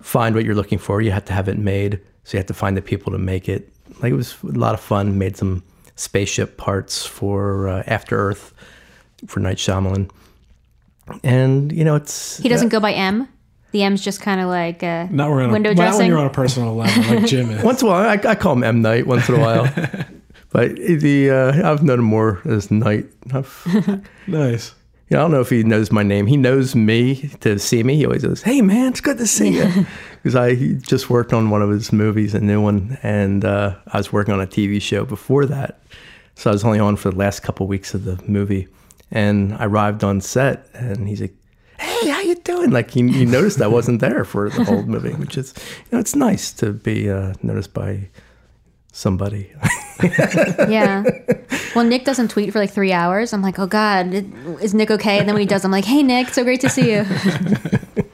find 0.01 0.35
what 0.35 0.45
you're 0.45 0.57
looking 0.57 0.79
for. 0.79 1.01
You 1.01 1.13
have 1.13 1.25
to 1.27 1.33
have 1.33 1.49
it 1.49 1.57
made, 1.57 2.01
so 2.25 2.37
you 2.37 2.39
have 2.39 2.47
to 2.47 2.55
find 2.55 2.77
the 2.77 2.83
people 2.83 3.13
to 3.13 3.19
make 3.19 3.49
it. 3.49 3.73
Like 4.03 4.11
it 4.11 4.17
was 4.17 4.35
a 4.43 4.47
lot 4.47 4.75
of 4.75 4.81
fun. 4.81 5.19
Made 5.19 5.37
some 5.37 5.63
spaceship 5.95 6.57
parts 6.57 7.07
for 7.07 7.69
uh, 7.69 7.85
After 7.87 8.19
Earth 8.19 8.53
for 9.29 9.39
Night 9.39 9.59
Shyamalan, 9.59 10.11
and 11.23 11.71
you 11.71 11.85
know 11.85 11.95
it's 11.95 12.39
He 12.39 12.49
doesn't 12.49 12.71
go 12.71 12.81
by 12.81 12.93
M. 12.93 13.29
The 13.73 13.83
M's 13.85 14.03
just 14.03 14.21
kind 14.21 14.41
of 14.41 14.49
like 14.49 14.83
uh, 14.83 15.07
Not 15.11 15.31
when, 15.31 15.51
window 15.53 15.71
not 15.71 15.79
when 15.79 15.89
dressing. 15.89 16.07
you're 16.09 16.19
on 16.19 16.27
a 16.27 16.31
personal 16.31 16.75
level 16.75 17.15
like 17.15 17.27
Jim 17.29 17.51
is. 17.51 17.63
Once 17.63 17.83
in 17.83 17.89
a 17.89 17.91
while, 17.91 18.09
I, 18.09 18.31
I 18.31 18.35
call 18.35 18.55
him 18.55 18.65
M 18.65 18.83
Night 18.83 19.07
once 19.07 19.29
in 19.29 19.37
a 19.37 19.41
while. 19.41 19.65
but 20.51 20.75
the 20.77 21.31
uh, 21.31 21.71
I've 21.73 21.83
known 21.83 22.01
him 22.01 22.05
more 22.07 22.41
as 22.45 22.71
Night. 22.71 23.07
Nice. 24.27 24.75
Yeah, 25.09 25.19
I 25.19 25.21
don't 25.23 25.33
know 25.33 25.41
if 25.41 25.51
he 25.51 25.65
knows 25.65 25.91
my 25.91 26.05
name. 26.05 26.27
He 26.29 26.37
knows 26.37 26.77
me 26.77 27.17
to 27.41 27.59
see 27.59 27.83
me. 27.83 27.97
He 27.97 28.05
always 28.05 28.23
goes, 28.23 28.43
"Hey, 28.43 28.61
man, 28.63 28.93
it's 28.93 29.01
good 29.01 29.19
to 29.19 29.27
see 29.27 29.57
you." 29.57 29.87
Because 30.23 30.37
I 30.37 30.55
he 30.55 30.75
just 30.75 31.11
worked 31.11 31.33
on 31.33 31.51
one 31.51 31.63
of 31.63 31.71
his 31.71 31.93
movies, 31.93 32.33
a 32.33 32.39
new 32.41 32.61
one, 32.61 32.97
and 33.03 33.45
uh, 33.45 33.75
I 33.89 33.97
was 33.99 34.13
working 34.13 34.33
on 34.35 34.41
a 34.41 34.47
TV 34.47 34.81
show 34.81 35.05
before 35.05 35.47
that. 35.47 35.81
So 36.37 36.51
I 36.51 36.53
was 36.53 36.65
only 36.65 36.79
on 36.79 36.95
for 36.97 37.11
the 37.11 37.17
last 37.17 37.41
couple 37.41 37.67
weeks 37.67 37.93
of 37.93 38.05
the 38.05 38.23
movie, 38.29 38.69
and 39.11 39.55
I 39.55 39.65
arrived 39.65 40.05
on 40.05 40.21
set, 40.21 40.69
and 40.75 41.09
he's 41.09 41.21
like, 41.21 41.35
"Hey, 41.81 42.09
how 42.09 42.21
you 42.21 42.35
doing?" 42.37 42.71
Like 42.71 42.91
he, 42.91 43.09
he 43.11 43.25
noticed 43.25 43.61
I 43.61 43.67
wasn't 43.67 44.01
there 44.01 44.25
for 44.25 44.51
the 44.51 44.65
whole 44.65 44.83
movie, 44.83 45.15
which 45.15 45.37
is, 45.37 45.55
you 45.57 45.89
know, 45.93 45.99
it's 45.99 46.15
nice 46.15 46.53
to 46.55 46.73
be 46.73 47.11
uh, 47.11 47.35
noticed 47.43 47.75
by 47.75 48.09
somebody. 48.93 49.53
yeah. 50.03 51.05
Well, 51.75 51.85
Nick 51.85 52.05
doesn't 52.05 52.29
tweet 52.29 52.53
for 52.53 52.59
like 52.59 52.71
three 52.71 52.93
hours. 52.93 53.33
I'm 53.33 53.43
like, 53.43 53.59
oh 53.59 53.67
God, 53.67 54.13
is 54.61 54.75
Nick 54.75 54.91
okay? 54.91 55.19
And 55.19 55.29
then 55.29 55.35
when 55.35 55.41
he 55.41 55.47
does, 55.47 55.65
I'm 55.65 55.71
like, 55.71 55.85
hey, 55.85 56.03
Nick, 56.03 56.29
so 56.29 56.43
great 56.43 56.61
to 56.63 56.69
see 56.69 56.93
you. 56.93 57.05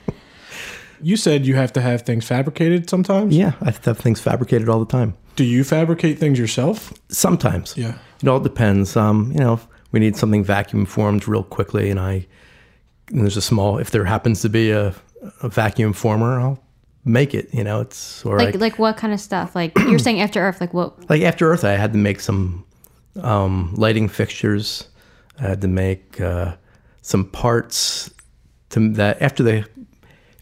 You 1.03 1.17
said 1.17 1.47
you 1.47 1.55
have 1.55 1.73
to 1.75 1.81
have 1.81 2.03
things 2.03 2.27
fabricated 2.27 2.89
sometimes? 2.89 3.33
Yeah, 3.33 3.53
I 3.61 3.67
have 3.67 3.99
things 3.99 4.19
fabricated 4.21 4.69
all 4.69 4.81
the 4.81 4.91
time. 4.91 5.15
Do 5.37 5.45
you 5.45 5.63
fabricate 5.63 6.19
things 6.19 6.39
yourself? 6.39 6.93
Sometimes. 7.09 7.77
Yeah. 7.77 7.99
It 8.23 8.29
all 8.29 8.41
depends. 8.41 8.97
Um, 8.97 9.31
you 9.33 9.39
know, 9.39 9.53
if 9.53 9.69
we 9.93 10.01
need 10.01 10.17
something 10.17 10.43
vacuum 10.43 10.87
formed 10.87 11.29
real 11.29 11.43
quickly, 11.43 11.91
and 11.91 12.01
I 12.01 12.27
and 13.11 13.21
there's 13.23 13.37
a 13.37 13.43
small. 13.43 13.79
If 13.79 13.91
there 13.91 14.05
happens 14.05 14.43
to 14.43 14.49
be 14.49 14.71
a, 14.71 14.95
a 15.43 15.49
vacuum 15.49 15.93
former, 15.93 16.39
I'll 16.41 16.59
make 17.05 17.35
it. 17.35 17.53
You 17.53 17.65
know, 17.65 17.81
it's 17.81 18.25
or 18.25 18.39
like, 18.39 18.55
I- 18.55 18.59
like 18.59 18.79
what 18.79 18.97
kind 18.97 19.13
of 19.13 19.21
stuff? 19.21 19.55
Like 19.55 19.77
you're 19.89 19.99
saying 19.99 20.21
After 20.21 20.41
Earth, 20.41 20.61
like 20.61 20.75
what? 20.75 21.09
like 21.09 21.23
after 21.23 21.51
Earth, 21.51 21.65
I 21.65 21.73
had 21.73 21.93
to 21.93 21.99
make 21.99 22.21
some 22.21 22.65
um, 23.23 23.75
lighting 23.77 24.09
fixtures. 24.09 24.89
I 25.39 25.43
had 25.43 25.61
to 25.63 25.69
make 25.69 26.21
uh, 26.21 26.57
some 27.03 27.25
parts 27.31 28.11
to 28.71 28.89
that 28.95 29.21
after 29.23 29.43
the 29.43 29.69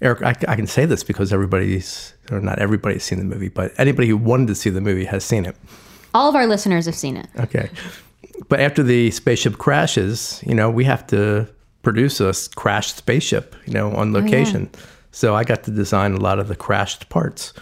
Eric. 0.01 0.23
I, 0.23 0.35
I 0.49 0.57
can 0.57 0.67
say 0.67 0.87
this 0.87 1.03
because 1.05 1.33
everybody's 1.33 2.15
or 2.31 2.41
not 2.41 2.59
everybody's 2.59 3.05
seen 3.05 3.19
the 3.19 3.25
movie, 3.25 3.49
but 3.49 3.73
anybody 3.79 4.09
who 4.09 4.17
wanted 4.17 4.49
to 4.49 4.55
see 4.55 4.71
the 4.71 4.81
movie 4.81 5.05
has 5.05 5.25
seen 5.25 5.45
it. 5.45 5.57
All 6.15 6.29
of 6.29 6.37
our 6.37 6.47
listeners 6.47 6.87
have 6.87 6.95
seen 6.95 7.17
it. 7.17 7.27
Okay. 7.39 7.69
But 8.49 8.61
after 8.61 8.83
the 8.83 9.11
spaceship 9.11 9.59
crashes, 9.59 10.43
you 10.47 10.55
know, 10.55 10.71
we 10.71 10.85
have 10.85 11.07
to 11.09 11.49
produce 11.85 12.21
a 12.21 12.33
crashed 12.57 12.97
spaceship, 12.97 13.55
you 13.67 13.73
know, 13.75 13.93
on 13.93 14.15
Oh, 14.15 14.19
yeah. 14.19 14.25
location. 14.25 14.71
So 15.13 15.35
I 15.37 15.45
got 15.45 15.63
to 15.65 15.71
design 15.71 16.15
a 16.15 16.21
lot 16.21 16.39
of 16.41 16.49
the 16.49 16.57
crashed 16.57 17.09
parts. 17.09 17.53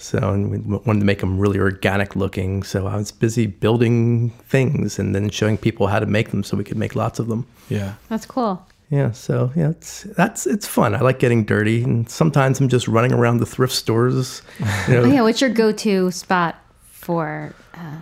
So, 0.00 0.18
and 0.18 0.50
we 0.50 0.58
wanted 0.58 1.00
to 1.00 1.04
make 1.04 1.18
them 1.20 1.38
really 1.38 1.58
organic 1.58 2.14
looking. 2.14 2.62
So 2.62 2.86
I 2.86 2.96
was 2.96 3.10
busy 3.10 3.46
building 3.46 4.30
things 4.48 4.98
and 4.98 5.12
then 5.14 5.28
showing 5.28 5.58
people 5.58 5.88
how 5.88 5.98
to 5.98 6.06
make 6.06 6.30
them 6.30 6.44
so 6.44 6.56
we 6.56 6.62
could 6.64 6.78
make 6.78 6.94
lots 6.94 7.18
of 7.18 7.26
them. 7.26 7.46
Yeah. 7.68 7.94
That's 8.08 8.24
cool. 8.24 8.64
Yeah, 8.90 9.10
so 9.12 9.52
yeah, 9.54 9.68
it's 9.70 10.04
that's 10.16 10.46
it's 10.46 10.66
fun. 10.66 10.94
I 10.94 11.00
like 11.00 11.18
getting 11.18 11.44
dirty, 11.44 11.82
and 11.84 12.08
sometimes 12.08 12.58
I'm 12.58 12.70
just 12.70 12.88
running 12.88 13.12
around 13.12 13.36
the 13.36 13.44
thrift 13.44 13.74
stores. 13.74 14.40
You 14.58 14.64
know, 14.94 15.02
Oh 15.02 15.04
yeah, 15.12 15.20
what's 15.20 15.42
your 15.42 15.50
go-to 15.50 16.10
spot 16.10 16.54
for? 16.90 17.52
Uh, 17.74 17.96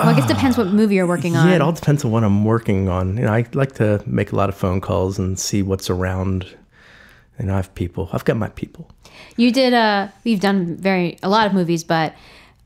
well, 0.00 0.08
I 0.08 0.14
guess 0.14 0.30
it 0.30 0.34
depends 0.34 0.56
what 0.58 0.68
movie 0.68 0.96
you're 0.96 1.06
working 1.06 1.36
on. 1.36 1.48
Yeah, 1.48 1.54
it 1.56 1.60
all 1.60 1.72
depends 1.72 2.04
on 2.04 2.10
what 2.10 2.24
I'm 2.24 2.44
working 2.44 2.88
on. 2.88 3.16
You 3.16 3.24
know, 3.24 3.32
I 3.32 3.46
like 3.54 3.72
to 3.76 4.02
make 4.06 4.32
a 4.32 4.36
lot 4.36 4.48
of 4.48 4.54
phone 4.56 4.80
calls 4.80 5.18
and 5.18 5.38
see 5.38 5.62
what's 5.62 5.88
around. 5.90 6.46
And 7.38 7.50
I 7.50 7.56
have 7.56 7.74
people. 7.74 8.08
I've 8.12 8.24
got 8.24 8.36
my 8.36 8.48
people. 8.50 8.90
You 9.36 9.50
did 9.52 9.72
uh 9.72 10.08
we've 10.24 10.40
done 10.40 10.76
very 10.76 11.18
a 11.22 11.28
lot 11.28 11.46
of 11.46 11.54
movies, 11.54 11.84
but 11.84 12.14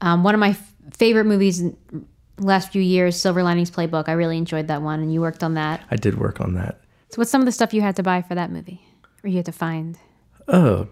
um, 0.01 0.25
one 0.25 0.35
of 0.35 0.41
my 0.41 0.51
f- 0.51 0.73
favorite 0.97 1.25
movies 1.27 1.61
in 1.61 1.77
the 1.93 2.47
last 2.47 2.73
few 2.73 2.83
years, 2.83 3.21
Silver 3.21 3.43
Linings 3.45 3.71
Playbook. 3.71 4.09
I 4.09 4.13
really 4.13 4.37
enjoyed 4.37 4.67
that 4.69 4.83
one, 4.83 5.01
and 5.01 5.13
you 5.13 5.21
worked 5.21 5.43
on 5.45 5.55
that. 5.55 5.81
I 5.91 5.97
did 5.97 6.19
work 6.19 6.41
on 6.41 6.55
that. 6.55 6.81
So, 7.11 7.19
what's 7.19 7.31
some 7.31 7.41
of 7.41 7.47
the 7.47 7.53
stuff 7.53 7.73
you 7.73 7.81
had 7.81 7.95
to 7.97 8.03
buy 8.03 8.23
for 8.23 8.35
that 8.35 8.51
movie, 8.51 8.81
or 9.23 9.31
you 9.31 9.37
had 9.37 9.47
to 9.47 9.53
find? 9.53 9.97
Oh, 10.49 10.89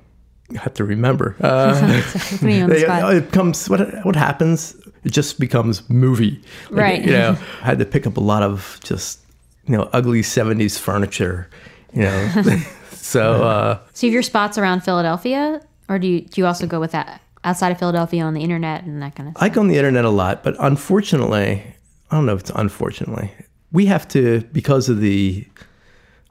I 0.54 0.58
have 0.60 0.74
to 0.74 0.84
remember. 0.84 1.34
Uh, 1.40 2.02
Put 2.12 2.42
me 2.42 2.60
on 2.60 2.70
the 2.70 2.78
spot. 2.86 3.14
it 3.14 3.32
comes. 3.32 3.68
What 3.68 3.80
what 4.04 4.14
happens? 4.14 4.76
It 5.04 5.12
just 5.12 5.40
becomes 5.40 5.88
movie. 5.90 6.40
Like, 6.70 6.80
Right. 6.80 7.04
You 7.04 7.12
know, 7.12 7.38
I 7.62 7.66
had 7.66 7.78
to 7.78 7.84
pick 7.84 8.06
up 8.06 8.16
a 8.16 8.20
lot 8.20 8.42
of 8.42 8.78
just 8.84 9.20
you 9.66 9.76
know 9.76 9.88
ugly 9.92 10.22
'70s 10.22 10.78
furniture. 10.78 11.48
You 11.92 12.02
know, 12.02 12.42
so. 12.90 13.42
Uh, 13.44 13.78
So, 13.92 14.06
you 14.06 14.10
have 14.10 14.14
your 14.14 14.22
spots 14.22 14.58
around 14.58 14.82
Philadelphia, 14.82 15.60
or 15.88 15.98
do 15.98 16.06
you 16.06 16.20
do 16.22 16.40
you 16.40 16.46
also 16.46 16.66
go 16.66 16.80
with 16.80 16.92
that 16.92 17.20
outside 17.44 17.72
of 17.72 17.78
Philadelphia 17.78 18.22
on 18.24 18.34
the 18.34 18.42
internet 18.42 18.84
and 18.84 19.02
that 19.02 19.14
kind 19.16 19.28
of? 19.28 19.36
I 19.42 19.48
go 19.48 19.60
on 19.60 19.68
the 19.68 19.76
internet 19.76 20.04
a 20.04 20.10
lot, 20.10 20.42
but 20.44 20.54
unfortunately, 20.58 21.62
I 22.10 22.16
don't 22.16 22.26
know 22.26 22.34
if 22.34 22.40
it's 22.40 22.50
unfortunately, 22.54 23.32
we 23.72 23.86
have 23.86 24.06
to, 24.08 24.42
because 24.52 24.88
of 24.88 25.00
the 25.00 25.44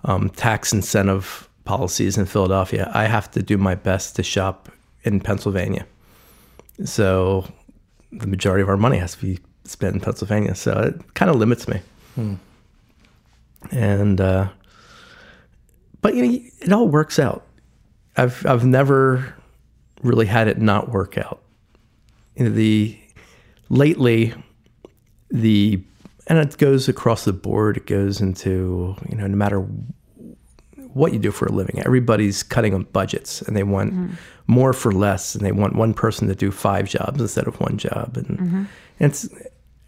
um, 0.05 0.30
tax 0.30 0.72
incentive 0.74 1.49
policies 1.65 2.17
in 2.17 2.26
Philadelphia, 2.26 2.89
I 2.93 3.05
have 3.05 3.30
to 3.32 3.43
do 3.43 3.57
my 3.57 3.76
best 3.76 4.15
to 4.15 4.24
shop 4.24 4.69
in 5.03 5.19
Pennsylvania. 5.19 5.86
So 6.86 7.45
the 8.12 8.28
majority 8.28 8.62
of 8.62 8.70
our 8.70 8.78
money 8.78 8.97
has 8.97 9.16
to 9.16 9.22
be 9.22 9.39
spent 9.64 9.95
in 9.95 10.01
Pennsylvania. 10.01 10.55
So 10.55 10.74
it 10.80 11.14
kind 11.14 11.30
of 11.30 11.38
limits 11.38 11.68
me. 11.68 11.82
Hmm. 12.16 12.36
And, 13.72 14.20
uh, 14.20 14.49
but 16.01 16.16
you 16.16 16.26
know, 16.26 16.39
it 16.62 16.72
all 16.74 16.88
works 16.88 17.20
out. 17.20 17.45
I've, 18.18 18.45
I've 18.45 18.66
never 18.66 19.36
really 20.01 20.26
had 20.26 20.47
it 20.47 20.57
not 20.59 20.89
work 20.89 21.18
out 21.18 21.41
you 22.36 22.45
know, 22.45 22.49
the 22.49 22.97
lately 23.70 24.34
the 25.30 25.80
and 26.28 26.39
it 26.39 26.57
goes 26.57 26.89
across 26.89 27.24
the 27.26 27.32
board 27.34 27.78
it 27.78 27.86
goes 27.86 28.20
into 28.20 28.95
you 29.09 29.16
know 29.16 29.28
no 29.28 29.36
matter 29.38 29.59
what 30.93 31.14
you 31.14 31.20
do 31.20 31.30
for 31.32 31.45
a 31.45 31.51
living 31.51 31.80
everybody's 31.86 32.41
cutting 32.41 32.74
on 32.74 32.84
budgets 32.86 33.43
and 33.43 33.55
they 33.55 33.62
want 33.64 33.93
Mhm. 33.93 34.16
More 34.52 34.74
for 34.74 34.91
less 34.91 35.34
and 35.36 35.45
they 35.45 35.52
want 35.52 35.76
one 35.76 35.93
person 35.93 36.28
to 36.28 36.36
do 36.36 36.52
five 36.52 36.88
jobs 36.88 37.20
instead 37.22 37.47
of 37.47 37.60
one 37.62 37.78
job 37.78 38.16
and, 38.18 38.38
Mhm. 38.38 38.54
and 38.99 39.12
it's 39.12 39.28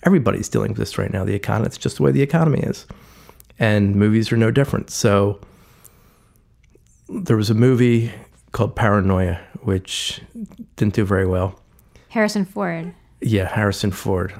everybody's 0.04 0.48
dealing 0.50 0.70
with 0.72 0.78
this 0.78 0.98
right 0.98 1.12
now 1.12 1.24
the 1.26 1.36
economy 1.36 1.68
it's 1.68 1.78
just 1.78 1.98
the 1.98 2.04
way 2.04 2.12
the 2.12 2.22
economy 2.22 2.60
is 2.60 2.86
and 3.60 3.96
movies 3.96 4.32
are 4.32 4.38
no 4.38 4.52
different 4.52 4.90
so 4.90 5.40
there 7.10 7.38
was 7.38 7.50
a 7.50 7.54
movie 7.54 8.12
called 8.52 8.76
paranoia 8.76 9.40
which 9.62 10.22
didn't 10.76 10.94
do 10.94 11.06
very 11.06 11.26
well 11.28 11.60
Harrison 12.10 12.46
Ford. 12.46 12.94
yeah, 13.22 13.48
Harrison 13.48 13.90
Ford. 13.90 14.34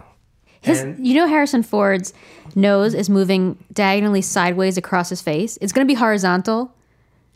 His, 0.62 0.86
you 1.00 1.16
know, 1.16 1.28
Harrison 1.28 1.64
Ford's 1.64 2.14
nose 2.56 2.94
is 2.94 3.10
moving 3.10 3.58
diagonally 3.74 4.22
sideways 4.22 4.78
across 4.78 5.10
his 5.10 5.22
face. 5.24 5.58
It's 5.60 5.74
going 5.74 5.86
to 5.86 5.92
be 5.92 5.98
horizontal, 5.98 6.72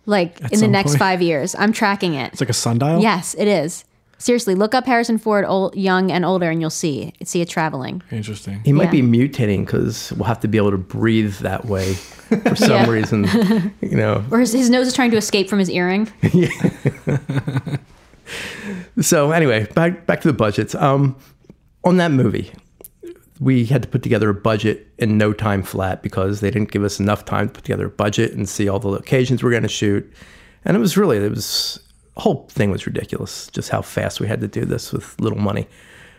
like 0.08 0.42
At 0.44 0.54
in 0.54 0.60
the 0.62 0.68
next 0.68 0.92
point. 0.94 1.00
five 1.00 1.22
years. 1.22 1.54
I'm 1.56 1.72
tracking 1.72 2.16
it. 2.16 2.32
It's 2.34 2.42
like 2.42 2.50
a 2.50 2.54
sundial. 2.54 3.00
Yes, 3.02 3.36
it 3.38 3.48
is. 3.48 3.84
Seriously, 4.20 4.56
look 4.56 4.74
up 4.74 4.88
Harrison 4.88 5.20
Ford, 5.20 5.46
old, 5.48 5.76
young 5.76 6.12
and 6.12 6.26
older, 6.26 6.50
and 6.50 6.60
you'll 6.60 6.72
see 6.72 7.14
see 7.24 7.40
it 7.42 7.48
traveling. 7.50 8.02
Interesting. 8.12 8.62
He 8.66 8.74
might 8.74 8.86
Yeah. 8.92 9.02
be 9.02 9.02
mutating 9.04 9.64
because 9.64 10.12
we'll 10.14 10.26
have 10.26 10.40
to 10.40 10.48
be 10.48 10.58
able 10.58 10.72
to 10.72 10.78
breathe 10.80 11.36
that 11.42 11.66
way 11.66 11.94
for 11.94 12.56
some 12.68 12.72
Yeah. 12.72 12.90
reason. 12.90 13.26
You 13.82 13.96
know. 13.96 14.24
Or 14.32 14.40
his, 14.40 14.54
his 14.54 14.72
nose 14.72 14.88
is 14.88 14.94
trying 14.96 15.12
to 15.12 15.18
escape 15.18 15.50
from 15.50 15.60
his 15.60 15.70
earring. 15.70 16.12
yeah. 16.34 16.50
So 19.00 19.32
anyway, 19.32 19.68
back 19.74 20.06
back 20.06 20.22
to 20.22 20.28
the 20.28 20.34
budgets. 20.34 20.76
Um, 20.76 21.16
on 21.84 21.98
that 21.98 22.12
movie, 22.12 22.52
we 23.40 23.66
had 23.66 23.82
to 23.84 23.88
put 23.88 24.04
together 24.04 24.30
a 24.30 24.34
budget 24.34 24.88
in 24.98 25.18
no 25.18 25.34
time 25.34 25.64
flat 25.64 26.02
because 26.02 26.40
they 26.40 26.50
didn't 26.50 26.72
give 26.72 26.84
us 26.84 27.00
enough 27.00 27.26
time 27.26 27.48
to 27.48 27.54
put 27.54 27.64
together 27.64 27.88
a 27.88 27.92
budget 27.92 28.34
and 28.34 28.48
see 28.48 28.68
all 28.68 28.80
the 28.80 28.88
locations 28.88 29.44
we're 29.44 29.52
going 29.52 29.64
to 29.64 29.70
shoot. 29.70 30.12
And 30.66 30.76
it 30.76 30.80
was 30.80 30.98
really 30.98 31.18
it 31.18 31.30
was 31.30 31.80
the 32.16 32.22
whole 32.22 32.48
thing 32.50 32.72
was 32.72 32.88
ridiculous. 32.88 33.48
Just 33.48 33.70
how 33.70 33.82
fast 33.82 34.20
we 34.20 34.28
had 34.28 34.42
to 34.42 34.48
do 34.48 34.66
this 34.66 34.92
with 34.92 35.20
little 35.22 35.40
money. 35.40 35.68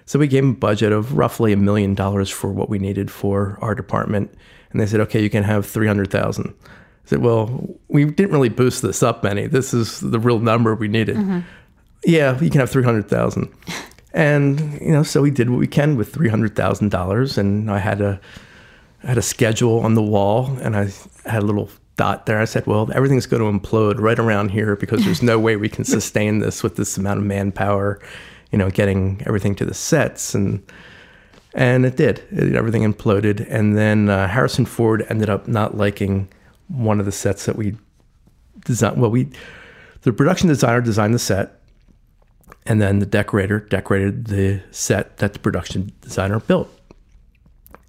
So 0.06 0.18
we 0.18 0.26
gave 0.26 0.42
them 0.42 0.52
a 0.52 0.56
budget 0.56 0.92
of 0.92 1.18
roughly 1.18 1.52
a 1.52 1.56
million 1.56 1.94
dollars 1.94 2.30
for 2.30 2.50
what 2.50 2.70
we 2.70 2.78
needed 2.78 3.10
for 3.10 3.58
our 3.60 3.74
department, 3.74 4.32
and 4.70 4.80
they 4.80 4.86
said, 4.86 5.00
"Okay, 5.00 5.22
you 5.22 5.28
can 5.28 5.44
have 5.44 5.66
three 5.66 5.86
hundred 5.86 6.10
thousand. 6.10 6.54
I 6.64 6.70
said, 7.04 7.18
"Well, 7.18 7.68
we 7.88 8.06
didn't 8.06 8.32
really 8.32 8.48
boost 8.48 8.80
this 8.80 9.02
up 9.02 9.26
any. 9.26 9.46
This 9.48 9.74
is 9.74 10.00
the 10.00 10.18
real 10.18 10.38
number 10.38 10.74
we 10.74 10.88
needed." 10.88 11.16
Mm-hmm. 11.16 11.40
yeah, 12.04 12.40
you 12.40 12.48
can 12.48 12.60
have 12.60 12.70
300,000. 12.70 13.52
And, 14.14 14.80
you 14.80 14.90
know, 14.92 15.02
so 15.02 15.22
we 15.22 15.30
did 15.30 15.50
what 15.50 15.58
we 15.58 15.66
can 15.66 15.96
with 15.96 16.12
$300,000 16.12 17.38
and 17.38 17.70
I 17.70 17.78
had 17.78 18.00
a 18.00 18.20
I 19.04 19.06
had 19.08 19.18
a 19.18 19.22
schedule 19.22 19.78
on 19.80 19.94
the 19.94 20.02
wall 20.02 20.58
and 20.60 20.74
I 20.74 20.88
had 21.24 21.42
a 21.42 21.46
little 21.46 21.70
dot 21.96 22.26
there. 22.26 22.40
I 22.40 22.46
said, 22.46 22.66
well, 22.66 22.90
everything's 22.92 23.26
going 23.26 23.42
to 23.42 23.58
implode 23.58 24.00
right 24.00 24.18
around 24.18 24.48
here 24.50 24.74
because 24.76 25.04
there's 25.04 25.22
no 25.22 25.38
way 25.38 25.56
we 25.56 25.68
can 25.68 25.84
sustain 25.96 26.40
this 26.40 26.62
with 26.62 26.76
this 26.76 26.96
amount 26.96 27.20
of 27.20 27.26
manpower, 27.26 28.00
you 28.50 28.58
know, 28.58 28.70
getting 28.70 29.22
everything 29.26 29.54
to 29.56 29.64
the 29.64 29.74
sets 29.74 30.34
and 30.34 30.64
and 31.54 31.86
it 31.86 31.96
did. 31.96 32.22
It, 32.30 32.54
everything 32.54 32.82
imploded 32.82 33.46
and 33.48 33.76
then 33.76 34.08
uh, 34.08 34.28
Harrison 34.28 34.66
Ford 34.66 35.06
ended 35.08 35.30
up 35.30 35.46
not 35.46 35.76
liking 35.76 36.28
one 36.68 37.00
of 37.00 37.06
the 37.06 37.12
sets 37.12 37.46
that 37.46 37.56
we 37.56 37.76
designed. 38.64 39.00
Well, 39.00 39.10
we 39.10 39.28
the 40.02 40.12
production 40.12 40.48
designer 40.48 40.80
designed 40.80 41.14
the 41.14 41.18
set 41.18 41.57
and 42.68 42.82
then 42.82 42.98
the 42.98 43.06
decorator 43.06 43.60
decorated 43.60 44.26
the 44.26 44.60
set 44.70 45.16
that 45.16 45.32
the 45.32 45.38
production 45.38 45.90
designer 46.02 46.38
built. 46.38 46.68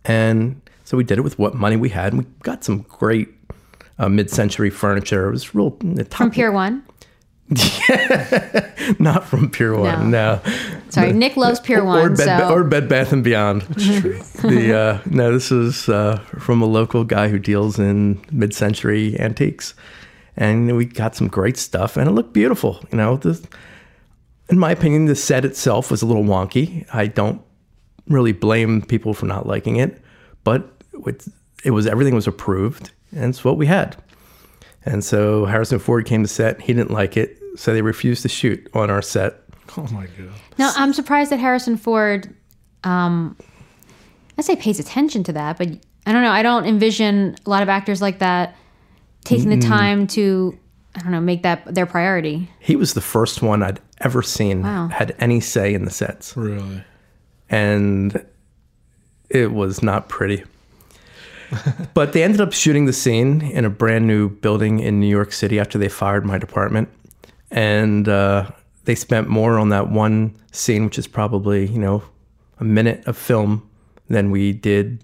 And 0.05 0.61
so 0.86 0.95
we 0.97 1.03
did 1.03 1.19
it 1.19 1.21
with 1.21 1.38
what 1.38 1.53
money 1.53 1.75
we 1.75 1.89
had, 1.89 2.13
and 2.13 2.23
we 2.23 2.30
got 2.41 2.63
some 2.63 2.80
great 2.84 3.27
uh, 3.99 4.07
mid-century 4.07 4.69
furniture. 4.69 5.27
It 5.27 5.32
was 5.32 5.53
real 5.53 5.71
top, 5.71 6.17
From 6.17 6.32
Pier 6.32 6.51
One. 6.51 6.84
not 8.99 9.25
from 9.25 9.49
Pier 9.49 9.75
One. 9.75 10.11
No, 10.11 10.39
Sorry, 10.89 11.11
Nick 11.11 11.36
loves 11.36 11.59
Pier 11.59 11.82
or, 11.82 11.86
One. 11.86 12.15
Bed, 12.15 12.39
so 12.39 12.53
or 12.53 12.63
Bed 12.63 12.88
Bath 12.88 13.11
and 13.11 13.23
Beyond. 13.23 13.61
the 13.63 14.73
uh, 14.73 15.09
no, 15.09 15.34
this 15.34 15.51
is 15.51 15.89
uh, 15.89 16.19
from 16.39 16.61
a 16.61 16.65
local 16.65 17.03
guy 17.03 17.27
who 17.27 17.38
deals 17.38 17.77
in 17.77 18.23
mid-century 18.32 19.19
antiques, 19.19 19.73
and 20.38 20.75
we 20.77 20.86
got 20.86 21.15
some 21.15 21.27
great 21.27 21.57
stuff, 21.57 21.97
and 21.97 22.07
it 22.07 22.11
looked 22.11 22.34
beautiful. 22.34 22.80
You 22.91 22.97
know, 22.97 23.17
the, 23.17 23.45
in 24.49 24.57
my 24.59 24.71
opinion, 24.71 25.05
the 25.05 25.15
set 25.15 25.45
itself 25.45 25.91
was 25.91 26.01
a 26.01 26.05
little 26.05 26.23
wonky. 26.23 26.85
I 26.93 27.07
don't 27.07 27.41
really 28.07 28.31
blame 28.31 28.81
people 28.81 29.13
for 29.13 29.25
not 29.25 29.45
liking 29.45 29.77
it, 29.77 30.01
but 30.43 30.83
it, 31.05 31.25
it 31.63 31.71
was 31.71 31.87
everything 31.87 32.15
was 32.15 32.27
approved, 32.27 32.91
and 33.11 33.25
it's 33.25 33.43
what 33.43 33.57
we 33.57 33.67
had. 33.67 33.95
And 34.85 35.03
so 35.03 35.45
Harrison 35.45 35.79
Ford 35.79 36.05
came 36.05 36.23
to 36.23 36.27
set. 36.27 36.61
He 36.61 36.73
didn't 36.73 36.91
like 36.91 37.15
it, 37.15 37.37
so 37.55 37.73
they 37.73 37.81
refused 37.81 38.23
to 38.23 38.29
shoot 38.29 38.67
on 38.73 38.89
our 38.89 39.01
set. 39.01 39.43
Oh 39.77 39.87
my 39.91 40.07
god. 40.07 40.31
now 40.57 40.71
I'm 40.75 40.93
surprised 40.93 41.31
that 41.31 41.39
Harrison 41.39 41.77
Ford. 41.77 42.33
Um, 42.83 43.37
I 44.37 44.41
say 44.41 44.55
pays 44.55 44.79
attention 44.79 45.23
to 45.25 45.33
that, 45.33 45.57
but 45.57 45.67
I 46.07 46.11
don't 46.11 46.23
know. 46.23 46.31
I 46.31 46.41
don't 46.41 46.65
envision 46.65 47.35
a 47.45 47.49
lot 47.49 47.61
of 47.61 47.69
actors 47.69 48.01
like 48.01 48.19
that 48.19 48.55
taking 49.25 49.49
the 49.49 49.59
time 49.59 50.07
to 50.07 50.57
I 50.95 51.01
don't 51.01 51.11
know 51.11 51.21
make 51.21 51.43
that 51.43 51.73
their 51.73 51.85
priority. 51.85 52.49
He 52.59 52.75
was 52.75 52.93
the 52.93 53.01
first 53.01 53.41
one 53.41 53.61
I'd 53.63 53.79
ever 53.99 54.21
seen 54.21 54.63
Wow. 54.63 54.87
had 54.87 55.15
any 55.19 55.39
say 55.39 55.73
in 55.73 55.85
the 55.85 55.91
sets. 55.91 56.35
Really? 56.35 56.83
And 57.49 58.25
it 59.29 59.51
was 59.51 59.83
not 59.83 60.09
pretty. 60.09 60.43
but 61.93 62.13
they 62.13 62.23
ended 62.23 62.41
up 62.41 62.53
shooting 62.53 62.85
the 62.85 62.93
scene 62.93 63.41
in 63.41 63.65
a 63.65 63.69
brand 63.69 64.07
new 64.07 64.29
building 64.29 64.79
in 64.79 64.99
New 64.99 65.07
York 65.07 65.31
City 65.31 65.59
after 65.59 65.77
they 65.77 65.89
fired 65.89 66.25
my 66.25 66.37
department. 66.37 66.89
And 67.51 68.07
uh, 68.07 68.49
they 68.85 68.95
spent 68.95 69.27
more 69.27 69.57
on 69.57 69.69
that 69.69 69.89
one 69.89 70.35
scene, 70.51 70.85
which 70.85 70.99
is 70.99 71.07
probably, 71.07 71.67
you 71.67 71.79
know, 71.79 72.03
a 72.59 72.63
minute 72.63 73.05
of 73.07 73.17
film 73.17 73.67
than 74.09 74.31
we 74.31 74.51
did. 74.53 75.03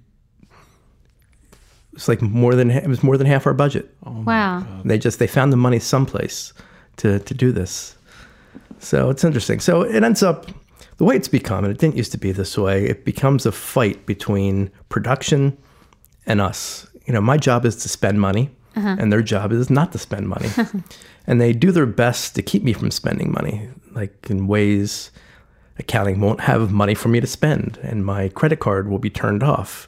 It's 1.95 2.07
like 2.07 2.21
more 2.21 2.55
than 2.55 2.69
it 2.71 2.87
was 2.87 3.01
more 3.03 3.17
than 3.17 3.27
half 3.27 3.47
our 3.47 3.53
budget. 3.53 3.95
wow. 4.03 4.63
They 4.83 4.97
just 4.97 5.17
they 5.19 5.27
found 5.27 5.51
the 5.53 5.57
money 5.57 5.79
someplace 5.79 6.53
to 6.97 7.19
to 7.19 7.33
do 7.33 7.51
this. 7.51 7.95
So 8.79 9.09
it's 9.09 9.23
interesting. 9.23 9.59
So 9.61 9.81
it 9.81 10.03
ends 10.03 10.21
up 10.21 10.45
the 10.97 11.03
way 11.05 11.15
it's 11.15 11.27
become, 11.29 11.63
and 11.65 11.71
it 11.73 11.79
didn't 11.79 11.95
used 11.97 12.11
to 12.11 12.17
be 12.17 12.31
this 12.31 12.57
way. 12.57 12.85
It 12.85 13.05
becomes 13.05 13.45
a 13.45 13.51
fight 13.51 14.05
between 14.05 14.69
production 14.89 15.57
and 16.25 16.39
us. 16.41 16.87
You 17.05 17.13
know, 17.13 17.21
my 17.21 17.37
job 17.37 17.65
is 17.65 17.75
to 17.83 17.89
spend 17.89 18.19
money, 18.19 18.49
Uh-huh. 18.75 18.95
and 18.99 19.11
their 19.11 19.21
job 19.23 19.51
is 19.51 19.69
not 19.69 19.91
to 19.91 19.97
spend 19.97 20.27
money. 20.27 20.49
and 21.27 21.39
they 21.41 21.53
do 21.53 21.71
their 21.71 21.85
best 21.85 22.35
to 22.35 22.41
keep 22.41 22.63
me 22.63 22.73
from 22.73 22.91
spending 22.91 23.31
money, 23.31 23.69
like 23.93 24.13
in 24.29 24.47
ways 24.47 25.11
accounting 25.77 26.21
won't 26.21 26.39
have 26.41 26.71
money 26.71 26.95
for 26.95 27.09
me 27.09 27.19
to 27.21 27.27
spend, 27.27 27.77
and 27.83 28.05
my 28.05 28.29
credit 28.29 28.59
card 28.59 28.87
will 28.89 28.99
be 28.99 29.09
turned 29.09 29.43
off. 29.43 29.87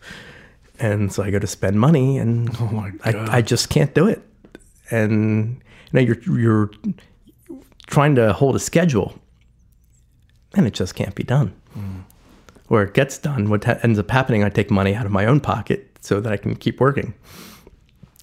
And 0.79 1.11
so 1.11 1.23
I 1.23 1.31
go 1.31 1.39
to 1.39 1.47
spend 1.47 1.79
money, 1.79 2.17
and 2.17 2.49
I, 3.03 3.37
I 3.37 3.41
just 3.41 3.69
can't 3.69 3.93
do 3.95 4.07
it. 4.07 4.21
And 4.91 5.61
you 5.91 5.93
know, 5.93 5.99
you're 6.01 6.19
you're 6.39 6.71
trying 7.87 8.15
to 8.15 8.33
hold 8.33 8.55
a 8.55 8.59
schedule, 8.59 9.13
and 10.55 10.67
it 10.67 10.73
just 10.73 10.95
can't 10.95 11.15
be 11.15 11.23
done. 11.23 11.53
Or 12.69 12.83
it 12.83 12.93
gets 12.93 13.17
done. 13.17 13.49
What 13.49 13.63
ha- 13.63 13.79
ends 13.83 13.97
up 13.97 14.11
happening, 14.11 14.43
I 14.43 14.49
take 14.49 14.69
money 14.69 14.93
out 14.93 15.05
of 15.05 15.11
my 15.11 15.25
own 15.25 15.39
pocket 15.39 15.97
so 16.01 16.19
that 16.19 16.33
I 16.33 16.37
can 16.37 16.55
keep 16.55 16.79
working. 16.81 17.13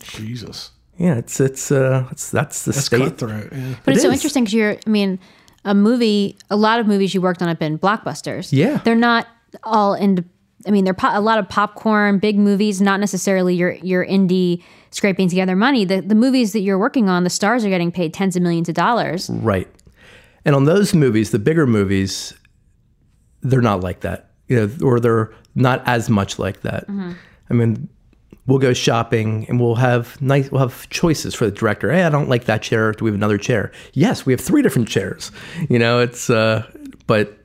Jesus. 0.00 0.70
Yeah, 0.98 1.16
it's 1.16 1.40
it's 1.40 1.72
uh, 1.72 2.06
it's 2.10 2.30
that's 2.30 2.64
the 2.64 2.72
That's 2.72 2.86
state. 2.86 3.00
cutthroat. 3.00 3.48
Yeah. 3.52 3.74
But 3.84 3.92
It 3.92 3.94
it's 3.96 4.02
so 4.02 4.10
interesting 4.12 4.44
because 4.44 4.54
you're, 4.54 4.76
I 4.86 4.90
mean, 4.90 5.18
a 5.64 5.74
movie, 5.74 6.36
a 6.50 6.56
lot 6.56 6.78
of 6.78 6.86
movies 6.86 7.14
you 7.14 7.20
worked 7.20 7.42
on 7.42 7.48
have 7.48 7.58
been 7.58 7.78
blockbusters. 7.78 8.50
Yeah. 8.52 8.78
They're 8.84 8.94
not 8.94 9.26
all 9.64 9.94
in, 9.94 10.28
I 10.66 10.70
mean, 10.70 10.84
they're 10.84 10.94
po- 10.94 11.10
a 11.12 11.20
lot 11.20 11.38
of 11.38 11.48
popcorn, 11.48 12.18
big 12.18 12.38
movies, 12.38 12.80
not 12.80 13.00
necessarily 13.00 13.54
your, 13.54 13.72
your 13.74 14.04
indie 14.04 14.62
scraping 14.90 15.28
together 15.28 15.56
money. 15.56 15.84
The, 15.84 16.00
the 16.00 16.14
movies 16.14 16.52
that 16.52 16.60
you're 16.60 16.78
working 16.78 17.08
on, 17.08 17.24
the 17.24 17.30
stars 17.30 17.64
are 17.64 17.68
getting 17.68 17.92
paid 17.92 18.14
tens 18.14 18.36
of 18.36 18.42
millions 18.42 18.68
of 18.68 18.74
dollars. 18.74 19.30
Right. 19.30 19.68
And 20.44 20.54
on 20.54 20.64
those 20.64 20.94
movies, 20.94 21.30
the 21.30 21.38
bigger 21.38 21.66
movies, 21.66 22.34
they're 23.42 23.60
not 23.62 23.80
like 23.80 24.00
that. 24.00 24.30
You 24.48 24.66
know, 24.66 24.86
or 24.86 25.00
they're 25.00 25.32
not 25.54 25.82
as 25.86 26.10
much 26.10 26.38
like 26.38 26.60
that. 26.62 26.84
I 27.50 27.54
mean, 27.54 27.88
we'll 28.46 28.58
go 28.58 28.72
shopping 28.72 29.46
and 29.48 29.60
we'll 29.60 29.76
have 29.76 30.20
nice 30.20 30.50
we'll 30.50 30.60
have 30.60 30.88
choices 30.90 31.34
for 31.34 31.46
the 31.46 31.50
director. 31.50 31.90
Hey, 31.90 32.02
I 32.02 32.10
don't 32.10 32.28
like 32.28 32.44
that 32.44 32.62
chair. 32.62 32.92
Do 32.92 33.04
we 33.04 33.10
have 33.10 33.14
another 33.14 33.38
chair? 33.38 33.72
Yes, 33.94 34.26
we 34.26 34.32
have 34.32 34.40
three 34.40 34.62
different 34.62 34.88
chairs. 34.88 35.32
You 35.68 35.78
know, 35.78 36.00
it's 36.00 36.28
uh 36.28 36.70
but 37.06 37.43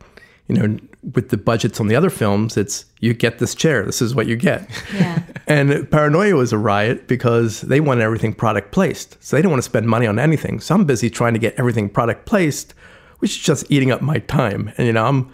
you 0.49 0.55
know, 0.55 0.77
with 1.13 1.29
the 1.29 1.37
budgets 1.37 1.79
on 1.79 1.87
the 1.87 1.95
other 1.95 2.09
films, 2.09 2.57
it's 2.57 2.83
you 2.99 3.13
get 3.13 3.39
this 3.39 3.55
chair. 3.55 3.85
This 3.85 4.01
is 4.01 4.13
what 4.15 4.27
you 4.27 4.35
get. 4.35 4.69
Yeah. 4.93 5.21
And 5.47 5.89
Paranoia 5.89 6.35
was 6.35 6.53
a 6.53 6.59
riot 6.59 7.07
because 7.07 7.61
they 7.61 7.79
wanted 7.79 8.03
everything 8.03 8.33
product 8.35 8.71
placed. 8.71 9.17
So 9.23 9.35
they 9.35 9.41
didn't 9.41 9.49
want 9.49 9.63
to 9.63 9.69
spend 9.69 9.87
money 9.87 10.05
on 10.05 10.19
anything. 10.19 10.59
So 10.59 10.75
I'm 10.75 10.85
busy 10.85 11.09
trying 11.09 11.33
to 11.33 11.39
get 11.39 11.55
everything 11.57 11.89
product 11.89 12.27
placed, 12.27 12.75
which 13.17 13.31
is 13.31 13.37
just 13.37 13.65
eating 13.71 13.89
up 13.89 13.99
my 14.01 14.19
time. 14.19 14.71
And 14.77 14.85
you 14.85 14.93
know, 14.93 15.05
I'm 15.05 15.33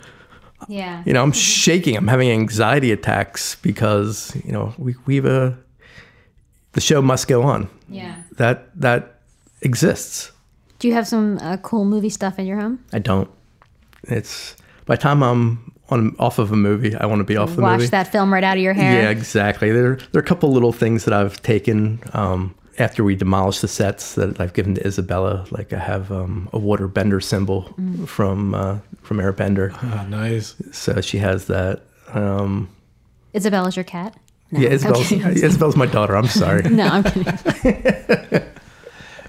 Yeah. 0.69 1.03
you 1.05 1.11
know, 1.11 1.21
I'm 1.21 1.31
shaking. 1.57 1.97
I'm 1.97 2.07
having 2.07 2.29
anxiety 2.31 2.93
attacks 2.93 3.55
because, 3.61 4.33
you 4.45 4.53
know, 4.53 4.73
we 4.77 4.95
we've 5.05 5.25
a 5.25 5.57
the 6.71 6.81
show 6.81 7.01
must 7.01 7.27
go 7.27 7.43
on. 7.43 7.67
Yeah. 7.89 8.15
That 8.37 8.69
that 8.79 9.19
exists. 9.61 10.31
Do 10.79 10.87
you 10.87 10.93
have 10.93 11.07
some 11.07 11.39
uh, 11.41 11.57
cool 11.57 11.83
movie 11.83 12.09
stuff 12.09 12.39
in 12.39 12.45
your 12.45 12.59
home? 12.59 12.79
I 12.93 12.99
don't. 12.99 13.29
It's 14.03 14.55
by 14.85 14.95
the 14.95 15.01
time 15.01 15.23
I'm 15.23 15.71
on 15.89 16.15
off 16.19 16.39
of 16.39 16.51
a 16.51 16.55
movie, 16.55 16.95
I 16.95 17.05
want 17.05 17.19
to 17.19 17.23
be 17.25 17.37
off 17.37 17.55
the 17.55 17.61
Wash 17.61 17.71
movie. 17.73 17.83
Watch 17.83 17.91
that 17.91 18.11
film 18.11 18.33
right 18.33 18.43
out 18.43 18.57
of 18.57 18.63
your 18.63 18.73
hair. 18.73 19.03
Yeah, 19.03 19.09
exactly. 19.09 19.71
There, 19.71 19.95
there 19.95 20.19
are 20.19 20.23
a 20.23 20.27
couple 20.27 20.51
little 20.51 20.71
things 20.73 21.05
that 21.05 21.13
I've 21.13 21.41
taken 21.43 21.99
um, 22.13 22.55
after 22.79 23.03
we 23.03 23.15
demolished 23.15 23.61
the 23.61 23.67
sets 23.67 24.15
that 24.15 24.39
I've 24.41 24.53
given 24.53 24.75
to 24.75 24.85
Isabella. 24.87 25.45
Like 25.51 25.73
I 25.73 25.79
have 25.79 26.11
um, 26.11 26.49
a 26.53 26.57
water 26.59 26.87
bender 26.87 27.19
symbol 27.21 27.63
Mm. 27.79 28.07
from 28.07 28.55
uh, 28.55 28.79
from 29.03 29.17
Airbender. 29.17 29.71
Ah, 29.83 30.05
nice. 30.09 30.55
So 30.71 31.01
she 31.01 31.19
has 31.19 31.45
that. 31.45 31.81
Um, 32.13 32.69
Isabella's 33.33 33.75
your 33.75 33.83
cat? 33.83 34.15
No, 34.51 34.59
yeah, 34.59 34.69
I'm 34.69 35.33
Isabel's, 35.43 35.75
my 35.75 35.85
daughter. 35.87 36.15
I'm 36.15 36.27
sorry. 36.43 36.63
no, 36.69 36.85
I'm 36.87 37.03
kidding. 37.03 38.41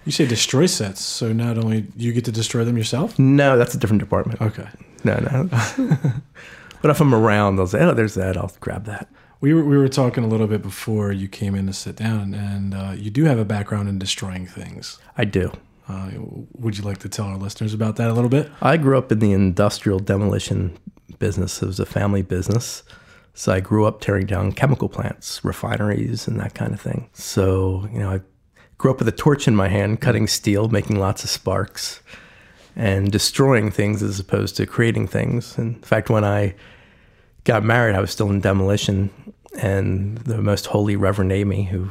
You 0.06 0.12
say 0.12 0.24
destroy 0.24 0.66
sets, 0.66 1.02
so 1.02 1.32
not 1.32 1.58
only 1.58 1.88
you 1.96 2.12
get 2.12 2.24
to 2.26 2.32
destroy 2.32 2.64
them 2.64 2.78
yourself. 2.78 3.18
No, 3.18 3.58
that's 3.58 3.74
a 3.74 3.78
different 3.78 4.00
department. 4.00 4.40
Okay. 4.40 4.68
No, 5.02 5.18
no. 5.18 5.48
but 6.80 6.90
if 6.90 7.00
I'm 7.00 7.12
around, 7.12 7.56
they'll 7.56 7.66
say, 7.66 7.80
"Oh, 7.80 7.92
there's 7.92 8.14
that. 8.14 8.36
I'll 8.36 8.52
grab 8.60 8.84
that." 8.84 9.08
We 9.40 9.52
were 9.52 9.64
we 9.64 9.76
were 9.76 9.88
talking 9.88 10.22
a 10.22 10.28
little 10.28 10.46
bit 10.46 10.62
before 10.62 11.10
you 11.10 11.26
came 11.26 11.56
in 11.56 11.66
to 11.66 11.72
sit 11.72 11.96
down, 11.96 12.34
and 12.34 12.72
uh, 12.72 12.94
you 12.96 13.10
do 13.10 13.24
have 13.24 13.38
a 13.38 13.44
background 13.44 13.88
in 13.88 13.98
destroying 13.98 14.46
things. 14.46 14.98
I 15.18 15.24
do. 15.24 15.50
Uh, 15.88 16.10
would 16.56 16.78
you 16.78 16.84
like 16.84 16.98
to 16.98 17.08
tell 17.08 17.26
our 17.26 17.36
listeners 17.36 17.74
about 17.74 17.96
that 17.96 18.08
a 18.08 18.12
little 18.12 18.30
bit? 18.30 18.50
I 18.62 18.76
grew 18.76 18.96
up 18.96 19.10
in 19.10 19.18
the 19.18 19.32
industrial 19.32 19.98
demolition 19.98 20.78
business. 21.18 21.62
It 21.62 21.66
was 21.66 21.80
a 21.80 21.86
family 21.86 22.22
business. 22.22 22.82
So 23.34 23.52
I 23.52 23.60
grew 23.60 23.84
up 23.84 24.00
tearing 24.00 24.26
down 24.26 24.52
chemical 24.52 24.88
plants, 24.88 25.44
refineries, 25.44 26.26
and 26.26 26.40
that 26.40 26.54
kind 26.54 26.72
of 26.72 26.80
thing. 26.80 27.10
So, 27.12 27.86
you 27.92 27.98
know, 27.98 28.10
I 28.10 28.20
grew 28.78 28.90
up 28.90 28.98
with 28.98 29.08
a 29.08 29.12
torch 29.12 29.48
in 29.48 29.56
my 29.56 29.68
hand, 29.68 30.00
cutting 30.00 30.26
steel, 30.26 30.68
making 30.68 30.98
lots 30.98 31.24
of 31.24 31.30
sparks, 31.30 32.00
and 32.74 33.10
destroying 33.10 33.70
things 33.70 34.02
as 34.02 34.20
opposed 34.20 34.56
to 34.56 34.66
creating 34.66 35.06
things. 35.08 35.56
In 35.56 35.76
fact, 35.76 36.10
when 36.10 36.24
I 36.24 36.54
got 37.44 37.64
married, 37.64 37.94
I 37.94 38.00
was 38.00 38.10
still 38.10 38.30
in 38.30 38.40
demolition, 38.40 39.10
and 39.58 40.18
the 40.18 40.42
most 40.42 40.66
holy 40.66 40.96
Reverend 40.96 41.32
Amy, 41.32 41.64
who 41.64 41.90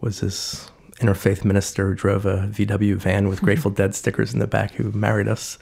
was 0.00 0.20
this 0.20 0.70
interfaith 0.96 1.44
minister, 1.44 1.88
who 1.88 1.94
drove 1.94 2.26
a 2.26 2.48
VW 2.48 2.96
van 2.96 3.28
with 3.28 3.38
mm-hmm. 3.38 3.46
Grateful 3.46 3.70
Dead 3.70 3.94
stickers 3.94 4.32
in 4.32 4.40
the 4.40 4.46
back, 4.46 4.72
who 4.72 4.90
married 4.92 5.28
us. 5.28 5.58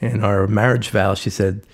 In 0.00 0.22
our 0.22 0.46
marriage 0.46 0.90
vow, 0.90 1.14
she 1.14 1.30
said, 1.30 1.64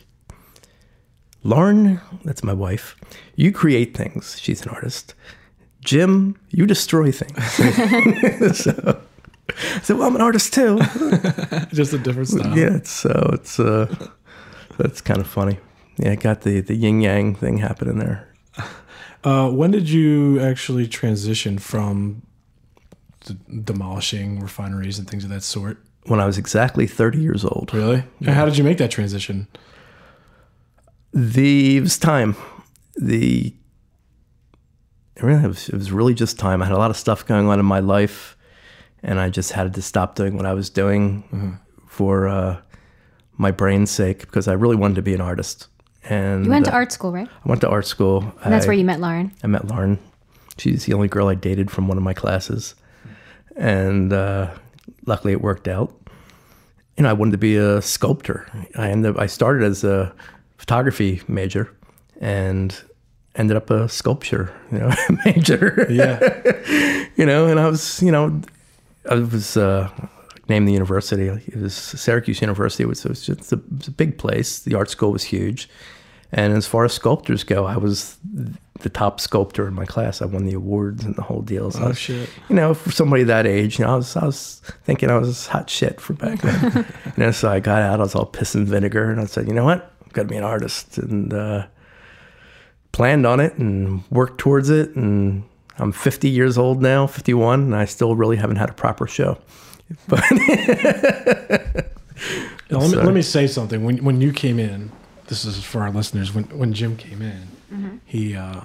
Lauren, 1.43 2.01
that's 2.25 2.43
my 2.43 2.55
wife, 2.55 2.97
you 3.37 3.53
create 3.53 3.95
things. 3.95 4.39
She's 4.41 4.63
an 4.63 4.71
artist. 4.71 5.15
Jim, 5.85 6.37
you 6.51 6.67
destroy 6.67 7.13
things. 7.13 7.45
so 9.83 9.97
well, 9.97 10.09
I'm 10.09 10.17
an 10.17 10.23
artist 10.23 10.53
too. 10.53 10.79
Just 11.73 11.93
a 11.93 11.99
different 11.99 12.29
style. 12.29 12.59
Yeah, 12.59 12.77
it's, 12.77 12.91
so 12.91 13.31
it's 13.35 13.61
uh, 13.61 13.95
that's 14.79 15.01
kind 15.01 15.21
of 15.21 15.27
funny. 15.27 15.59
Yeah, 15.99 16.13
I 16.13 16.17
got 16.17 16.41
the 16.41 16.61
the 16.61 16.75
yin 16.75 17.01
yang 17.01 17.35
thing 17.35 17.59
happening 17.59 17.99
there. 17.99 18.29
Uh, 19.23 19.51
when 19.51 19.71
did 19.71 19.89
you 19.89 20.41
actually 20.41 20.87
transition 20.87 21.59
from 21.59 22.23
d- 23.25 23.39
demolishing 23.63 24.41
refineries 24.41 24.99
and 24.99 25.09
things 25.09 25.25
of 25.25 25.31
that 25.31 25.43
sort? 25.43 25.79
When 26.07 26.21
I 26.21 26.27
was 26.27 26.37
exactly 26.37 26.87
30 26.87 27.19
years 27.19 27.45
old. 27.45 27.73
Really? 27.73 28.05
And 28.19 28.29
how 28.29 28.45
did 28.45 28.59
you 28.59 28.65
make 28.65 28.77
that 28.77 28.91
transition? 28.91 29.49
The 31.15 31.79
it 31.79 31.81
was 31.81 31.97
time. 31.97 32.37
The 32.97 33.55
really 35.21 35.43
it 35.45 35.49
was, 35.49 35.69
it 35.69 35.75
was 35.75 35.93
really 35.93 36.15
just 36.15 36.39
time. 36.39 36.63
I 36.63 36.67
had 36.67 36.75
a 36.75 36.79
lot 36.79 36.91
of 36.91 36.97
stuff 36.97 37.27
going 37.27 37.47
on 37.49 37.59
in 37.61 37.67
my 37.67 37.81
life, 37.81 38.37
and 39.03 39.19
I 39.21 39.31
just 39.31 39.53
had 39.53 39.75
to 39.75 39.83
stop 39.83 40.15
doing 40.17 40.37
what 40.37 40.47
I 40.47 40.55
was 40.55 40.71
doing 40.71 41.59
for 41.87 42.27
uh, 42.29 42.61
my 43.37 43.51
brain's 43.51 43.91
sake 43.91 44.21
because 44.21 44.49
I 44.49 44.53
really 44.55 44.77
wanted 44.77 44.97
to 44.97 45.03
be 45.03 45.15
an 45.15 45.21
artist. 45.21 45.69
And 46.09 46.45
You 46.45 46.51
went 46.51 46.67
to 46.67 46.73
uh, 46.73 46.75
art 46.75 46.93
school, 46.93 47.13
right? 47.13 47.29
I 47.29 47.49
went 47.49 47.61
to 47.63 47.69
art 47.69 47.87
school. 47.87 48.23
And 48.43 48.53
that's 48.53 48.65
I- 48.67 48.69
where 48.69 48.77
you 48.77 48.85
met 48.85 49.01
Lauren. 49.01 49.33
I 49.43 49.47
met 49.47 49.67
Lauren. 49.69 49.99
She's 50.59 50.85
the 50.85 50.93
only 50.95 51.09
girl 51.09 51.29
I 51.29 51.35
dated 51.35 51.71
from 51.71 51.89
one 51.89 51.97
of 51.97 52.05
my 52.05 52.15
classes, 52.15 52.75
and 53.57 54.13
uh, 54.13 54.51
luckily 55.07 55.33
it 55.33 55.41
worked 55.41 55.67
out. 55.69 55.93
You 56.97 57.03
know, 57.03 57.11
I 57.11 57.13
wanted 57.13 57.33
to 57.33 57.39
be 57.39 57.57
a 57.57 57.83
sculptor. 57.83 58.47
I 58.77 58.91
ended 58.91 59.17
up, 59.17 59.21
I 59.21 59.27
started 59.27 59.65
as 59.65 59.83
a 59.83 60.15
photography 60.59 61.23
major, 61.27 61.75
and 62.21 62.73
ended 63.37 63.57
up 63.57 63.71
a 63.71 63.89
sculpture, 63.89 64.53
you 64.71 64.79
know, 64.79 64.93
major. 65.25 65.87
Yeah. 65.91 66.19
you 67.17 67.27
know, 67.27 67.47
and 67.47 67.59
I 67.59 67.69
was, 67.69 68.01
you 68.03 68.13
know, 68.13 68.41
I 69.11 69.17
was 69.17 69.57
uh, 69.57 69.91
named 70.49 70.69
the 70.69 70.73
university. 70.73 71.27
It 71.29 71.57
was 71.57 71.75
Syracuse 71.75 72.41
University. 72.41 72.85
It 72.85 72.89
was, 72.89 73.03
just 73.03 73.53
a, 73.53 73.57
it 73.57 73.63
was 73.79 73.89
a 73.89 73.93
big 73.93 74.19
place. 74.19 74.61
The 74.61 74.75
art 74.75 74.91
school 74.91 75.13
was 75.13 75.25
huge. 75.25 75.69
And 76.33 76.53
as 76.53 76.67
far 76.67 76.85
as 76.85 76.93
sculptors 76.93 77.45
go, 77.45 77.65
I 77.65 77.77
was 77.77 78.17
the 78.81 78.89
top 78.89 79.21
sculptor 79.21 79.69
in 79.69 79.75
my 79.75 79.85
class. 79.85 80.21
I 80.21 80.25
won 80.25 80.47
the 80.47 80.55
awards 80.55 81.05
and 81.05 81.15
the 81.15 81.23
whole 81.23 81.43
deal. 81.43 81.71
So 81.71 81.83
Oh, 81.85 81.89
was- 81.89 81.99
shit. 81.99 82.29
You 82.49 82.57
know, 82.57 82.75
for 82.75 82.91
somebody 82.91 83.23
that 83.25 83.47
age, 83.47 83.79
you 83.79 83.85
know, 83.85 83.93
I 83.93 83.97
was, 83.97 84.17
I 84.17 84.25
was 84.27 84.61
thinking 84.85 85.11
I 85.11 85.19
was 85.19 85.47
hot 85.47 85.71
shit 85.71 86.01
for 86.01 86.15
back 86.15 86.41
then. 86.41 86.85
you 87.07 87.13
know, 87.17 87.31
so 87.31 87.51
I 87.51 87.61
got 87.61 87.83
out. 87.83 88.01
I 88.01 88.03
was 88.03 88.15
all 88.17 88.27
piss 88.27 88.55
and 88.57 88.67
vinegar, 88.67 89.11
and 89.13 89.21
I 89.21 89.27
said, 89.27 89.47
you 89.47 89.55
know 89.55 89.65
what, 89.65 89.93
I've 90.05 90.13
got 90.13 90.23
to 90.23 90.29
be 90.29 90.37
an 90.37 90.43
artist, 90.43 90.99
and 90.99 91.33
uh, 91.33 91.67
planned 92.95 93.27
on 93.27 93.41
it 93.41 93.55
and 93.59 94.03
worked 94.11 94.39
towards 94.39 94.71
it. 94.71 94.95
And 94.97 95.43
I'm 95.79 95.93
50 95.93 96.29
years 96.29 96.57
old 96.57 96.81
now, 96.81 97.07
51, 97.07 97.61
and 97.61 97.75
I 97.77 97.85
still 97.85 98.15
really 98.17 98.37
haven't 98.37 98.57
had 98.57 98.71
a 98.71 98.75
proper 98.75 99.07
show. 99.07 99.39
But 100.09 100.23
Now, 102.71 102.79
let, 102.79 102.91
me, 102.91 102.97
let 102.97 103.15
me 103.15 103.23
say 103.23 103.47
something. 103.47 103.85
When 103.85 103.99
when 104.05 104.21
you 104.21 104.33
came 104.33 104.59
in, 104.59 104.91
this 105.27 105.45
is 105.45 105.63
for 105.63 105.83
our 105.83 105.91
listeners. 105.91 106.33
When 106.35 106.45
when 106.45 106.73
Jim 106.73 106.97
came 106.97 107.21
in, 107.23 107.49
Mm-hmm. 107.73 107.97
he 108.05 108.37
uh, 108.37 108.61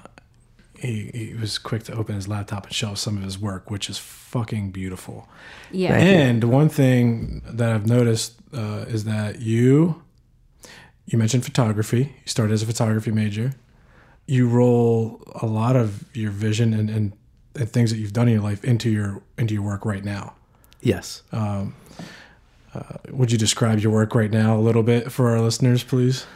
he, 0.80 1.10
he 1.14 1.34
was 1.34 1.58
quick 1.58 1.84
to 1.84 1.94
open 1.94 2.16
his 2.16 2.28
laptop 2.28 2.66
and 2.66 2.74
show 2.74 2.92
us 2.92 3.02
some 3.02 3.18
of 3.18 3.24
his 3.24 3.38
work, 3.40 3.70
which 3.72 3.90
is 3.90 3.98
fucking 3.98 4.72
beautiful. 4.72 5.28
Yeah. 5.72 5.90
Thank 5.90 6.04
you. 6.08 6.16
and 6.26 6.44
one 6.46 6.70
thing 6.70 7.42
that 7.46 7.72
I've 7.74 7.88
noticed 7.88 8.36
uh, 8.54 8.86
is 8.88 9.04
that 9.06 9.42
you, 9.42 10.02
you 11.06 11.18
mentioned 11.18 11.44
photography. 11.44 11.98
You 12.24 12.28
started 12.28 12.54
as 12.54 12.62
a 12.64 12.66
photography 12.68 13.12
major. 13.12 13.54
You 14.30 14.48
roll 14.48 15.22
a 15.42 15.48
lot 15.48 15.76
of 15.76 16.06
your 16.16 16.30
vision 16.30 16.74
and, 16.74 16.90
and, 16.90 17.14
and 17.56 17.70
things 17.70 17.90
that 17.92 17.98
you've 17.98 18.14
done 18.14 18.28
in 18.28 18.36
your 18.36 18.44
life 18.44 18.64
into 18.64 18.90
your 18.90 19.24
into 19.38 19.56
your 19.56 19.64
work 19.64 19.86
right 19.86 20.04
now. 20.04 20.36
Yes. 20.82 21.24
Um, 21.32 21.76
uh, 22.74 22.98
would 23.10 23.32
you 23.32 23.38
describe 23.38 23.80
your 23.80 23.92
work 23.92 24.14
right 24.14 24.30
now 24.30 24.56
a 24.56 24.62
little 24.62 24.84
bit 24.84 25.12
for 25.12 25.30
our 25.30 25.42
listeners, 25.42 25.84
please? 25.84 26.28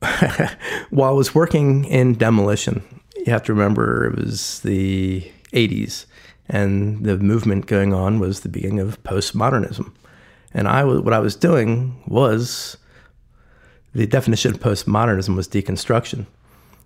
While 0.90 1.10
I 1.10 1.12
was 1.12 1.34
working 1.34 1.84
in 1.84 2.14
demolition, 2.14 2.84
you 3.16 3.32
have 3.32 3.42
to 3.44 3.52
remember 3.52 4.06
it 4.06 4.16
was 4.16 4.60
the 4.60 5.28
80s, 5.52 6.06
and 6.48 7.04
the 7.04 7.18
movement 7.18 7.66
going 7.66 7.92
on 7.92 8.20
was 8.20 8.40
the 8.40 8.48
beginning 8.48 8.78
of 8.78 9.02
postmodernism. 9.02 9.92
And 10.54 10.68
I 10.68 10.84
was, 10.84 11.00
what 11.00 11.12
I 11.12 11.18
was 11.18 11.34
doing 11.34 12.00
was 12.06 12.76
the 13.94 14.06
definition 14.06 14.54
of 14.54 14.60
postmodernism 14.60 15.34
was 15.34 15.48
deconstruction. 15.48 16.26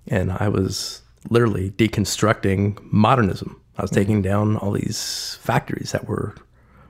And 0.08 0.32
I 0.32 0.48
was 0.48 1.02
literally 1.30 1.70
deconstructing 1.70 2.78
modernism. 2.92 3.60
I 3.78 3.82
was 3.82 3.90
taking 3.90 4.22
down 4.22 4.56
all 4.56 4.72
these 4.72 5.38
factories 5.40 5.92
that 5.92 6.06
were 6.06 6.34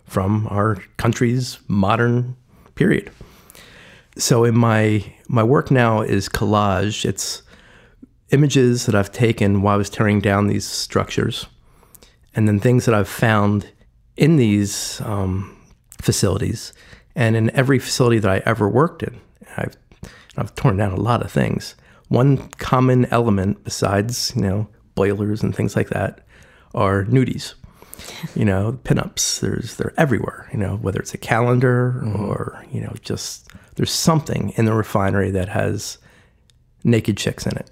from 0.04 0.46
our 0.50 0.76
country's 0.96 1.58
modern 1.68 2.36
period. 2.74 3.10
So 4.16 4.44
in 4.44 4.56
my 4.56 5.04
my 5.28 5.42
work 5.42 5.70
now 5.70 6.02
is 6.02 6.28
collage. 6.28 7.04
It's 7.04 7.42
images 8.30 8.86
that 8.86 8.94
I've 8.94 9.12
taken 9.12 9.62
while 9.62 9.74
I 9.74 9.78
was 9.78 9.90
tearing 9.90 10.20
down 10.20 10.48
these 10.48 10.66
structures, 10.66 11.46
and 12.34 12.46
then 12.46 12.60
things 12.60 12.84
that 12.84 12.94
I've 12.94 13.08
found 13.08 13.70
in 14.16 14.36
these 14.36 15.00
um, 15.02 15.56
facilities, 16.00 16.72
and 17.14 17.36
in 17.36 17.50
every 17.56 17.78
facility 17.78 18.18
that 18.18 18.30
I 18.30 18.42
ever 18.44 18.68
worked 18.68 19.02
in. 19.02 19.20
I've 19.56 19.76
I've 20.36 20.54
torn 20.54 20.76
down 20.76 20.92
a 20.92 21.00
lot 21.00 21.22
of 21.22 21.30
things. 21.30 21.74
One 22.12 22.48
common 22.58 23.06
element, 23.06 23.64
besides 23.64 24.32
you 24.36 24.42
know 24.42 24.68
boilers 24.94 25.42
and 25.42 25.54
things 25.56 25.74
like 25.76 25.88
that, 25.88 26.20
are 26.74 27.04
nudies. 27.04 27.54
You 28.34 28.44
know, 28.44 28.78
pinups. 28.84 29.40
There's 29.40 29.76
they're 29.76 29.94
everywhere. 29.96 30.48
You 30.52 30.58
know, 30.58 30.76
whether 30.76 31.00
it's 31.00 31.14
a 31.14 31.18
calendar 31.18 32.02
or 32.16 32.64
you 32.70 32.80
know 32.80 32.94
just 33.00 33.48
there's 33.76 33.92
something 33.92 34.50
in 34.56 34.64
the 34.66 34.74
refinery 34.74 35.30
that 35.30 35.48
has 35.48 35.98
naked 36.84 37.16
chicks 37.16 37.46
in 37.46 37.56
it. 37.56 37.70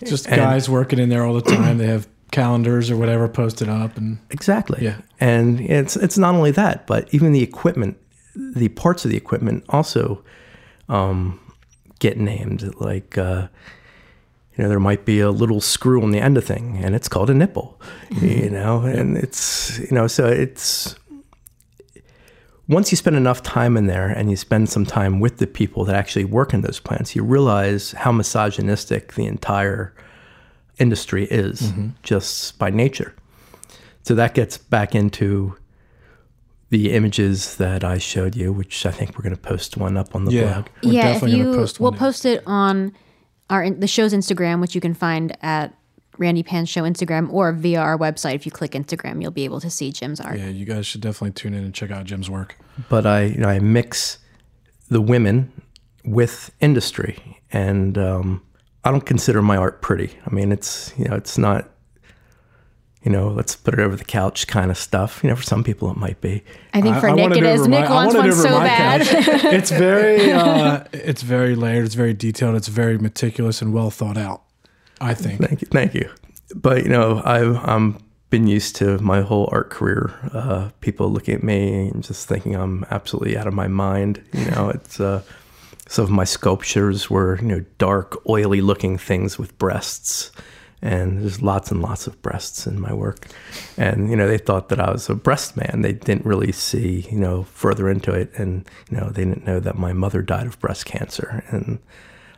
Just 0.06 0.26
And- 0.26 0.36
guys 0.36 0.68
working 0.70 0.98
in 0.98 1.10
there 1.10 1.24
all 1.24 1.34
the 1.34 1.42
time. 1.56 1.76
They 1.78 1.86
have 1.86 2.08
calendars 2.30 2.90
or 2.90 2.96
whatever 2.96 3.28
posted 3.28 3.68
up, 3.68 3.96
and 3.98 4.18
Exactly. 4.30 4.82
Yeah. 4.84 4.96
And 5.20 5.60
it's 5.60 5.96
it's 5.96 6.16
not 6.18 6.34
only 6.34 6.50
that, 6.52 6.86
but 6.86 7.12
even 7.14 7.32
the 7.32 7.42
equipment, 7.42 7.98
the 8.34 8.68
parts 8.70 9.04
of 9.04 9.10
the 9.10 9.16
equipment 9.18 9.64
also 9.68 10.24
um, 10.88 11.38
get 11.98 12.18
named. 12.18 12.74
Like 12.80 13.16
uh, 13.18 13.48
you 14.56 14.64
know, 14.64 14.68
there 14.68 14.80
might 14.80 15.04
be 15.04 15.20
a 15.20 15.30
little 15.30 15.60
screw 15.60 16.02
on 16.02 16.10
the 16.10 16.20
end 16.20 16.36
of 16.36 16.44
thing, 16.44 16.78
and 16.82 16.94
it's 16.94 17.08
called 17.08 17.30
a 17.30 17.34
nipple. 17.34 17.80
You 18.20 18.50
know, 18.50 18.80
and 18.82 19.16
it's 19.16 19.78
you 19.78 19.92
know, 19.92 20.06
so 20.06 20.26
it's 20.26 20.94
once 22.68 22.90
you 22.90 22.96
spend 22.96 23.16
enough 23.16 23.42
time 23.42 23.76
in 23.76 23.86
there 23.86 24.08
and 24.08 24.30
you 24.30 24.36
spend 24.36 24.68
some 24.68 24.84
time 24.84 25.20
with 25.20 25.38
the 25.38 25.46
people 25.46 25.84
that 25.86 25.94
actually 25.96 26.24
work 26.24 26.52
in 26.52 26.60
those 26.60 26.78
plants, 26.80 27.16
you 27.16 27.22
realize 27.22 27.92
how 27.92 28.12
misogynistic 28.12 29.14
the 29.14 29.26
entire 29.26 29.94
industry 30.78 31.24
is 31.24 31.72
Mhm. 31.72 31.92
just 32.02 32.58
by 32.58 32.68
nature. 32.70 33.14
So 34.02 34.14
that 34.14 34.34
gets 34.34 34.58
back 34.58 34.94
into 34.94 35.56
the 36.70 36.92
images 36.92 37.56
that 37.56 37.82
I 37.84 37.98
showed 37.98 38.36
you, 38.36 38.52
which 38.52 38.84
I 38.84 38.90
think 38.90 39.16
we're 39.16 39.22
going 39.22 39.34
to 39.34 39.40
post 39.40 39.76
one 39.76 39.96
up 39.96 40.14
on 40.14 40.24
the 40.26 40.32
Yeah. 40.32 40.52
blog. 40.52 40.66
We're 40.84 40.92
yeah, 40.92 41.06
if 41.08 41.14
definitely 41.14 41.38
gonna 41.38 41.50
you 41.52 41.56
post 41.56 41.80
we'll 41.80 41.90
one, 41.92 41.98
post 41.98 42.24
it 42.26 42.42
on 42.46 42.92
our 43.48 43.70
the 43.70 43.86
show's 43.86 44.12
Instagram, 44.12 44.60
which 44.60 44.74
you 44.74 44.80
can 44.80 44.92
find 44.94 45.36
at 45.42 45.74
Randi 46.18 46.42
Pan's 46.42 46.68
Show 46.68 46.82
Instagram 46.82 47.32
or 47.32 47.52
via 47.52 47.80
our 47.80 47.96
website. 47.96 48.34
If 48.34 48.44
you 48.44 48.52
click 48.52 48.72
Instagram, 48.72 49.22
you'll 49.22 49.30
be 49.30 49.44
able 49.44 49.60
to 49.60 49.70
see 49.70 49.92
Jim's 49.92 50.20
art. 50.20 50.38
yeah, 50.38 50.48
you 50.48 50.66
guys 50.66 50.84
should 50.86 51.00
definitely 51.00 51.30
tune 51.32 51.54
in 51.54 51.64
and 51.64 51.72
check 51.72 51.90
out 51.90 52.04
Jim's 52.04 52.28
work. 52.28 52.56
But 52.90 53.06
I, 53.06 53.22
you 53.24 53.38
know, 53.38 53.48
I 53.48 53.60
mix 53.60 54.18
the 54.88 55.00
women 55.00 55.50
with 56.04 56.50
industry, 56.60 57.40
and 57.52 57.96
um, 57.96 58.42
I 58.84 58.90
don't 58.90 59.06
consider 59.06 59.40
my 59.42 59.56
art 59.56 59.80
pretty. 59.80 60.10
I 60.26 60.34
mean, 60.34 60.52
it's 60.52 60.92
you 60.98 61.04
know, 61.06 61.14
it's 61.14 61.38
not. 61.38 61.70
You 63.02 63.12
know, 63.12 63.28
let's 63.28 63.54
put 63.54 63.74
it 63.74 63.80
over 63.80 63.94
the 63.94 64.04
couch 64.04 64.46
kind 64.48 64.70
of 64.70 64.76
stuff. 64.76 65.20
You 65.22 65.30
know, 65.30 65.36
for 65.36 65.42
some 65.42 65.62
people 65.62 65.90
it 65.90 65.96
might 65.96 66.20
be. 66.20 66.42
I 66.74 66.80
think 66.80 66.96
for 66.98 67.08
I 67.08 67.12
Nick 67.12 67.22
wanted 67.22 67.38
it 67.38 67.44
it 67.44 67.54
is. 67.54 67.60
over 67.60 67.68
Nick 67.70 67.88
wants 67.88 68.14
one 68.14 68.32
so 68.32 68.58
bad. 68.58 69.02
it's 69.54 69.70
very, 69.70 70.32
uh, 70.32 70.84
it's 70.92 71.22
very 71.22 71.54
layered. 71.54 71.84
It's 71.84 71.94
very 71.94 72.12
detailed. 72.12 72.56
It's 72.56 72.68
very 72.68 72.98
meticulous 72.98 73.62
and 73.62 73.72
well 73.72 73.90
thought 73.90 74.16
out. 74.16 74.42
I 75.00 75.14
think. 75.14 75.40
Thank 75.40 75.62
you, 75.62 75.68
thank 75.70 75.94
you. 75.94 76.10
But 76.54 76.82
you 76.82 76.88
know, 76.88 77.22
I've 77.24 77.56
I'm 77.68 77.98
been 78.30 78.46
used 78.46 78.76
to 78.76 78.98
my 78.98 79.22
whole 79.22 79.48
art 79.52 79.70
career. 79.70 80.12
Uh, 80.32 80.70
people 80.80 81.10
looking 81.10 81.34
at 81.34 81.42
me 81.42 81.88
and 81.88 82.02
just 82.02 82.28
thinking 82.28 82.54
I'm 82.54 82.84
absolutely 82.90 83.36
out 83.36 83.46
of 83.46 83.54
my 83.54 83.68
mind. 83.68 84.22
You 84.32 84.50
know, 84.50 84.68
it's 84.74 85.00
uh, 85.00 85.22
some 85.88 86.04
of 86.04 86.10
my 86.10 86.24
sculptures 86.24 87.08
were 87.08 87.38
you 87.40 87.48
know 87.48 87.64
dark, 87.78 88.16
oily 88.28 88.60
looking 88.60 88.98
things 88.98 89.38
with 89.38 89.56
breasts. 89.58 90.30
And 90.80 91.20
there's 91.22 91.42
lots 91.42 91.72
and 91.72 91.82
lots 91.82 92.06
of 92.06 92.22
breasts 92.22 92.64
in 92.66 92.78
my 92.80 92.92
work, 92.92 93.26
and 93.76 94.08
you 94.10 94.14
know 94.16 94.28
they 94.28 94.38
thought 94.38 94.68
that 94.68 94.78
I 94.78 94.92
was 94.92 95.08
a 95.10 95.14
breast 95.16 95.56
man. 95.56 95.80
They 95.82 95.92
didn't 95.92 96.24
really 96.24 96.52
see 96.52 97.04
you 97.10 97.18
know 97.18 97.42
further 97.44 97.88
into 97.90 98.12
it, 98.12 98.30
and 98.36 98.64
you 98.88 98.96
know 98.96 99.08
they 99.10 99.24
didn't 99.24 99.44
know 99.44 99.58
that 99.58 99.76
my 99.76 99.92
mother 99.92 100.22
died 100.22 100.46
of 100.46 100.60
breast 100.60 100.84
cancer, 100.86 101.42
and 101.48 101.80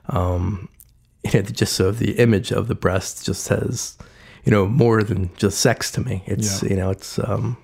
um, 0.09 0.71
you 1.25 1.33
know, 1.35 1.43
just 1.43 1.75
so 1.75 1.91
the 1.91 2.13
image 2.13 2.51
of 2.51 2.67
the 2.69 2.75
breast 2.75 3.27
just 3.27 3.45
says, 3.45 3.99
you 4.45 4.51
know, 4.51 4.65
more 4.67 5.03
than 5.03 5.31
just 5.37 5.61
sex 5.61 5.91
to 5.93 6.01
me. 6.01 6.23
It's, 6.25 6.63
Yeah. 6.63 6.69
you 6.71 6.77
know, 6.77 6.89
it's, 6.91 7.19
um, 7.19 7.59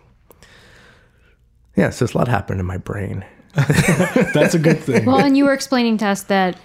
yeah, 1.74 1.88
so 1.90 2.04
there's 2.04 2.14
a 2.14 2.18
lot 2.18 2.28
happening 2.28 2.60
in 2.60 2.66
my 2.66 2.76
brain. 2.76 3.24
That's 3.54 4.54
a 4.54 4.58
good 4.58 4.80
thing. 4.80 5.06
well, 5.06 5.18
and 5.18 5.36
you 5.38 5.44
were 5.46 5.54
explaining 5.54 5.96
to 5.98 6.06
us 6.06 6.24
that 6.24 6.58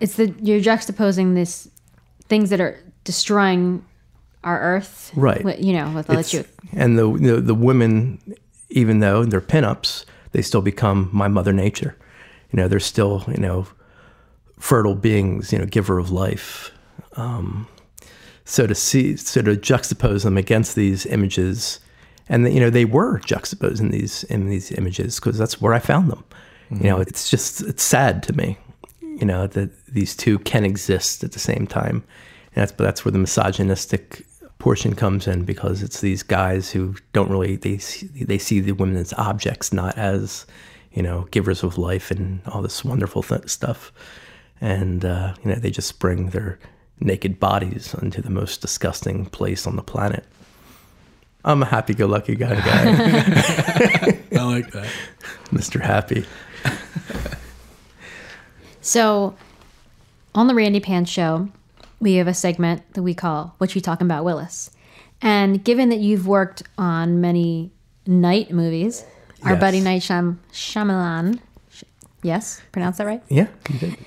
it's 0.00 0.16
the 0.16 0.34
you're 0.42 0.60
juxtaposing 0.60 1.34
this 1.36 1.68
things 2.28 2.50
that 2.50 2.60
are 2.60 2.76
destroying 3.04 3.84
our 4.42 4.60
earth, 4.60 5.10
Right. 5.14 5.42
with- 5.44 5.60
you 5.62 5.72
know, 5.72 5.90
with 5.92 6.10
all 6.10 6.18
It's- 6.18 6.32
that 6.32 6.38
you. 6.38 6.44
And 6.72 6.98
the, 6.98 7.10
the, 7.34 7.40
the 7.40 7.54
women, 7.54 8.18
even 8.70 9.00
though 9.00 9.24
they're 9.24 9.40
pinups, 9.40 10.04
they 10.32 10.42
still 10.42 10.62
become 10.62 11.08
my 11.12 11.28
mother 11.28 11.52
nature. 11.52 11.96
You 12.52 12.58
know, 12.58 12.68
they're 12.68 12.80
still, 12.80 13.24
you 13.28 13.38
know, 13.38 13.66
fertile 14.58 14.94
beings, 14.94 15.52
you 15.52 15.58
know, 15.58 15.66
giver 15.66 15.98
of 15.98 16.10
life. 16.10 16.70
Um, 17.16 17.66
so 18.44 18.66
to 18.66 18.74
see, 18.74 19.16
so 19.16 19.42
to 19.42 19.52
juxtapose 19.56 20.24
them 20.24 20.36
against 20.36 20.74
these 20.74 21.06
images, 21.06 21.80
and 22.28 22.52
you 22.52 22.60
know, 22.60 22.70
they 22.70 22.84
were 22.84 23.18
juxtaposed 23.20 23.80
in 23.80 23.90
these 23.90 24.24
in 24.24 24.48
these 24.48 24.70
images 24.72 25.16
because 25.20 25.36
that's 25.38 25.60
where 25.60 25.74
I 25.74 25.78
found 25.78 26.10
them. 26.10 26.24
You 26.70 26.84
know, 26.84 26.98
it's 27.00 27.30
just 27.30 27.60
it's 27.62 27.82
sad 27.82 28.22
to 28.24 28.32
me, 28.32 28.58
you 29.00 29.24
know, 29.26 29.46
that 29.48 29.70
these 29.86 30.16
two 30.16 30.38
can 30.40 30.64
exist 30.64 31.22
at 31.22 31.32
the 31.32 31.38
same 31.38 31.66
time. 31.66 32.02
And 32.54 32.62
that's 32.62 32.72
but 32.72 32.84
that's 32.84 33.04
where 33.04 33.12
the 33.12 33.18
misogynistic 33.18 34.24
portion 34.58 34.94
comes 34.94 35.26
in 35.26 35.44
because 35.44 35.82
it's 35.82 36.00
these 36.00 36.22
guys 36.22 36.70
who 36.70 36.94
don't 37.12 37.30
really 37.30 37.56
they 37.56 37.78
see, 37.78 38.06
they 38.06 38.38
see 38.38 38.60
the 38.60 38.72
women 38.72 38.96
as 38.96 39.12
objects, 39.14 39.72
not 39.72 39.96
as 39.98 40.46
you 40.92 41.02
know 41.02 41.26
givers 41.30 41.62
of 41.62 41.78
life 41.78 42.10
and 42.10 42.40
all 42.46 42.62
this 42.62 42.84
wonderful 42.84 43.22
th- 43.22 43.48
stuff. 43.48 43.92
And 44.60 45.04
uh, 45.04 45.34
you 45.42 45.50
know 45.50 45.56
they 45.56 45.70
just 45.70 45.98
bring 45.98 46.30
their 46.30 46.58
naked 47.00 47.40
bodies 47.40 47.94
into 47.94 48.22
the 48.22 48.30
most 48.30 48.60
disgusting 48.60 49.26
place 49.26 49.66
on 49.66 49.76
the 49.76 49.82
planet. 49.82 50.24
I'm 51.46 51.62
a 51.62 51.66
happy-go-lucky 51.66 52.36
guy, 52.36 52.54
guy. 52.54 52.62
I 54.38 54.42
like 54.44 54.70
that. 54.70 54.88
Mr. 55.50 55.78
Happy. 55.78 56.24
So, 58.84 59.34
on 60.34 60.46
the 60.46 60.54
Randi 60.54 60.78
Pan 60.78 61.06
show, 61.06 61.48
we 62.04 62.14
have 62.16 62.28
a 62.28 62.34
segment 62.34 62.82
that 62.94 63.02
we 63.02 63.14
call 63.14 63.54
"What 63.58 63.74
You 63.74 63.80
Talking 63.80 64.06
About, 64.06 64.24
Willis." 64.24 64.70
And 65.22 65.64
given 65.64 65.88
that 65.88 65.98
you've 66.00 66.26
worked 66.28 66.62
on 66.78 67.20
many 67.20 67.72
night 68.06 68.52
movies, 68.52 69.04
our 69.42 69.52
Yes. 69.52 69.60
buddy 69.60 69.80
Night 69.80 70.02
Shyam 70.02 70.36
Shyamalan, 70.52 71.38
sh- 71.70 71.84
yes, 72.22 72.60
pronounce 72.72 72.98
that 72.98 73.06
right. 73.06 73.22
Yeah. 73.28 73.46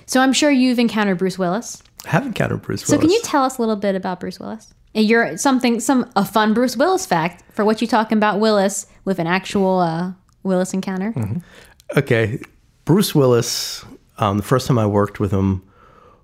So 0.05 0.21
I'm 0.21 0.31
sure 0.33 0.51
you've 0.51 0.79
encountered 0.79 1.17
Bruce 1.17 1.39
Willis. 1.39 1.81
I 2.05 2.09
have 2.11 2.25
encountered 2.25 2.61
Bruce 2.61 2.83
So 2.85 2.93
Willis. 2.93 3.01
can 3.03 3.11
you 3.11 3.21
tell 3.23 3.43
us 3.43 3.57
a 3.57 3.61
little 3.61 3.75
bit 3.75 3.95
about 3.95 4.19
Bruce 4.19 4.39
Willis? 4.39 4.73
You're 4.93 5.37
something, 5.37 5.79
some 5.79 6.09
a 6.15 6.23
fun 6.23 6.53
Bruce 6.53 6.77
Willis 6.77 7.05
fact 7.05 7.43
for 7.53 7.65
what 7.65 7.81
you 7.81 7.87
talking 7.87 8.17
about 8.17 8.39
Willis 8.39 8.85
with 9.05 9.19
an 9.19 9.27
actual 9.27 9.79
uh, 9.79 10.11
Willis 10.43 10.73
encounter. 10.73 11.13
Okay, 11.95 12.39
Bruce 12.85 13.13
Willis. 13.15 13.83
Um, 14.19 14.37
the 14.37 14.43
first 14.43 14.65
time 14.67 14.77
I 14.79 14.85
worked 14.87 15.19
with 15.19 15.31
him 15.31 15.61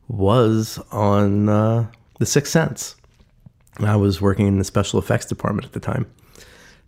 was 0.08 0.80
on 0.92 1.50
uh, 1.50 1.88
The 2.20 2.26
Sixth 2.26 2.52
Sense. 2.52 2.96
I 3.80 3.96
was 3.96 4.22
working 4.22 4.48
in 4.48 4.60
the 4.60 4.64
special 4.64 5.00
effects 5.00 5.26
department 5.26 5.66
at 5.66 5.74
the 5.74 5.80
time. 5.80 6.06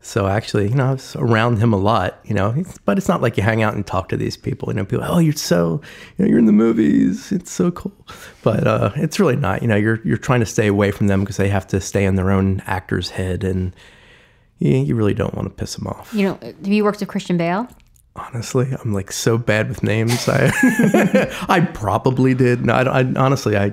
So 0.01 0.27
actually, 0.27 0.69
you 0.69 0.75
know, 0.75 0.85
I 0.85 0.91
was 0.91 1.15
around 1.15 1.57
him 1.57 1.73
a 1.73 1.77
lot, 1.77 2.19
you 2.25 2.35
know, 2.35 2.63
but 2.85 2.99
it's 2.99 3.07
not 3.07 3.23
like 3.23 3.37
you 3.37 3.43
hang 3.43 3.63
out 3.63 3.73
and 3.73 3.85
talk 3.85 4.07
to 4.09 4.17
these 4.17 4.37
people. 4.37 4.69
You 4.69 4.75
know, 4.75 4.85
people, 4.85 5.03
oh, 5.03 5.17
you're 5.17 5.33
so, 5.33 5.81
you 6.15 6.23
know, 6.23 6.29
you're 6.29 6.37
in 6.37 6.45
the 6.45 6.51
movies. 6.51 7.31
It's 7.31 7.51
so 7.51 7.71
cool. 7.71 7.91
But 8.43 8.67
uh, 8.67 8.91
it's 8.97 9.19
really 9.19 9.35
not. 9.35 9.63
You 9.63 9.67
know, 9.67 9.75
you're 9.75 9.99
you're 10.05 10.17
trying 10.17 10.41
to 10.41 10.45
stay 10.45 10.67
away 10.67 10.91
from 10.91 11.07
them 11.07 11.21
because 11.21 11.37
they 11.37 11.49
have 11.49 11.65
to 11.69 11.81
stay 11.81 12.05
in 12.05 12.17
their 12.17 12.29
own 12.29 12.61
actor's 12.67 13.09
head, 13.09 13.43
and 13.43 13.75
you, 14.59 14.77
you 14.77 14.95
really 14.95 15.15
don't 15.15 15.33
want 15.33 15.47
to 15.47 15.53
piss 15.55 15.73
them 15.73 15.87
off. 15.87 16.13
You 16.13 16.27
know, 16.27 16.39
have 16.43 16.67
you 16.67 16.83
worked 16.83 16.99
with 16.99 17.09
Christian 17.09 17.35
Bale? 17.35 17.67
Honestly, 18.15 18.67
I'm 18.81 18.93
like 18.93 19.11
so 19.11 19.37
bad 19.37 19.67
with 19.67 19.83
names. 19.83 20.27
I 20.29 20.49
I 21.49 21.59
probably 21.73 22.33
did. 22.33 22.65
No, 22.65 22.73
I, 22.73 23.01
I 23.01 23.13
honestly, 23.17 23.57
I 23.57 23.69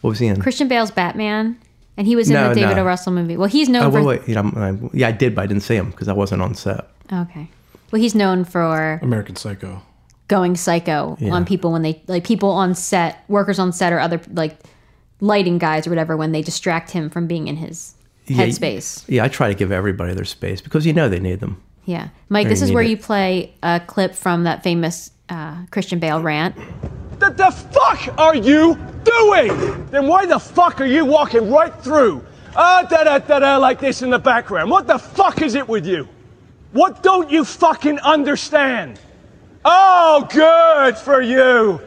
what 0.00 0.10
was 0.10 0.18
he 0.20 0.26
in? 0.28 0.40
Christian 0.40 0.68
Bale's 0.68 0.92
Batman, 0.92 1.58
and 1.96 2.06
he 2.06 2.14
was 2.14 2.28
in 2.28 2.34
No, 2.34 2.50
the 2.50 2.54
David 2.54 2.76
no. 2.76 2.82
O. 2.82 2.86
Russell 2.86 3.12
movie. 3.12 3.36
Well, 3.36 3.48
he's 3.48 3.68
known 3.68 3.84
Oh, 3.84 3.90
for 3.90 4.02
wait, 4.02 4.20
wait. 4.20 4.28
You 4.28 4.34
know, 4.36 4.52
I'm- 4.56 4.90
yeah, 4.92 5.08
I 5.08 5.12
did, 5.12 5.34
but 5.34 5.42
I 5.42 5.46
didn't 5.46 5.64
see 5.64 5.74
him 5.74 5.90
because 5.90 6.06
I 6.08 6.12
wasn't 6.12 6.40
on 6.42 6.54
set. 6.54 6.86
okay. 7.12 7.48
Well, 7.90 8.00
he's 8.00 8.14
known 8.14 8.44
for 8.44 8.98
American 9.02 9.36
Psycho. 9.36 9.82
going 10.28 10.56
psycho 10.56 11.16
Yeah. 11.20 11.32
on 11.32 11.44
people 11.44 11.70
when 11.72 11.82
they 11.82 12.00
like 12.06 12.24
people 12.24 12.50
on 12.50 12.74
set, 12.74 13.24
workers 13.28 13.58
on 13.58 13.72
set, 13.72 13.92
or 13.92 13.98
other 13.98 14.20
like 14.32 14.56
lighting 15.20 15.58
guys 15.58 15.86
or 15.86 15.90
whatever 15.90 16.16
when 16.16 16.32
they 16.32 16.42
distract 16.42 16.90
him 16.92 17.10
from 17.10 17.26
being 17.26 17.46
in 17.48 17.56
his 17.56 17.94
Yeah, 18.26 18.38
headspace. 18.46 19.04
Yeah, 19.08 19.24
I 19.24 19.28
try 19.28 19.48
to 19.48 19.54
give 19.54 19.70
everybody 19.72 20.14
their 20.14 20.24
space 20.24 20.60
because 20.60 20.86
you 20.86 20.92
know 20.92 21.08
they 21.08 21.20
need 21.20 21.40
them. 21.40 21.60
Yeah, 21.86 22.08
Mike, 22.28 22.46
Or 22.46 22.48
this 22.50 22.62
is 22.62 22.72
where 22.72 22.82
it. 22.82 22.88
you 22.90 22.96
play 22.96 23.54
a 23.62 23.80
clip 23.86 24.14
from 24.14 24.44
that 24.44 24.62
famous 24.62 25.10
uh, 25.28 25.64
Christian 25.70 25.98
Bale 25.98 26.20
rant. 26.22 26.56
The, 27.18 27.30
the 27.30 27.50
fuck 27.50 28.18
are 28.18 28.34
you 28.34 28.74
doing? 29.04 29.86
Then 29.90 30.06
why 30.06 30.26
the 30.26 30.38
fuck 30.38 30.80
are 30.80 30.86
you 30.86 31.04
walking 31.04 31.50
right 31.50 31.74
through? 31.82 32.24
Ah, 32.56 32.86
da 32.88 33.04
da 33.04 33.18
da 33.18 33.38
da, 33.40 33.56
like 33.58 33.80
this 33.80 34.02
in 34.02 34.10
the 34.10 34.18
background. 34.18 34.70
What 34.70 34.86
the 34.86 34.98
fuck 34.98 35.42
is 35.42 35.54
it 35.54 35.68
with 35.68 35.86
you? 35.86 36.08
What 36.72 37.02
don't 37.02 37.30
you 37.30 37.44
fucking 37.44 37.98
understand? 38.00 38.98
Oh, 39.64 40.26
good 40.30 40.96
for 40.96 41.20
you. 41.22 41.80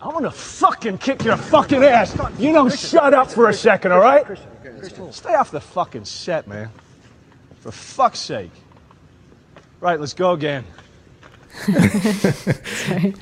I'm 0.00 0.12
gonna 0.12 0.30
fucking 0.30 0.98
kick 0.98 1.24
your 1.24 1.36
fucking 1.36 1.82
ass. 1.84 2.16
You 2.38 2.52
don't 2.52 2.72
shut 2.72 3.14
up 3.14 3.30
for 3.30 3.48
a 3.48 3.54
second, 3.54 3.92
all 3.92 4.00
right? 4.00 4.24
Stay 5.10 5.34
off 5.34 5.50
the 5.50 5.60
fucking 5.60 6.04
set, 6.04 6.48
man. 6.48 6.70
For 7.60 7.70
fuck's 7.70 8.18
sake. 8.18 8.50
Right, 9.82 9.98
let's 9.98 10.14
go 10.14 10.30
again. 10.32 10.64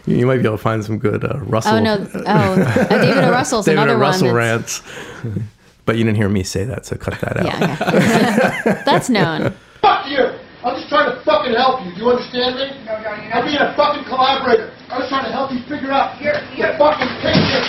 You 0.07 0.27
might 0.27 0.39
be 0.39 0.45
able 0.47 0.57
to 0.57 0.63
find 0.63 0.85
some 0.85 0.99
good 0.99 1.25
uh, 1.25 1.39
Russell. 1.41 1.77
Oh, 1.77 1.81
no. 1.81 2.07
Oh, 2.15 2.23
uh, 2.27 2.89
David 3.01 3.25
O. 3.25 3.31
Russell's 3.41 3.65
David 3.65 3.79
another 3.81 3.97
O. 3.97 4.05
one 4.05 4.13
Russell 4.13 4.35
that's- 4.35 4.83
rants. 4.85 5.43
but 5.87 5.97
you 5.97 6.05
didn't 6.05 6.19
hear 6.19 6.29
me 6.29 6.43
say 6.43 6.65
that, 6.65 6.85
so 6.85 6.97
cut 6.97 7.19
that 7.21 7.39
out. 7.39 7.47
Yeah, 7.47 8.83
That's 8.85 9.09
known. 9.09 9.55
Fuck 9.81 10.07
you! 10.13 10.21
I'm 10.63 10.77
just 10.77 10.89
trying 10.93 11.09
to 11.11 11.17
fucking 11.25 11.55
help 11.57 11.81
you. 11.87 11.95
Do 11.97 12.05
you 12.05 12.09
understand 12.13 12.57
me? 12.61 12.69
No, 12.85 13.01
no, 13.01 13.09
I'm 13.09 13.45
being 13.49 13.57
a 13.57 13.73
fucking 13.75 14.05
collaborator. 14.05 14.69
I 14.93 14.99
was 15.01 15.09
trying 15.09 15.25
to 15.25 15.33
help 15.33 15.51
you 15.57 15.65
figure 15.65 15.91
out 15.91 16.21
your, 16.21 16.37
your 16.53 16.77
fucking 16.77 17.09
picture. 17.25 17.63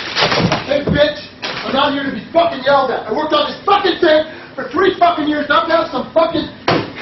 Hey, 0.68 0.84
bitch! 0.84 1.20
I'm 1.64 1.72
not 1.72 1.92
here 1.96 2.04
to 2.04 2.12
be 2.12 2.20
fucking 2.30 2.62
yelled 2.68 2.92
at. 2.92 3.08
I 3.08 3.12
worked 3.16 3.32
on 3.32 3.48
this 3.48 3.56
fucking 3.64 3.98
thing 4.04 4.28
for 4.54 4.68
three 4.68 4.92
fucking 5.00 5.26
years. 5.26 5.48
Now 5.48 5.64
I'm 5.64 5.70
having 5.72 5.90
some 5.90 6.12
fucking 6.12 6.44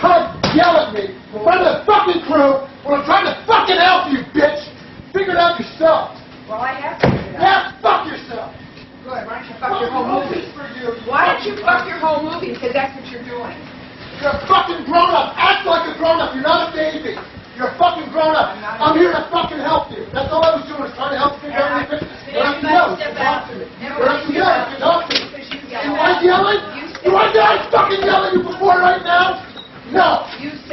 cunt 0.01 0.41
yell 0.57 0.81
at 0.81 0.97
me 0.97 1.13
in 1.13 1.39
front 1.45 1.61
of 1.61 1.69
the 1.69 1.79
fucking 1.85 2.25
crew 2.25 2.65
when 2.83 2.99
I'm 2.99 3.05
trying 3.05 3.29
to 3.29 3.37
fucking 3.45 3.77
help 3.77 4.09
you, 4.11 4.25
bitch! 4.33 4.65
Figure 5.13 5.37
it 5.37 5.41
out 5.41 5.61
yourself. 5.61 6.17
Well, 6.49 6.65
I 6.65 6.73
have 6.75 6.97
to 7.05 7.07
figure 7.07 7.37
it 7.37 7.45
out. 7.45 7.77
Yeah, 7.77 7.85
fuck 7.85 8.09
yourself. 8.09 8.51
Good. 9.05 9.29
Why 9.29 9.41
don't 9.41 9.49
you 9.49 9.57
fuck 9.61 9.81
your 9.81 9.93
whole 9.93 10.09
movie? 10.09 10.45
For 10.57 10.67
you. 10.77 10.97
Why 11.05 11.31
don't 11.31 11.45
you 11.45 11.55
fuck 11.61 11.85
your 11.85 12.01
whole 12.01 12.25
movie? 12.25 12.57
Because 12.57 12.73
that's 12.73 12.93
what 12.97 13.07
you're 13.13 13.25
doing. 13.25 13.57
You're 14.21 14.37
a 14.37 14.41
fucking 14.49 14.85
grown 14.89 15.13
up. 15.13 15.33
Act 15.37 15.65
like 15.65 15.89
a 15.89 15.97
grown 15.97 16.21
up. 16.21 16.37
You're 16.37 16.45
not 16.45 16.69
a 16.69 16.77
baby. 16.77 17.17
You're 17.57 17.73
a 17.73 17.77
fucking 17.77 18.13
grown 18.13 18.37
up. 18.37 18.57
I'm 18.57 18.97
here 18.97 19.13
to 19.13 19.25
fucking 19.29 19.61
help 19.61 19.93
you. 19.93 20.09
That's 20.13 20.33
all 20.33 20.45
I 20.45 20.57
was 20.57 20.65
doing, 20.69 20.81
was 20.81 20.93
trying 20.97 21.13
to 21.13 21.21
help 21.21 21.41
you 21.41 21.53
figure 21.53 21.61
out 21.61 21.85
anything. 21.85 22.09
You're 22.33 22.45
not 22.45 22.61
yelling. 22.65 23.01
You 23.01 23.13
talk 23.17 23.49
to 23.49 23.55
me. 23.57 23.67
You're 23.81 24.01
not 24.01 24.21
yelling. 24.33 24.65
You 24.73 24.79
talk 24.81 25.01
to 25.09 25.15
me. 25.17 25.41
Am 25.77 25.93
I 25.97 26.21
yelling? 26.21 26.61
Do 27.05 27.17
I 27.17 27.33
not 27.33 27.73
fucking 27.73 28.01
yell 28.05 28.25
at 28.29 28.33
you 28.33 28.43
before 28.45 28.81
right 28.81 29.01
now? 29.01 29.45
No. 29.93 30.25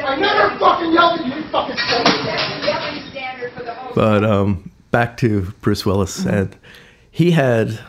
I 0.03 0.15
never 0.15 0.57
fucking 0.59 0.93
yelled 0.93 1.19
at 1.19 1.25
you. 1.25 1.33
You 1.35 1.43
fucking 1.49 1.75
say 1.77 2.03
Yelling 2.65 3.09
standard 3.11 3.51
for 3.53 3.63
the 3.63 3.73
whole. 3.73 3.93
But 3.95 4.23
um, 4.23 4.71
back 4.91 5.17
to 5.17 5.41
Bruce 5.61 5.85
Willis, 5.85 6.25
and 6.25 6.55
he 7.11 7.31
had, 7.31 7.79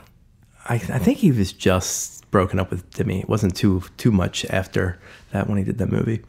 I, 0.69 0.75
I 0.75 0.99
think 0.99 1.19
he 1.19 1.31
was 1.31 1.53
just 1.53 2.29
broken 2.31 2.59
up 2.59 2.71
with 2.71 2.89
Demi. 2.91 3.21
It 3.21 3.29
wasn't 3.29 3.55
too 3.57 3.83
too 3.97 4.11
much 4.11 4.45
after 4.47 4.99
that 5.33 5.49
when 5.49 5.59
he 5.59 5.65
did 5.65 5.79
that 5.79 5.91
movie, 5.93 6.23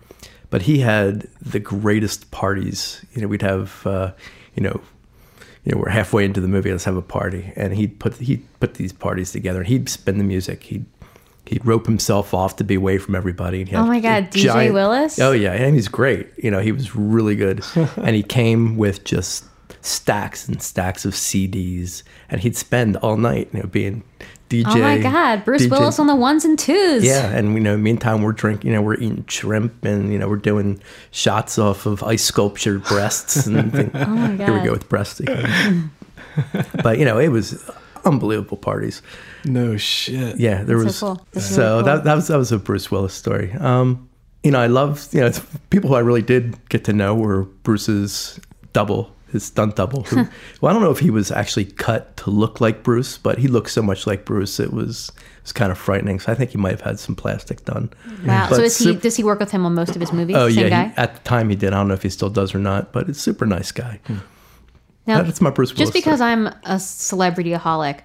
but 0.50 0.64
he 0.64 0.80
had 0.80 1.28
the 1.42 1.60
greatest 1.60 2.32
parties. 2.32 3.04
You 3.14 3.22
know, 3.22 3.28
we'd 3.28 3.42
have, 3.42 3.86
uh, 3.88 4.12
you 4.56 4.64
know. 4.64 4.82
You 5.66 5.76
know, 5.76 5.82
we're 5.82 5.90
halfway 5.90 6.24
into 6.24 6.40
the 6.40 6.48
movie. 6.48 6.72
Let's 6.72 6.86
have 6.86 6.96
a 6.96 7.02
party, 7.02 7.52
and 7.58 7.74
he'd 7.76 8.00
put 8.00 8.16
he'd 8.16 8.44
put 8.62 8.76
these 8.76 8.94
parties 8.94 9.32
together. 9.34 9.60
and 9.60 9.68
He'd 9.68 9.90
spin 9.90 10.18
the 10.18 10.24
music. 10.24 10.64
He'd 10.64 10.86
he'd 11.50 11.66
rope 11.66 11.88
himself 11.88 12.32
off 12.32 12.58
to 12.58 12.64
be 12.64 12.76
away 12.76 13.00
from 13.00 13.16
everybody. 13.16 13.62
And 13.62 13.70
he 13.70 13.76
Oh 13.76 13.86
my 13.86 14.00
God, 14.00 14.30
DJ 14.30 14.72
Willis? 14.72 15.20
Oh 15.20 15.32
yeah, 15.32 15.52
and 15.52 15.74
he's 15.74 15.88
great. 15.88 16.30
You 16.38 16.52
know, 16.52 16.60
he 16.60 16.72
was 16.72 16.96
really 16.96 17.36
good, 17.36 17.64
and 17.76 18.16
he 18.16 18.22
came 18.22 18.78
with 18.78 19.04
just 19.04 19.46
stacks 19.82 20.48
and 20.48 20.62
stacks 20.62 21.06
of 21.06 21.14
CDs, 21.14 22.04
and 22.30 22.40
he'd 22.42 22.56
spend 22.56 22.98
all 22.98 23.18
night, 23.18 23.50
you 23.52 23.62
know, 23.62 23.68
being 23.68 24.04
DJ. 24.50 24.66
oh 24.68 24.78
my 24.78 25.00
God, 25.00 25.44
Bruce 25.44 25.64
DJ. 25.64 25.72
Willis 25.72 25.98
on 25.98 26.06
the 26.06 26.16
ones 26.16 26.46
and 26.46 26.58
twos. 26.58 27.04
Yeah, 27.04 27.36
and 27.36 27.56
you 27.56 27.60
know, 27.60 27.76
meantime 27.78 28.22
we're 28.22 28.32
drinking, 28.32 28.70
you 28.70 28.76
know, 28.76 28.84
we're 28.84 28.96
eating 28.96 29.26
shrimp, 29.28 29.84
and 29.84 30.14
you 30.14 30.20
know, 30.20 30.30
we're 30.30 30.36
doing 30.36 30.80
shots 31.10 31.58
off 31.58 31.88
of 31.88 32.04
ice 32.04 32.24
sculptured 32.24 32.84
breasts, 32.84 33.48
and 33.48 33.72
things. 33.74 33.92
Oh 33.96 34.06
my 34.06 34.36
God. 34.36 34.48
here 34.48 34.60
we 34.60 34.66
go 34.66 34.72
with 34.72 34.88
breasts. 34.88 35.20
again. 35.20 35.90
but 36.84 37.00
you 37.00 37.06
know, 37.06 37.18
it 37.18 37.30
was 37.30 37.68
unbelievable 38.06 38.58
parties. 38.58 39.02
No 39.46 39.78
shit. 39.78 40.38
Yeah, 40.38 40.64
there 40.64 40.78
That's 40.82 40.98
so 40.98 41.10
was 41.12 41.18
cool. 41.18 41.28
That's 41.32 41.50
so 41.50 41.62
really 41.62 41.72
cool. 41.72 41.84
that 41.84 42.04
that 42.04 42.16
was 42.16 42.28
that 42.28 42.38
was 42.38 42.52
a 42.52 42.58
Bruce 42.58 42.92
Willis 42.92 43.14
story. 43.14 43.54
Um, 43.54 44.10
you 44.44 44.52
know, 44.52 44.60
I 44.60 44.68
love 44.68 45.08
you 45.12 45.22
know 45.22 45.32
people 45.70 45.90
who 45.90 45.96
I 45.96 46.00
really 46.00 46.22
did 46.22 46.58
get 46.70 46.84
to 46.86 46.94
know 46.94 47.16
were 47.16 47.44
Bruce's 47.64 48.40
double, 48.74 49.14
his 49.32 49.44
stunt 49.44 49.76
double. 49.76 50.04
Who, 50.04 50.16
well, 50.62 50.70
I 50.70 50.74
don't 50.74 50.82
know 50.82 50.92
if 50.92 51.00
he 51.00 51.10
was 51.10 51.32
actually 51.32 51.66
cut 51.66 52.16
to 52.18 52.30
look 52.30 52.62
like 52.62 52.84
Bruce, 52.84 53.18
but 53.18 53.38
he 53.38 53.48
looked 53.48 53.70
so 53.70 53.82
much 53.82 54.08
like 54.08 54.26
Bruce, 54.26 54.60
it 54.60 54.74
was 54.74 55.12
it 55.18 55.44
was 55.44 55.52
kind 55.52 55.72
of 55.72 55.78
frightening. 55.78 56.20
So 56.20 56.32
I 56.32 56.36
think 56.36 56.52
he 56.52 56.58
might 56.58 56.72
have 56.72 56.82
had 56.82 57.00
some 57.00 57.16
plastic 57.16 57.66
done. 57.66 57.92
Wow. 58.26 58.48
But 58.50 58.58
so 58.58 58.64
is 58.64 58.78
he? 58.78 58.96
Does 58.96 59.16
he 59.16 59.24
work 59.24 59.40
with 59.40 59.52
him 59.52 59.66
on 59.66 59.74
most 59.74 59.96
of 59.96 60.02
his 60.02 60.12
movies? 60.14 60.36
Oh 60.36 60.50
Same 60.50 60.66
yeah, 60.66 60.70
guy. 60.70 60.88
he, 60.90 60.98
at 60.98 61.16
the 61.16 61.22
time 61.22 61.50
he 61.50 61.56
did. 61.56 61.74
I 61.74 61.78
don't 61.78 61.88
know 61.88 61.94
if 61.94 62.04
he 62.04 62.10
still 62.10 62.30
does 62.30 62.54
or 62.54 62.60
not, 62.60 62.92
but 62.92 63.10
it's 63.10 63.20
super 63.20 63.46
nice 63.46 63.72
guy. 63.72 64.00
Now, 65.08 65.24
That's 65.24 65.42
my 65.42 65.50
Bruce 65.50 65.74
Willis. 65.74 65.80
Just 65.80 65.94
because 65.94 66.22
I'm 66.22 66.48
a 66.48 66.76
celebrityaholic, 66.76 68.02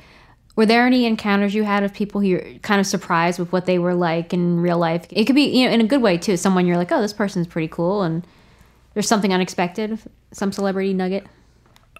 were 0.57 0.67
there 0.67 0.87
any 0.87 1.05
encounters 1.05 1.55
you 1.55 1.65
had 1.65 1.83
of 1.83 1.93
people 1.93 2.21
who 2.21 2.29
you're 2.29 2.45
kind 2.63 2.81
of 2.81 2.87
surprised 2.87 3.39
with 3.39 3.51
what 3.53 3.67
they 3.67 3.79
were 3.79 3.95
like 3.95 4.33
in 4.33 4.61
real 4.61 4.79
life? 4.79 5.07
It 5.11 5.25
could 5.25 5.35
be, 5.35 5.43
you 5.45 5.67
know, 5.67 5.73
in 5.73 5.81
a 5.81 5.87
good 5.87 6.01
way 6.03 6.17
too. 6.19 6.37
Someone 6.37 6.67
you're 6.67 6.77
like, 6.77 6.93
oh, 6.93 7.01
this 7.01 7.13
person's 7.13 7.47
pretty 7.47 7.69
cool, 7.69 8.03
and 8.03 8.25
there's 8.95 9.09
something 9.09 9.33
unexpected, 9.33 9.99
some 10.33 10.53
celebrity 10.53 10.93
nugget. 10.95 11.27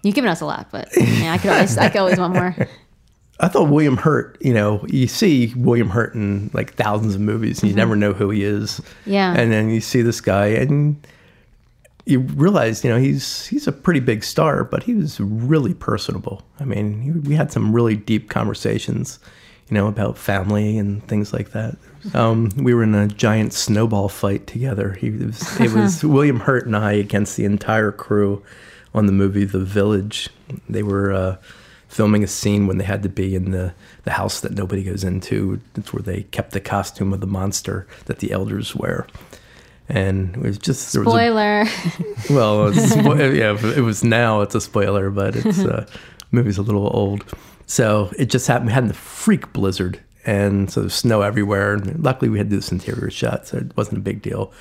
You've 0.03 0.15
given 0.15 0.29
us 0.29 0.39
a 0.41 0.45
lot, 0.45 0.67
but 0.71 0.87
yeah, 0.95 1.33
I 1.33 1.37
could 1.37 1.51
always, 1.51 1.77
I 1.77 1.89
could 1.89 1.99
always 1.99 2.19
want 2.19 2.33
more. 2.33 2.55
I 3.41 3.49
thought 3.49 3.69
William 3.69 3.97
Hurt, 3.97 4.37
you 4.39 4.53
know, 4.53 4.85
you 4.87 5.07
see 5.07 5.51
William 5.57 5.89
Hurt 5.89 6.15
in 6.15 6.49
like 6.53 6.75
thousands 6.75 7.15
of 7.15 7.21
movies 7.21 7.61
and 7.61 7.69
you 7.69 7.73
Mhm. 7.73 7.77
never 7.79 7.95
know 7.97 8.13
who 8.13 8.29
he 8.29 8.43
is. 8.45 8.79
Yeah. 9.05 9.33
And 9.35 9.51
then 9.51 9.69
you 9.69 9.81
see 9.81 10.01
this 10.01 10.21
guy 10.21 10.45
and 10.47 10.95
you 12.05 12.19
realize, 12.19 12.83
you 12.83 12.89
know, 12.89 12.99
he's 12.99 13.47
he's 13.47 13.67
a 13.67 13.71
pretty 13.71 13.99
big 13.99 14.23
star, 14.23 14.63
but 14.63 14.83
he 14.83 14.93
was 14.93 15.19
really 15.19 15.73
personable. 15.73 16.43
I 16.59 16.65
mean, 16.65 17.01
he, 17.01 17.11
we 17.11 17.35
had 17.35 17.51
some 17.51 17.73
really 17.73 17.95
deep 17.95 18.29
conversations, 18.29 19.19
you 19.69 19.73
know, 19.73 19.87
about 19.87 20.17
family 20.17 20.77
and 20.77 21.05
things 21.07 21.33
like 21.33 21.51
that. 21.51 21.77
Um, 22.13 22.51
we 22.57 22.73
were 22.75 22.83
in 22.83 22.93
a 22.93 23.07
giant 23.07 23.53
snowball 23.53 24.09
fight 24.09 24.45
together. 24.45 24.93
He 24.93 25.07
it 25.07 25.25
was, 25.25 25.59
it 25.59 25.71
was 25.71 26.03
William 26.03 26.41
Hurt 26.41 26.67
and 26.67 26.75
I 26.75 26.93
against 26.93 27.37
the 27.37 27.45
entire 27.45 27.91
crew 27.91 28.43
on 28.93 29.07
the 29.07 29.11
movie 29.11 29.45
The 29.45 29.59
Village. 29.59 30.29
They 30.69 30.83
were 30.83 31.11
uh, 31.11 31.37
filming 31.87 32.23
a 32.23 32.27
scene 32.27 32.67
when 32.67 32.77
they 32.77 32.85
had 32.85 33.01
to 33.01 33.09
be 33.09 33.33
in 33.33 33.49
the, 33.49 33.73
the 34.03 34.11
house 34.11 34.41
that 34.41 34.53
nobody 34.53 34.83
goes 34.83 35.03
into. 35.03 35.59
It's 35.75 35.91
where 35.91 36.03
they 36.03 36.23
kept 36.23 36.51
the 36.51 36.61
costume 36.61 37.13
of 37.13 37.19
the 37.19 37.27
monster 37.27 37.87
that 38.05 38.19
the 38.19 38.31
elders 38.31 38.75
wear. 38.75 39.07
And 39.87 40.35
it 40.37 40.41
was 40.41 40.57
just 40.57 40.93
there 40.93 41.03
was 41.03 41.07
a- 41.13 41.17
Spoiler. 41.17 41.65
well, 42.29 42.71
spo- 42.71 43.37
yeah, 43.37 43.57
it 43.77 43.81
was 43.81 44.03
now, 44.03 44.41
it's 44.41 44.55
a 44.55 44.61
spoiler, 44.61 45.09
but 45.11 45.35
it's 45.35 45.59
uh, 45.59 45.85
movie's 46.31 46.57
a 46.57 46.63
little 46.63 46.89
old. 46.95 47.23
So 47.67 48.11
it 48.17 48.25
just 48.25 48.47
happened. 48.47 48.67
We 48.67 48.73
had 48.73 48.87
the 48.89 48.93
freak 48.95 49.53
blizzard, 49.53 49.99
and 50.25 50.71
so 50.71 50.81
there's 50.81 50.93
snow 50.95 51.21
everywhere. 51.21 51.73
And 51.73 52.03
luckily, 52.03 52.29
we 52.29 52.37
had 52.37 52.49
this 52.49 52.71
interior 52.71 53.09
shot, 53.11 53.47
so 53.47 53.57
it 53.57 53.75
wasn't 53.77 53.97
a 53.99 54.01
big 54.01 54.21
deal. 54.21 54.51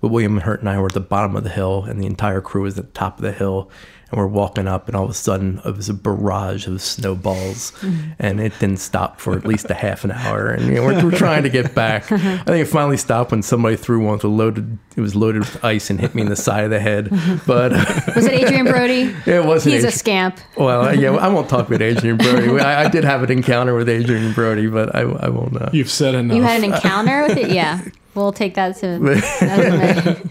But 0.00 0.08
William 0.08 0.38
Hurt 0.40 0.60
and 0.60 0.68
I 0.68 0.78
were 0.78 0.86
at 0.86 0.94
the 0.94 1.00
bottom 1.00 1.36
of 1.36 1.44
the 1.44 1.50
hill, 1.50 1.84
and 1.84 2.00
the 2.00 2.06
entire 2.06 2.40
crew 2.40 2.62
was 2.62 2.78
at 2.78 2.86
the 2.86 2.98
top 2.98 3.16
of 3.18 3.22
the 3.22 3.32
hill. 3.32 3.70
And 4.10 4.18
we're 4.18 4.26
walking 4.26 4.66
up, 4.66 4.88
and 4.88 4.96
all 4.96 5.04
of 5.04 5.10
a 5.10 5.14
sudden, 5.14 5.60
it 5.64 5.76
was 5.76 5.88
a 5.88 5.94
barrage 5.94 6.66
of 6.66 6.82
snowballs, 6.82 7.72
Mhm. 7.80 8.14
and 8.18 8.40
it 8.40 8.52
didn't 8.58 8.78
stop 8.80 9.20
for 9.20 9.36
at 9.36 9.46
least 9.46 9.70
a 9.70 9.74
half 9.74 10.04
an 10.04 10.10
hour. 10.10 10.48
And 10.48 10.66
you 10.66 10.74
know, 10.74 10.84
we're, 10.84 11.04
we're 11.04 11.10
trying 11.16 11.44
to 11.44 11.48
get 11.48 11.74
back. 11.76 12.10
I 12.12 12.18
think 12.38 12.48
it 12.48 12.64
finally 12.66 12.96
stopped 12.96 13.30
when 13.30 13.42
somebody 13.42 13.76
threw 13.76 14.00
one 14.04 14.14
with 14.14 14.24
a 14.24 14.28
loaded. 14.28 14.78
It 14.96 15.00
was 15.00 15.14
loaded 15.14 15.40
with 15.40 15.64
ice 15.64 15.90
and 15.90 16.00
hit 16.00 16.14
me 16.16 16.22
in 16.22 16.28
the 16.28 16.34
side 16.36 16.64
of 16.64 16.70
the 16.70 16.80
head. 16.80 17.08
But 17.46 17.70
Was 18.16 18.26
it 18.26 18.42
Adrien 18.42 18.66
Brody? 18.66 19.14
It 19.26 19.44
wasn't 19.44 19.74
He's 19.76 19.84
a 19.84 19.92
scamp. 19.92 20.38
well, 20.56 20.92
yeah, 20.98 21.12
I 21.12 21.28
won't 21.28 21.48
talk 21.48 21.68
about 21.68 21.80
Adrien 21.80 22.16
Brody. 22.16 22.48
I, 22.60 22.84
I 22.86 22.88
did 22.88 23.04
have 23.04 23.22
an 23.22 23.30
encounter 23.30 23.76
with 23.76 23.88
Adrien 23.88 24.32
Brody, 24.32 24.66
but 24.66 24.92
I, 24.94 25.02
I 25.02 25.28
won't. 25.28 25.56
Uh, 25.60 25.70
You've 25.72 25.88
said 25.90 26.16
enough. 26.16 26.36
You 26.36 26.42
had 26.42 26.58
an 26.64 26.72
encounter 26.72 27.28
with 27.28 27.38
it? 27.38 27.52
Yeah. 27.52 27.80
We'll 28.16 28.32
take 28.32 28.54
that 28.54 28.76
to. 28.78 30.30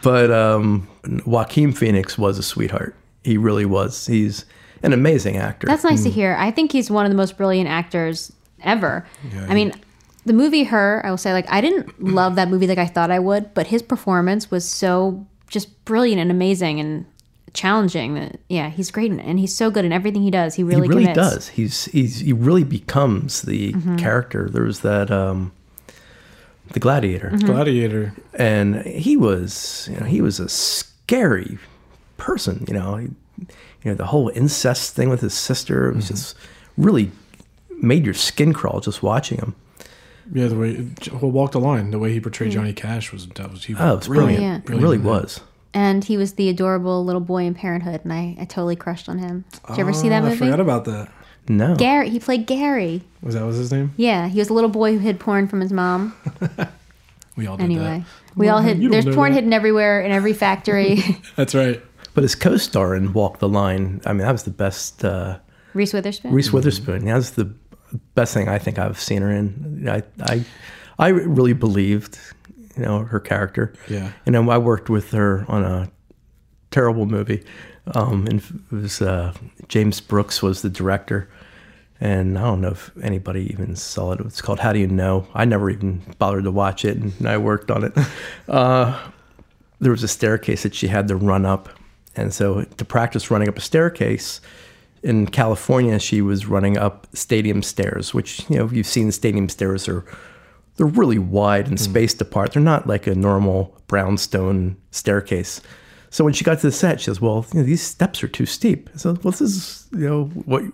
As 0.00 0.06
a 0.06 0.10
myth. 0.10 0.28
but 0.28 0.30
um, 0.30 0.88
Joaquin 1.26 1.72
Phoenix 1.72 2.16
was 2.18 2.38
a 2.38 2.42
sweetheart. 2.42 2.94
He 3.24 3.36
really 3.36 3.64
was. 3.66 4.06
He's 4.06 4.44
an 4.82 4.92
amazing 4.92 5.36
actor. 5.36 5.66
That's 5.66 5.84
nice 5.84 6.02
to 6.04 6.10
hear. 6.10 6.36
I 6.38 6.50
think 6.50 6.72
he's 6.72 6.90
one 6.90 7.04
of 7.04 7.10
the 7.10 7.16
most 7.16 7.36
brilliant 7.36 7.68
actors 7.68 8.32
ever. 8.62 9.06
Yeah, 9.32 9.46
I 9.48 9.54
mean, 9.54 9.72
the 10.24 10.32
movie 10.32 10.64
Her, 10.64 11.02
I 11.04 11.10
will 11.10 11.16
say, 11.16 11.32
like, 11.32 11.46
I 11.50 11.60
didn't 11.60 12.02
love 12.02 12.36
that 12.36 12.48
movie 12.48 12.66
like 12.66 12.78
I 12.78 12.86
thought 12.86 13.10
I 13.10 13.18
would, 13.18 13.54
but 13.54 13.66
his 13.68 13.82
performance 13.82 14.50
was 14.50 14.68
so 14.68 15.26
just 15.48 15.84
brilliant 15.84 16.20
and 16.20 16.30
amazing 16.30 16.78
and 16.80 17.06
challenging. 17.54 18.14
That 18.14 18.38
yeah, 18.48 18.68
he's 18.70 18.90
great 18.90 19.10
in, 19.10 19.18
and 19.20 19.38
he's 19.38 19.54
so 19.54 19.70
good 19.70 19.84
in 19.84 19.92
everything 19.92 20.22
he 20.22 20.30
does. 20.30 20.54
He 20.54 20.62
really, 20.62 20.82
he 20.82 20.88
really 20.88 21.02
commits. 21.04 21.16
does. 21.34 21.48
He's 21.48 21.86
he's 21.86 22.20
he 22.20 22.32
really 22.32 22.64
becomes 22.64 23.42
the 23.42 23.72
Mhm. 23.72 23.98
character. 23.98 24.48
There 24.50 24.62
was 24.64 24.80
that 24.80 25.10
um, 25.10 25.52
the 26.72 26.80
gladiator, 26.80 27.30
Mhm. 27.34 27.46
Gladiator, 27.46 28.12
and 28.34 28.82
he 28.86 29.16
was 29.16 29.88
you 29.90 29.98
know 29.98 30.06
he 30.06 30.20
was 30.20 30.40
a 30.40 30.48
scary 30.48 31.58
person. 32.16 32.64
You 32.68 32.74
know, 32.74 32.96
he, 32.96 33.08
you 33.38 33.46
know 33.86 33.94
the 33.94 34.06
whole 34.06 34.30
incest 34.34 34.94
thing 34.94 35.08
with 35.08 35.20
his 35.20 35.34
sister. 35.34 35.88
It 35.88 35.96
was 35.96 36.04
mm-hmm. 36.04 36.14
just 36.14 36.36
really 36.76 37.10
made 37.80 38.04
your 38.04 38.14
skin 38.14 38.52
crawl 38.52 38.80
just 38.80 39.02
watching 39.02 39.38
him. 39.38 39.54
Yeah, 40.32 40.48
the 40.48 40.56
way 40.56 40.86
well, 41.12 41.30
walked 41.30 41.52
the 41.52 41.60
line. 41.60 41.90
The 41.90 41.98
way 41.98 42.12
he 42.12 42.20
portrayed 42.20 42.52
Yeah. 42.52 42.60
Johnny 42.60 42.72
Cash 42.72 43.12
was 43.12 43.26
that 43.28 43.50
was 43.50 43.64
he 43.64 43.74
oh, 43.74 43.78
was 43.78 43.90
Oh, 43.90 43.96
it's 43.98 44.08
brilliant. 44.08 44.64
brilliant. 44.64 44.70
It 44.70 44.82
really 44.82 44.98
was. 44.98 45.40
And 45.74 46.02
he 46.04 46.16
was 46.16 46.34
the 46.34 46.48
adorable 46.48 47.04
little 47.04 47.20
boy 47.20 47.44
in 47.44 47.54
Parenthood, 47.54 48.00
and 48.04 48.12
I, 48.12 48.36
I 48.40 48.44
totally 48.46 48.74
crushed 48.76 49.08
on 49.08 49.18
him. 49.18 49.44
Did 49.68 49.76
you 49.76 49.82
ever 49.82 49.92
see 49.92 50.08
ah, 50.08 50.10
that 50.10 50.22
Oh, 50.22 50.28
movie? 50.28 50.36
I 50.36 50.38
forgot 50.38 50.60
about 50.60 50.84
that. 50.86 51.10
No. 51.48 51.74
Gary. 51.76 52.10
He 52.10 52.20
played 52.20 52.46
Gary. 52.46 53.02
Was 53.22 53.34
that 53.34 53.44
was 53.44 53.56
his 53.56 53.72
name? 53.72 53.92
Yeah, 53.96 54.28
he 54.28 54.38
was 54.38 54.50
a 54.50 54.54
little 54.54 54.70
boy 54.70 54.92
who 54.92 54.98
hid 54.98 55.18
porn 55.18 55.48
from 55.48 55.60
his 55.60 55.72
mom. 55.72 56.14
We 57.36 57.46
all 57.46 57.56
did 57.56 57.62
Anyway, 57.62 57.84
that. 58.00 58.36
we 58.36 58.48
all 58.48 58.58
hid. 58.60 58.80
There's 58.90 59.04
porn 59.04 59.30
that. 59.30 59.36
hidden 59.36 59.52
everywhere 59.52 60.00
in 60.00 60.10
every 60.10 60.32
factory. 60.32 61.04
That's 61.36 61.54
right. 61.54 61.80
But 62.12 62.22
his 62.22 62.34
co-star 62.34 62.96
in 62.96 63.12
Walk 63.12 63.38
the 63.38 63.48
Line, 63.48 64.00
I 64.04 64.12
mean, 64.12 64.26
that 64.26 64.32
was 64.32 64.42
the 64.42 64.50
best. 64.50 65.04
Uh, 65.04 65.38
Reese 65.72 65.92
Witherspoon. 65.92 66.32
Reese 66.32 66.52
Witherspoon. 66.52 67.04
That 67.04 67.14
was 67.14 67.30
the 67.32 67.44
best 68.16 68.34
thing 68.34 68.48
I 68.48 68.58
think 68.58 68.80
I've 68.80 68.98
seen 69.00 69.22
her 69.22 69.30
in. 69.30 69.88
I, 69.88 70.02
I, 70.20 70.44
I 70.98 71.08
really 71.10 71.52
believed, 71.52 72.18
you 72.76 72.82
know, 72.82 73.04
her 73.04 73.20
character. 73.20 73.72
Yeah. 73.88 74.10
You 74.26 74.32
know, 74.32 74.50
I 74.50 74.58
worked 74.58 74.90
with 74.90 75.12
her 75.12 75.44
on 75.46 75.62
a 75.62 75.88
terrible 76.72 77.06
movie. 77.06 77.44
Um, 77.94 78.26
and 78.26 78.40
it 78.40 78.74
was 78.74 79.00
uh, 79.00 79.32
James 79.68 80.00
Brooks 80.00 80.42
was 80.42 80.62
the 80.62 80.68
director, 80.70 81.30
and 82.00 82.38
I 82.38 82.42
don't 82.42 82.60
know 82.60 82.70
if 82.70 82.90
anybody 83.02 83.50
even 83.52 83.76
saw 83.76 84.12
it. 84.12 84.20
It's 84.20 84.40
called 84.40 84.60
How 84.60 84.72
Do 84.72 84.78
You 84.78 84.86
Know? 84.86 85.26
I 85.34 85.44
never 85.44 85.70
even 85.70 86.02
bothered 86.18 86.44
to 86.44 86.50
watch 86.50 86.84
it, 86.84 86.96
and 86.96 87.28
I 87.28 87.38
worked 87.38 87.70
on 87.70 87.84
it. 87.84 87.92
Uh, 88.48 88.98
there 89.80 89.92
was 89.92 90.02
a 90.02 90.08
staircase 90.08 90.62
that 90.62 90.74
she 90.74 90.88
had 90.88 91.06
to 91.06 91.14
run 91.14 91.44
up, 91.44 91.68
and 92.16 92.32
so 92.32 92.62
to 92.62 92.84
practice 92.84 93.30
running 93.30 93.48
up 93.48 93.58
a 93.58 93.60
staircase 93.60 94.40
in 95.02 95.26
California, 95.26 95.98
she 95.98 96.22
was 96.22 96.46
running 96.46 96.76
up 96.76 97.06
stadium 97.12 97.62
stairs, 97.62 98.14
which 98.14 98.48
you 98.48 98.56
know 98.56 98.68
you've 98.72 98.86
seen 98.86 99.12
stadium 99.12 99.48
stairs 99.48 99.88
are 99.88 100.04
they're 100.76 100.86
really 100.86 101.18
wide 101.18 101.66
and 101.66 101.78
spaced 101.78 102.20
apart. 102.20 102.52
They're 102.52 102.62
not 102.62 102.86
like 102.86 103.06
a 103.06 103.14
normal 103.14 103.76
brownstone 103.88 104.76
staircase. 104.92 105.60
So 106.10 106.24
when 106.24 106.32
she 106.32 106.44
got 106.44 106.60
to 106.60 106.66
the 106.68 106.72
set, 106.72 107.00
she 107.00 107.06
says, 107.06 107.20
"Well, 107.20 107.44
you 107.52 107.60
know, 107.60 107.66
these 107.66 107.82
steps 107.82 108.22
are 108.22 108.28
too 108.28 108.46
steep." 108.46 108.88
So, 108.96 109.12
well, 109.22 109.32
this 109.32 109.40
is 109.40 109.88
you 109.92 110.08
know 110.08 110.24
what 110.24 110.64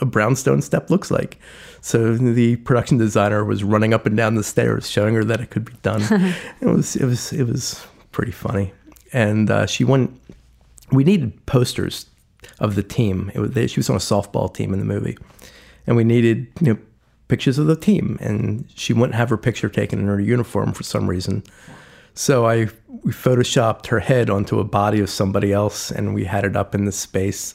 a 0.00 0.04
brownstone 0.04 0.62
step 0.62 0.90
looks 0.90 1.10
like. 1.10 1.38
So 1.80 2.16
the 2.16 2.56
production 2.56 2.98
designer 2.98 3.44
was 3.44 3.62
running 3.62 3.92
up 3.94 4.06
and 4.06 4.16
down 4.16 4.34
the 4.34 4.44
stairs, 4.44 4.88
showing 4.88 5.14
her 5.14 5.24
that 5.24 5.40
it 5.40 5.50
could 5.50 5.64
be 5.64 5.74
done. 5.82 6.02
it 6.60 6.66
was 6.66 6.96
it 6.96 7.04
was 7.04 7.32
it 7.32 7.44
was 7.44 7.86
pretty 8.12 8.32
funny, 8.32 8.72
and 9.12 9.50
uh, 9.50 9.66
she 9.66 9.84
went. 9.84 10.20
We 10.90 11.04
needed 11.04 11.44
posters 11.46 12.06
of 12.58 12.74
the 12.74 12.82
team. 12.82 13.30
It 13.34 13.40
was, 13.40 13.50
they, 13.52 13.66
she 13.66 13.80
was 13.80 13.90
on 13.90 13.96
a 13.96 14.00
softball 14.00 14.52
team 14.52 14.72
in 14.72 14.78
the 14.78 14.84
movie, 14.84 15.16
and 15.86 15.96
we 15.96 16.04
needed 16.04 16.48
you 16.60 16.74
know 16.74 16.78
pictures 17.28 17.58
of 17.58 17.66
the 17.66 17.76
team. 17.76 18.18
And 18.20 18.66
she 18.74 18.92
wouldn't 18.92 19.14
have 19.14 19.30
her 19.30 19.36
picture 19.36 19.68
taken 19.68 19.98
in 19.98 20.06
her 20.06 20.20
uniform 20.20 20.72
for 20.72 20.82
some 20.82 21.08
reason. 21.08 21.42
So 22.14 22.46
I 22.46 22.68
we 23.02 23.12
photoshopped 23.12 23.86
her 23.88 24.00
head 24.00 24.30
onto 24.30 24.58
a 24.58 24.64
body 24.64 25.00
of 25.00 25.10
somebody 25.10 25.52
else, 25.52 25.90
and 25.90 26.14
we 26.14 26.24
had 26.24 26.44
it 26.44 26.56
up 26.56 26.74
in 26.74 26.84
the 26.84 26.92
space. 26.92 27.54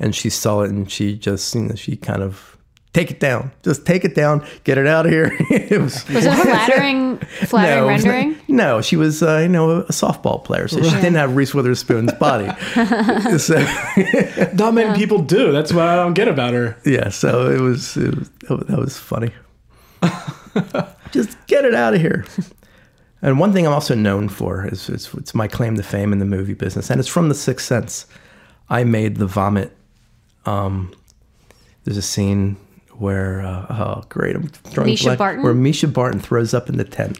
And 0.00 0.14
she 0.14 0.30
saw 0.30 0.62
it, 0.62 0.70
and 0.70 0.90
she 0.90 1.16
just 1.16 1.54
you 1.54 1.62
know 1.62 1.74
she 1.74 1.96
kind 1.96 2.22
of 2.22 2.56
take 2.92 3.10
it 3.12 3.20
down, 3.20 3.52
just 3.62 3.86
take 3.86 4.04
it 4.04 4.14
down, 4.16 4.44
get 4.64 4.76
it 4.76 4.86
out 4.86 5.06
of 5.06 5.12
here. 5.12 5.30
it 5.50 5.80
was 5.80 6.08
Was 6.08 6.24
it 6.26 6.34
flattering, 6.42 7.18
flattering 7.18 7.80
no, 7.86 7.88
it 7.88 7.92
was 7.92 8.04
not- 8.04 8.10
rendering? 8.12 8.36
no, 8.48 8.80
she 8.80 8.96
was, 8.96 9.22
uh, 9.22 9.38
you 9.38 9.48
know, 9.48 9.70
a 9.70 9.84
softball 9.92 10.42
player, 10.42 10.66
so 10.66 10.82
she 10.82 10.90
didn't 10.96 11.14
have 11.14 11.36
Reese 11.36 11.54
Witherspoon's 11.54 12.12
body. 12.14 12.50
so, 13.38 13.58
Not 14.54 14.74
many 14.74 14.98
people 14.98 15.22
do. 15.22 15.52
That's 15.52 15.72
what 15.72 15.86
I 15.86 15.94
don't 15.96 16.14
get 16.14 16.26
about 16.26 16.52
her. 16.52 16.76
yeah, 16.84 17.10
so 17.10 17.48
it 17.48 17.60
was, 17.60 17.96
it 17.96 18.12
was 18.16 18.28
that 18.66 18.78
was 18.78 18.98
funny. 18.98 19.30
Just 21.12 21.36
get 21.46 21.64
it 21.64 21.74
out 21.74 21.94
of 21.94 22.00
here. 22.00 22.24
And 23.22 23.38
one 23.38 23.52
thing 23.52 23.66
I'm 23.66 23.72
also 23.72 23.94
known 23.94 24.28
for 24.28 24.66
is 24.66 24.88
it's, 24.88 25.12
it's 25.14 25.34
my 25.34 25.46
claim 25.46 25.76
to 25.76 25.82
fame 25.82 26.12
in 26.12 26.18
the 26.20 26.24
movie 26.24 26.54
business, 26.54 26.90
and 26.90 26.98
it's 26.98 27.08
from 27.08 27.28
The 27.28 27.34
Sixth 27.34 27.66
Sense. 27.66 28.06
I 28.68 28.82
made 28.84 29.16
the 29.16 29.26
vomit. 29.26 29.76
Um, 30.46 30.92
there's 31.84 31.96
a 31.96 32.02
scene 32.02 32.56
where, 32.94 33.40
uh, 33.40 33.66
oh, 33.70 34.04
great, 34.08 34.36
I'm 34.36 34.50
drawing 34.72 34.90
Misha 34.90 35.04
blank, 35.04 35.18
Barton? 35.18 35.42
where 35.42 35.54
Mischa 35.54 35.92
Barton 35.92 36.20
throws 36.20 36.52
up 36.54 36.68
in 36.68 36.76
the 36.76 36.84
tent. 36.84 37.18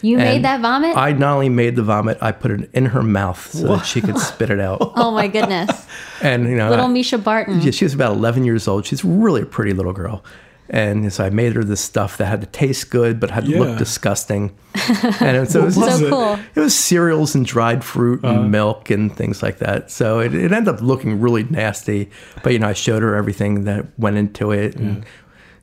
You 0.00 0.16
made 0.16 0.44
that 0.44 0.60
vomit? 0.60 0.96
I 0.96 1.10
not 1.12 1.34
only 1.34 1.48
made 1.48 1.74
the 1.74 1.82
vomit, 1.82 2.18
I 2.20 2.30
put 2.30 2.52
it 2.52 2.70
in 2.72 2.86
her 2.86 3.02
mouth 3.02 3.50
so 3.50 3.66
that 3.76 3.84
she 3.84 4.00
could 4.00 4.16
spit 4.18 4.48
it 4.48 4.60
out. 4.60 4.78
oh 4.96 5.10
my 5.10 5.26
goodness. 5.26 5.86
And 6.22 6.44
you 6.48 6.54
know, 6.56 6.70
Little 6.70 6.86
I- 6.86 6.88
Mischa 6.90 7.22
Barton. 7.22 7.60
yeah, 7.62 7.72
she 7.72 7.84
was 7.84 7.94
about 7.94 8.12
11 8.12 8.44
years 8.44 8.68
old. 8.68 8.86
She's 8.86 9.04
really 9.04 9.42
a 9.42 9.46
pretty 9.46 9.72
little 9.72 9.92
girl. 9.92 10.24
And 10.70 11.10
so 11.12 11.24
I 11.24 11.30
made 11.30 11.54
her 11.54 11.64
this 11.64 11.80
stuff 11.80 12.18
that 12.18 12.26
had 12.26 12.40
to 12.42 12.46
taste 12.46 12.90
good 12.90 13.18
but 13.18 13.30
had 13.30 13.46
to 13.46 13.50
Yeah. 13.52 13.60
look 13.60 13.78
disgusting. 13.78 14.54
And 15.20 15.50
so 15.50 15.62
it 15.62 15.64
was, 15.64 15.74
So 15.74 16.06
it? 16.06 16.10
cool. 16.10 16.38
it 16.54 16.60
was 16.60 16.74
cereals 16.74 17.34
and 17.34 17.44
dried 17.46 17.82
fruit 17.84 18.22
and 18.22 18.38
Uh-huh. 18.38 18.48
milk 18.48 18.90
and 18.90 19.14
things 19.14 19.42
like 19.42 19.58
that. 19.58 19.90
So 19.90 20.20
it, 20.20 20.34
it 20.34 20.52
ended 20.52 20.68
up 20.74 20.80
looking 20.82 21.20
really 21.20 21.44
nasty. 21.44 22.10
But 22.42 22.52
you 22.52 22.58
know, 22.58 22.68
I 22.68 22.74
showed 22.74 23.02
her 23.02 23.14
everything 23.16 23.64
that 23.64 23.86
went 23.98 24.16
into 24.18 24.50
it, 24.52 24.76
and 24.76 25.04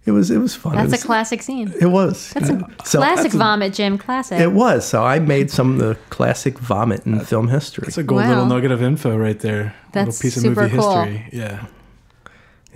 it 0.06 0.12
was 0.12 0.30
it 0.32 0.38
was 0.40 0.56
fun. 0.56 0.76
That's 0.76 0.94
it 0.94 1.04
a 1.04 1.06
classic 1.06 1.42
scene. 1.44 1.72
It 1.80 1.88
was. 1.88 2.32
That's 2.34 2.50
a 2.50 2.60
So- 2.84 3.00
classic 3.00 3.24
that's 3.24 3.36
a- 3.36 3.38
vomit, 3.38 3.74
Jim. 3.74 3.98
Classic. 3.98 4.40
It 4.40 4.52
was. 4.54 4.86
So 4.88 5.04
I 5.04 5.20
made 5.20 5.50
some 5.52 5.74
of 5.74 5.78
the 5.80 5.98
classic 6.10 6.58
vomit 6.60 7.06
in 7.06 7.20
film 7.22 7.48
history. 7.50 7.86
It's 7.88 7.98
a 7.98 8.04
gold 8.04 8.22
Wow. 8.22 8.30
little 8.30 8.46
nugget 8.48 8.72
of 8.72 8.82
info 8.82 9.16
right 9.18 9.40
there. 9.40 9.74
That's 9.94 10.08
little 10.08 10.22
piece 10.22 10.38
of 10.38 10.44
movie 10.58 10.76
cool. 10.76 11.02
history. 11.04 11.30
Yeah. 11.32 11.66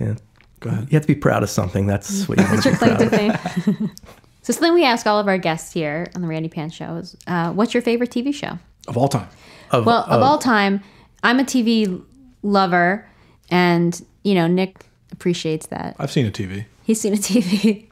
Yeah. 0.00 0.14
Go 0.60 0.70
ahead. 0.70 0.84
You 0.90 0.96
have 0.96 1.02
to 1.02 1.08
be 1.08 1.14
proud 1.14 1.42
of 1.42 1.50
something. 1.50 1.86
That's 1.86 2.28
what 2.28 2.38
you 2.38 2.44
want 2.44 2.64
What's 2.64 2.64
to 2.64 2.70
your 2.70 2.78
be 2.78 2.96
claim 2.96 3.10
proud 3.10 3.34
to 3.34 3.70
of. 3.70 3.76
fame? 3.76 3.90
so 4.42 4.52
something 4.52 4.74
we 4.74 4.84
ask 4.84 5.06
all 5.06 5.18
of 5.18 5.26
our 5.26 5.38
guests 5.38 5.72
here 5.72 6.10
on 6.14 6.20
the 6.22 6.28
Randi 6.28 6.48
Pan 6.48 6.70
Show 6.70 6.96
is, 6.96 7.16
uh, 7.26 7.52
what's 7.52 7.72
your 7.74 7.82
favorite 7.82 8.10
TV 8.10 8.32
show? 8.34 8.58
Of 8.88 8.96
all 8.96 9.08
time. 9.08 9.28
Of, 9.70 9.86
Well, 9.86 10.04
of 10.08 10.22
all 10.22 10.38
time, 10.38 10.82
I'm 11.22 11.38
a 11.40 11.44
TV 11.44 12.02
lover, 12.42 13.06
and 13.50 14.00
you 14.22 14.34
know 14.34 14.46
Nick 14.46 14.84
appreciates 15.12 15.66
that. 15.68 15.96
I've 15.98 16.10
seen 16.10 16.26
a 16.26 16.30
TV. 16.30 16.64
He's 16.84 17.00
seen 17.00 17.12
a 17.12 17.16
TV. 17.18 17.86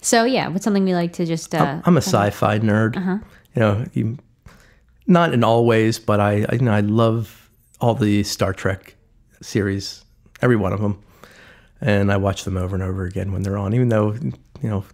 so 0.00 0.24
yeah, 0.24 0.48
what's 0.48 0.64
something 0.64 0.84
we 0.84 0.94
like 0.94 1.12
to 1.14 1.24
just? 1.26 1.54
Uh, 1.54 1.80
I'm 1.84 1.96
a 1.96 2.02
sci-fi 2.02 2.58
nerd. 2.58 2.96
Uh-huh. 2.96 3.18
You 3.54 3.60
know, 3.60 3.84
you, 3.94 4.18
not 5.06 5.32
in 5.34 5.42
all 5.44 5.64
ways, 5.66 5.98
but 5.98 6.20
I, 6.20 6.44
I, 6.48 6.54
you 6.54 6.60
know, 6.62 6.72
I 6.72 6.80
love 6.80 7.50
all 7.80 7.94
the 7.94 8.22
Star 8.22 8.52
Trek 8.52 8.94
series, 9.40 10.04
every 10.40 10.56
one 10.56 10.72
of 10.72 10.80
them, 10.80 11.02
and 11.82 12.10
I 12.10 12.16
watch 12.16 12.44
them 12.44 12.56
over 12.56 12.74
and 12.74 12.82
over 12.82 13.04
again 13.04 13.32
when 13.32 13.42
they're 13.42 13.58
on. 13.58 13.74
Even 13.74 13.88
though, 13.88 14.12
you 14.12 14.32
know, 14.70 14.84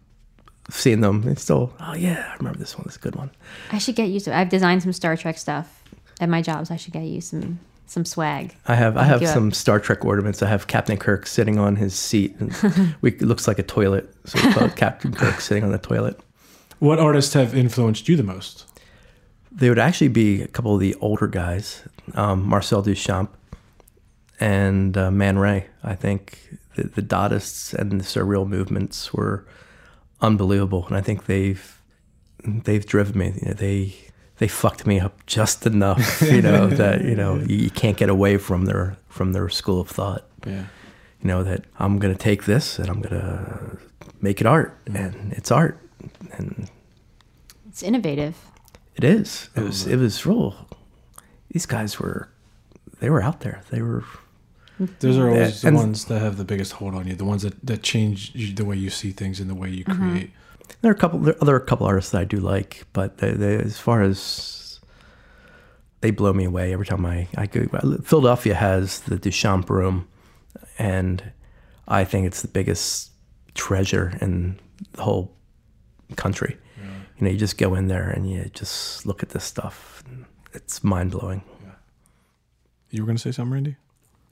seeing 0.70 1.00
them, 1.00 1.24
it's 1.28 1.42
still, 1.42 1.72
oh 1.80 1.94
yeah, 1.94 2.30
I 2.32 2.36
remember 2.36 2.58
this 2.58 2.76
one. 2.76 2.84
This 2.84 2.94
is 2.94 2.98
a 2.98 3.02
good 3.02 3.14
one. 3.14 3.30
I 3.70 3.78
should 3.78 3.94
get 3.94 4.08
used 4.08 4.24
to. 4.24 4.32
it. 4.32 4.36
I've 4.36 4.48
designed 4.48 4.82
some 4.82 4.92
Star 4.92 5.16
Trek 5.16 5.38
stuff 5.38 5.84
at 6.20 6.28
my 6.28 6.42
jobs. 6.42 6.70
I 6.70 6.76
should 6.76 6.92
get 6.92 7.04
you 7.04 7.20
some 7.20 7.60
some 7.86 8.04
swag. 8.04 8.54
I 8.66 8.74
have 8.74 8.96
I 8.96 9.04
have 9.04 9.22
you. 9.22 9.28
some 9.28 9.52
Star 9.52 9.78
Trek 9.78 10.04
ornaments. 10.04 10.42
I 10.42 10.48
have 10.48 10.66
Captain 10.66 10.96
Kirk 10.96 11.26
sitting 11.26 11.58
on 11.58 11.76
his 11.76 11.94
seat. 11.94 12.36
And 12.38 12.96
we, 13.00 13.12
it 13.12 13.22
looks 13.22 13.46
like 13.46 13.58
a 13.58 13.62
toilet, 13.62 14.12
so 14.24 14.38
it's 14.42 14.54
called 14.56 14.76
Captain 14.84 15.12
Kirk 15.12 15.40
sitting 15.40 15.64
on 15.64 15.72
the 15.72 15.78
toilet. 15.78 16.20
What 16.80 16.98
artists 16.98 17.34
have 17.34 17.54
influenced 17.54 18.08
you 18.08 18.16
the 18.16 18.22
most? 18.22 18.64
they 19.50 19.68
would 19.68 19.78
actually 19.78 20.08
be 20.08 20.42
a 20.42 20.46
couple 20.46 20.74
of 20.74 20.80
the 20.80 20.94
older 20.96 21.26
guys, 21.26 21.82
um, 22.14 22.46
Marcel 22.46 22.82
Duchamp 22.82 23.28
and 24.38 24.96
uh, 24.96 25.10
Man 25.10 25.38
Ray. 25.38 25.66
I 25.82 25.94
think 25.94 26.57
the, 26.78 26.88
the 26.88 27.02
Dadists 27.02 27.74
and 27.74 27.92
the 27.92 28.04
surreal 28.04 28.46
movements 28.46 29.12
were 29.12 29.46
unbelievable, 30.20 30.86
and 30.86 30.96
I 30.96 31.00
think 31.00 31.26
they've 31.26 31.80
they've 32.44 32.86
driven 32.86 33.18
me. 33.18 33.32
You 33.42 33.48
know, 33.48 33.54
they 33.54 33.94
they 34.38 34.48
fucked 34.48 34.86
me 34.86 35.00
up 35.00 35.26
just 35.26 35.66
enough, 35.66 36.22
you 36.36 36.42
know, 36.42 36.68
that 36.68 37.04
you 37.04 37.14
know 37.14 37.36
you, 37.36 37.56
you 37.56 37.70
can't 37.70 37.96
get 37.96 38.08
away 38.08 38.36
from 38.38 38.64
their 38.64 38.96
from 39.08 39.32
their 39.32 39.48
school 39.48 39.80
of 39.80 39.88
thought. 39.88 40.24
Yeah. 40.46 40.66
You 41.20 41.28
know 41.28 41.42
that 41.42 41.64
I'm 41.78 41.98
gonna 41.98 42.14
take 42.14 42.44
this 42.44 42.78
and 42.78 42.88
I'm 42.88 43.00
gonna 43.00 43.78
make 44.20 44.40
it 44.40 44.46
art, 44.46 44.84
mm. 44.84 44.94
and 44.94 45.32
it's 45.32 45.50
art, 45.50 45.78
and 46.32 46.70
It's 47.68 47.82
innovative. 47.82 48.36
it 48.94 49.04
is. 49.04 49.50
It 49.56 49.60
oh, 49.60 49.64
was. 49.66 49.86
It 49.86 49.96
was 49.96 50.24
real. 50.26 50.54
These 51.50 51.66
guys 51.66 51.98
were. 51.98 52.28
They 53.00 53.10
were 53.10 53.22
out 53.22 53.40
there. 53.40 53.62
They 53.70 53.82
were. 53.82 54.04
Those 55.00 55.18
are 55.18 55.28
always 55.28 55.62
the 55.62 55.72
ones 55.72 56.04
that 56.06 56.20
have 56.20 56.36
the 56.36 56.44
biggest 56.44 56.72
hold 56.74 56.94
on 56.94 57.06
you, 57.08 57.14
the 57.16 57.24
ones 57.24 57.42
that, 57.42 57.54
that 57.66 57.82
change 57.82 58.32
you, 58.34 58.54
the 58.54 58.64
way 58.64 58.76
you 58.76 58.90
see 58.90 59.10
things 59.10 59.40
and 59.40 59.50
the 59.50 59.54
way 59.54 59.70
you 59.70 59.84
Mhm. 59.84 59.96
create. 60.10 60.30
There 60.82 60.90
are 60.92 60.94
a 60.94 60.98
couple. 60.98 61.18
There 61.18 61.34
are 61.34 61.42
other 61.42 61.58
couple 61.60 61.86
artists 61.86 62.12
that 62.12 62.20
I 62.20 62.24
do 62.24 62.38
like, 62.38 62.84
but 62.92 63.18
they, 63.18 63.32
they, 63.32 63.56
as 63.56 63.78
far 63.78 64.02
as 64.02 64.78
they 66.00 66.10
blow 66.12 66.32
me 66.32 66.44
away 66.44 66.72
every 66.72 66.86
time 66.86 67.04
I 67.06 67.26
I 67.36 67.46
go. 67.46 67.66
Philadelphia 68.04 68.54
has 68.54 69.00
the 69.00 69.16
Duchamp 69.16 69.68
room, 69.68 70.06
and 70.78 71.32
I 71.88 72.04
think 72.04 72.26
it's 72.26 72.42
the 72.42 72.48
biggest 72.48 73.10
treasure 73.54 74.16
in 74.20 74.60
the 74.92 75.02
whole 75.02 75.34
country. 76.16 76.56
You 77.18 77.24
know, 77.24 77.30
you 77.32 77.36
just 77.38 77.58
go 77.58 77.74
in 77.74 77.88
there 77.88 78.08
and 78.08 78.30
you 78.30 78.48
just 78.54 79.04
look 79.04 79.24
at 79.24 79.30
this 79.30 79.42
stuff. 79.42 80.04
It's 80.52 80.84
mind 80.84 81.10
blowing. 81.10 81.42
You 82.90 83.02
were 83.02 83.06
going 83.06 83.16
to 83.16 83.22
say 83.22 83.32
something, 83.32 83.52
Randi? 83.52 83.76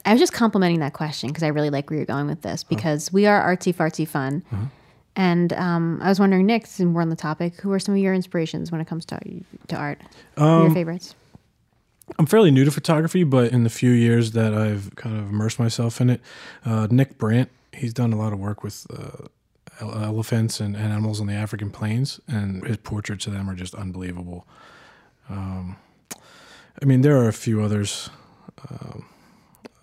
I 0.07 0.13
was 0.13 0.21
just 0.21 0.33
complimenting 0.33 0.81
that 0.81 0.93
question 0.93 1.29
because 1.29 1.43
I 1.43 1.49
really 1.49 1.69
like 1.71 1.91
where 1.91 1.97
you're 1.99 2.07
going 2.07 2.27
with 2.29 2.43
this 2.43 2.63
because 2.65 3.13
we 3.13 3.27
are 3.27 3.43
artsy 3.43 3.75
fartsy 3.75 4.07
fun. 4.07 4.43
And 5.17 5.53
um, 5.55 5.99
I 6.03 6.09
was 6.09 6.21
wondering, 6.21 6.47
Nick, 6.47 6.67
since 6.67 6.95
we're 6.95 7.03
on 7.03 7.09
the 7.11 7.17
topic, 7.17 7.57
who 7.61 7.73
are 7.73 7.79
some 7.79 7.95
of 7.95 8.01
your 8.01 8.15
inspirations 8.15 8.71
when 8.71 8.81
it 8.81 8.87
comes 8.87 9.05
to, 9.07 9.19
to 9.69 9.77
art? 9.77 10.01
Are 10.37 10.59
your 10.61 10.67
Um, 10.69 10.75
favorites? 10.75 11.15
I'm 12.19 12.27
fairly 12.27 12.51
new 12.53 12.65
to 12.65 12.71
photography, 12.71 13.25
but 13.25 13.51
in 13.51 13.65
the 13.65 13.71
few 13.71 13.91
years 13.91 14.33
that 14.33 14.55
I've 14.55 14.95
kind 14.95 15.19
of 15.19 15.29
immersed 15.31 15.59
myself 15.59 16.01
in 16.01 16.11
it, 16.11 16.21
uh, 16.65 16.87
Nick 16.91 17.19
Brandt, 17.19 17.51
he's 17.73 17.93
done 17.93 18.13
a 18.13 18.17
lot 18.17 18.33
of 18.33 18.39
work 18.39 18.63
with 18.63 18.87
uh, 18.97 19.27
ele- 19.81 20.05
elephants 20.05 20.61
and, 20.61 20.77
and 20.77 20.85
animals 20.93 21.21
on 21.21 21.27
the 21.27 21.35
African 21.35 21.71
plains, 21.71 22.21
and 22.29 22.65
his 22.65 22.77
portraits 22.77 23.27
of 23.27 23.33
them 23.33 23.51
are 23.51 23.55
just 23.57 23.75
unbelievable. 23.75 24.47
Um, 25.29 25.77
I 26.81 26.85
mean, 26.85 27.01
there 27.01 27.17
are 27.17 27.27
a 27.27 27.33
few 27.33 27.61
others. 27.61 28.09
Um, 28.71 29.07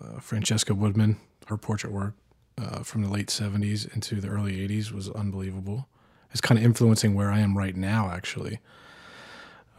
uh, 0.04 0.20
Francesca 0.20 0.74
Woodman, 0.74 1.16
her 1.46 1.56
portrait 1.56 1.92
work 1.92 2.14
uh, 2.58 2.82
from 2.82 3.02
the 3.02 3.08
late 3.08 3.28
70s 3.28 3.92
into 3.94 4.20
the 4.20 4.28
early 4.28 4.66
80s 4.66 4.92
was 4.92 5.08
unbelievable. 5.10 5.88
It's 6.30 6.40
kind 6.40 6.58
of 6.58 6.64
influencing 6.64 7.14
where 7.14 7.30
I 7.30 7.38
am 7.40 7.56
right 7.56 7.76
now, 7.76 8.10
actually 8.10 8.60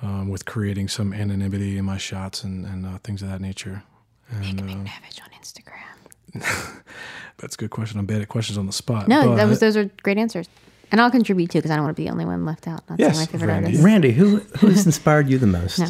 um, 0.01 0.29
with 0.29 0.45
creating 0.45 0.87
some 0.87 1.13
anonymity 1.13 1.77
in 1.77 1.85
my 1.85 1.97
shots 1.97 2.43
and, 2.43 2.65
and 2.65 2.85
uh, 2.85 2.97
things 3.03 3.21
of 3.21 3.29
that 3.29 3.41
nature. 3.41 3.83
And, 4.29 4.63
Make 4.63 4.75
um, 4.75 4.81
on 4.81 5.29
Instagram. 5.41 6.83
that's 7.37 7.55
a 7.55 7.57
good 7.57 7.69
question. 7.69 7.99
I'm 7.99 8.05
bad 8.05 8.21
at 8.21 8.27
questions 8.29 8.57
on 8.57 8.65
the 8.65 8.73
spot. 8.73 9.07
No, 9.07 9.35
that 9.35 9.47
was 9.47 9.59
those 9.59 9.77
are 9.77 9.85
great 10.03 10.17
answers. 10.17 10.49
And 10.91 11.01
I'll 11.01 11.11
contribute 11.11 11.49
too 11.49 11.59
because 11.59 11.71
I 11.71 11.75
don't 11.75 11.85
want 11.85 11.95
to 11.95 12.01
be 12.01 12.05
the 12.05 12.11
only 12.11 12.25
one 12.25 12.45
left 12.45 12.67
out. 12.67 12.85
That's 12.87 12.99
Yes, 12.99 13.17
my 13.17 13.25
favorite 13.25 13.47
Randi. 13.47 13.67
artist. 13.67 13.83
Randi, 13.83 14.11
who 14.11 14.37
who's 14.59 14.85
inspired 14.85 15.29
you 15.29 15.37
the 15.37 15.47
most? 15.47 15.79
No. 15.79 15.87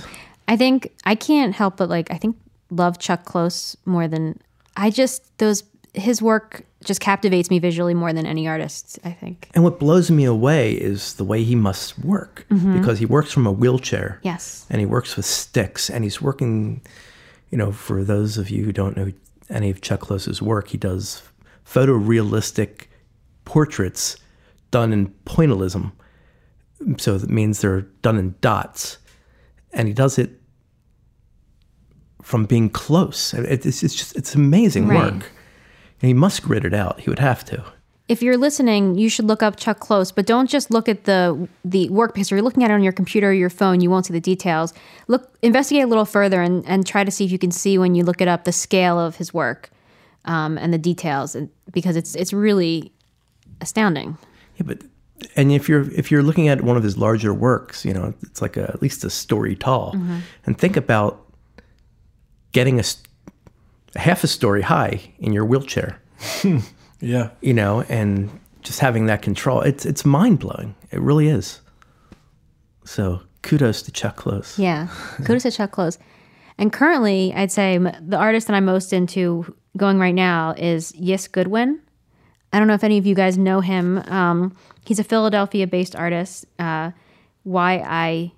I 0.48 0.58
think 0.58 0.94
I 1.06 1.16
can't 1.16 1.54
help 1.54 1.78
but 1.78 1.90
like 1.90 2.12
I 2.12 2.18
think 2.18 2.38
love 2.76 3.00
Chuck 3.00 3.26
Close 3.26 3.76
more 3.86 4.08
than 4.08 4.40
I 4.78 4.90
just 4.90 5.38
those 5.38 5.64
his 5.94 6.22
work 6.22 6.66
just 6.84 7.00
captivates 7.00 7.50
me 7.50 7.58
visually 7.58 7.94
more 7.94 8.12
than 8.14 8.26
any 8.26 8.48
artist, 8.48 9.00
I 9.06 9.12
think. 9.12 9.50
And 9.56 9.64
what 9.64 9.80
blows 9.80 10.12
me 10.12 10.26
away 10.26 10.74
is 10.74 11.14
the 11.14 11.24
way 11.24 11.44
he 11.44 11.56
must 11.56 11.98
work 12.00 12.46
Mhm. 12.52 12.78
because 12.80 13.00
he 13.00 13.06
works 13.06 13.32
from 13.32 13.48
a 13.48 13.52
wheelchair. 13.52 14.20
Yes. 14.22 14.66
And 14.70 14.80
he 14.82 14.86
works 14.86 15.16
with 15.16 15.26
sticks 15.26 15.90
and 15.90 16.04
he's 16.04 16.22
working, 16.22 16.82
you 17.50 17.58
know, 17.58 17.72
for 17.72 18.04
those 18.04 18.38
of 18.38 18.50
you 18.50 18.66
who 18.66 18.72
don't 18.74 18.96
know 18.98 19.12
any 19.50 19.70
of 19.72 19.80
Chuck 19.82 20.02
Close's 20.02 20.42
work, 20.42 20.68
he 20.68 20.78
does 20.78 21.22
photorealistic 21.66 22.88
portraits 23.46 24.18
done 24.72 24.92
in 24.92 25.14
pointillism. 25.26 25.92
So 26.98 27.18
that 27.18 27.30
means 27.30 27.62
they're 27.62 27.82
done 28.02 28.18
in 28.18 28.36
dots. 28.42 28.98
And 29.74 29.88
he 29.88 29.94
does 29.94 30.18
it 30.18 30.42
from 32.26 32.46
being 32.46 32.70
close. 32.70 33.34
It's, 33.36 33.66
it's 33.84 33.94
just, 33.96 34.16
it's 34.16 34.34
amazing 34.36 34.88
Right. 34.88 35.14
work. 35.14 35.32
And 36.02 36.08
he 36.10 36.14
must 36.14 36.42
grit 36.44 36.66
it 36.66 36.74
out. 36.74 37.00
He 37.00 37.10
would 37.10 37.20
have 37.20 37.46
to. 37.46 37.64
If 38.08 38.22
you're 38.22 38.38
listening, 38.38 38.96
you 38.98 39.10
should 39.10 39.26
look 39.26 39.42
up 39.42 39.56
Chuck 39.58 39.80
Close, 39.80 40.12
but 40.12 40.26
don't 40.26 40.50
just 40.50 40.70
look 40.70 40.88
at 40.90 41.06
the 41.06 41.48
the 41.64 41.90
work 41.90 42.14
because 42.14 42.30
you're 42.30 42.42
looking 42.42 42.64
at 42.64 42.70
it 42.70 42.74
on 42.74 42.84
your 42.84 42.94
computer 42.94 43.30
or 43.30 43.34
your 43.34 43.50
phone, 43.50 43.80
you 43.82 43.90
won't 43.90 44.06
see 44.06 44.14
the 44.14 44.20
details. 44.20 44.74
Look 45.08 45.36
investigate 45.42 45.84
a 45.84 45.88
little 45.88 46.06
further 46.06 46.42
and, 46.42 46.64
and 46.68 46.86
try 46.86 47.04
to 47.04 47.10
see 47.12 47.26
if 47.26 47.32
you 47.32 47.40
can 47.40 47.52
see 47.52 47.78
when 47.80 47.96
you 47.96 48.04
look 48.04 48.22
it 48.22 48.28
up 48.28 48.44
the 48.44 48.52
scale 48.52 49.00
of 49.00 49.16
his 49.16 49.34
work 49.34 49.72
um, 50.26 50.58
and 50.60 50.72
the 50.74 50.78
details 50.78 51.36
and, 51.36 51.50
because 51.72 51.96
it's 51.96 52.14
it's 52.16 52.34
really 52.34 52.92
astounding. 53.62 54.18
Yeah, 54.58 54.64
but 54.68 54.82
and 55.36 55.52
if 55.52 55.68
you're 55.68 55.90
if 55.92 56.12
you're 56.12 56.24
looking 56.24 56.48
at 56.48 56.62
one 56.62 56.78
of 56.78 56.84
his 56.84 56.98
larger 56.98 57.34
works, 57.34 57.86
you 57.86 57.94
know, 57.94 58.14
it's 58.22 58.42
like 58.42 58.56
a, 58.58 58.64
at 58.70 58.82
least 58.84 59.04
a 59.04 59.10
story 59.10 59.56
tall, 59.56 59.94
Mhm. 59.94 60.22
and 60.46 60.58
think 60.58 60.78
about 60.78 61.25
getting 62.56 62.78
a, 62.78 62.86
s- 62.88 63.04
a 63.96 64.00
half 64.00 64.24
a 64.24 64.28
story 64.28 64.62
high 64.64 65.02
in 65.20 65.34
your 65.34 65.46
wheelchair. 65.46 66.02
Yeah. 67.02 67.30
you 67.42 67.54
know, 67.54 67.82
and 67.90 68.30
just 68.64 68.80
having 68.80 69.06
that 69.08 69.22
control, 69.22 69.62
it's 69.62 69.86
it's 69.86 70.06
mind 70.06 70.40
blowing. 70.40 70.74
It 70.92 71.02
really 71.02 71.28
is. 71.28 71.60
So 72.86 73.22
kudos 73.44 73.82
to 73.84 73.92
Chuck 73.92 74.16
Close. 74.16 74.58
Yeah, 74.58 74.88
kudos 75.26 75.44
to 75.44 75.52
Chuck 75.52 75.72
Close. 75.72 76.00
And 76.58 76.72
currently, 76.72 77.34
I'd 77.36 77.52
say 77.52 77.78
the 77.78 78.18
artist 78.18 78.48
that 78.48 78.56
I'm 78.56 78.66
most 78.66 78.94
into 78.94 79.54
going 79.78 80.00
right 80.00 80.16
now 80.16 80.56
is 80.58 80.96
Yis 80.96 81.28
Goodwin. 81.28 81.82
I 82.54 82.60
don't 82.60 82.68
know 82.68 82.74
if 82.76 82.84
any 82.86 82.98
of 82.98 83.06
you 83.06 83.14
guys 83.14 83.38
know 83.38 83.60
him. 83.60 83.98
Um, 84.08 84.56
he's 84.86 85.00
a 85.00 85.04
Philadelphia-based 85.04 85.96
artist. 85.96 86.46
Uh, 86.58 86.92
Y 87.44 87.84
I 87.86 88.32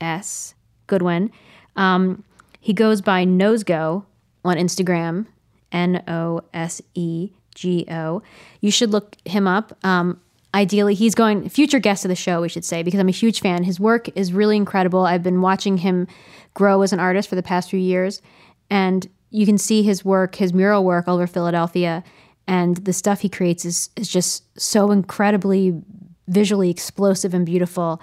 S 0.00 0.54
Goodwin. 0.86 1.32
Um, 1.76 2.22
he 2.60 2.72
goes 2.72 3.00
by 3.00 3.24
Nosego 3.24 4.04
on 4.44 4.56
Instagram. 4.56 5.26
N 5.72 6.02
O 6.08 6.42
S 6.52 6.82
E 6.94 7.30
G 7.54 7.86
O. 7.90 8.22
You 8.60 8.70
should 8.70 8.90
look 8.90 9.16
him 9.24 9.46
up. 9.46 9.76
Um, 9.84 10.20
ideally, 10.54 10.94
he's 10.94 11.14
going 11.14 11.48
future 11.48 11.78
guest 11.78 12.04
of 12.04 12.08
the 12.08 12.16
show, 12.16 12.40
we 12.40 12.48
should 12.48 12.64
say, 12.64 12.82
because 12.82 13.00
I'm 13.00 13.08
a 13.08 13.12
huge 13.12 13.40
fan. 13.40 13.64
His 13.64 13.78
work 13.78 14.08
is 14.16 14.32
really 14.32 14.56
incredible. 14.56 15.04
I've 15.06 15.22
been 15.22 15.40
watching 15.40 15.78
him 15.78 16.06
grow 16.54 16.82
as 16.82 16.92
an 16.92 17.00
artist 17.00 17.28
for 17.28 17.36
the 17.36 17.42
past 17.42 17.70
few 17.70 17.78
years, 17.78 18.20
and 18.68 19.08
you 19.30 19.46
can 19.46 19.58
see 19.58 19.82
his 19.82 20.04
work, 20.04 20.36
his 20.36 20.52
mural 20.52 20.84
work 20.84 21.06
all 21.06 21.16
over 21.16 21.26
Philadelphia, 21.26 22.02
and 22.46 22.78
the 22.78 22.92
stuff 22.92 23.20
he 23.20 23.28
creates 23.28 23.64
is 23.64 23.90
is 23.96 24.08
just 24.08 24.44
so 24.58 24.90
incredibly 24.90 25.80
visually 26.28 26.70
explosive 26.70 27.34
and 27.34 27.46
beautiful. 27.46 28.00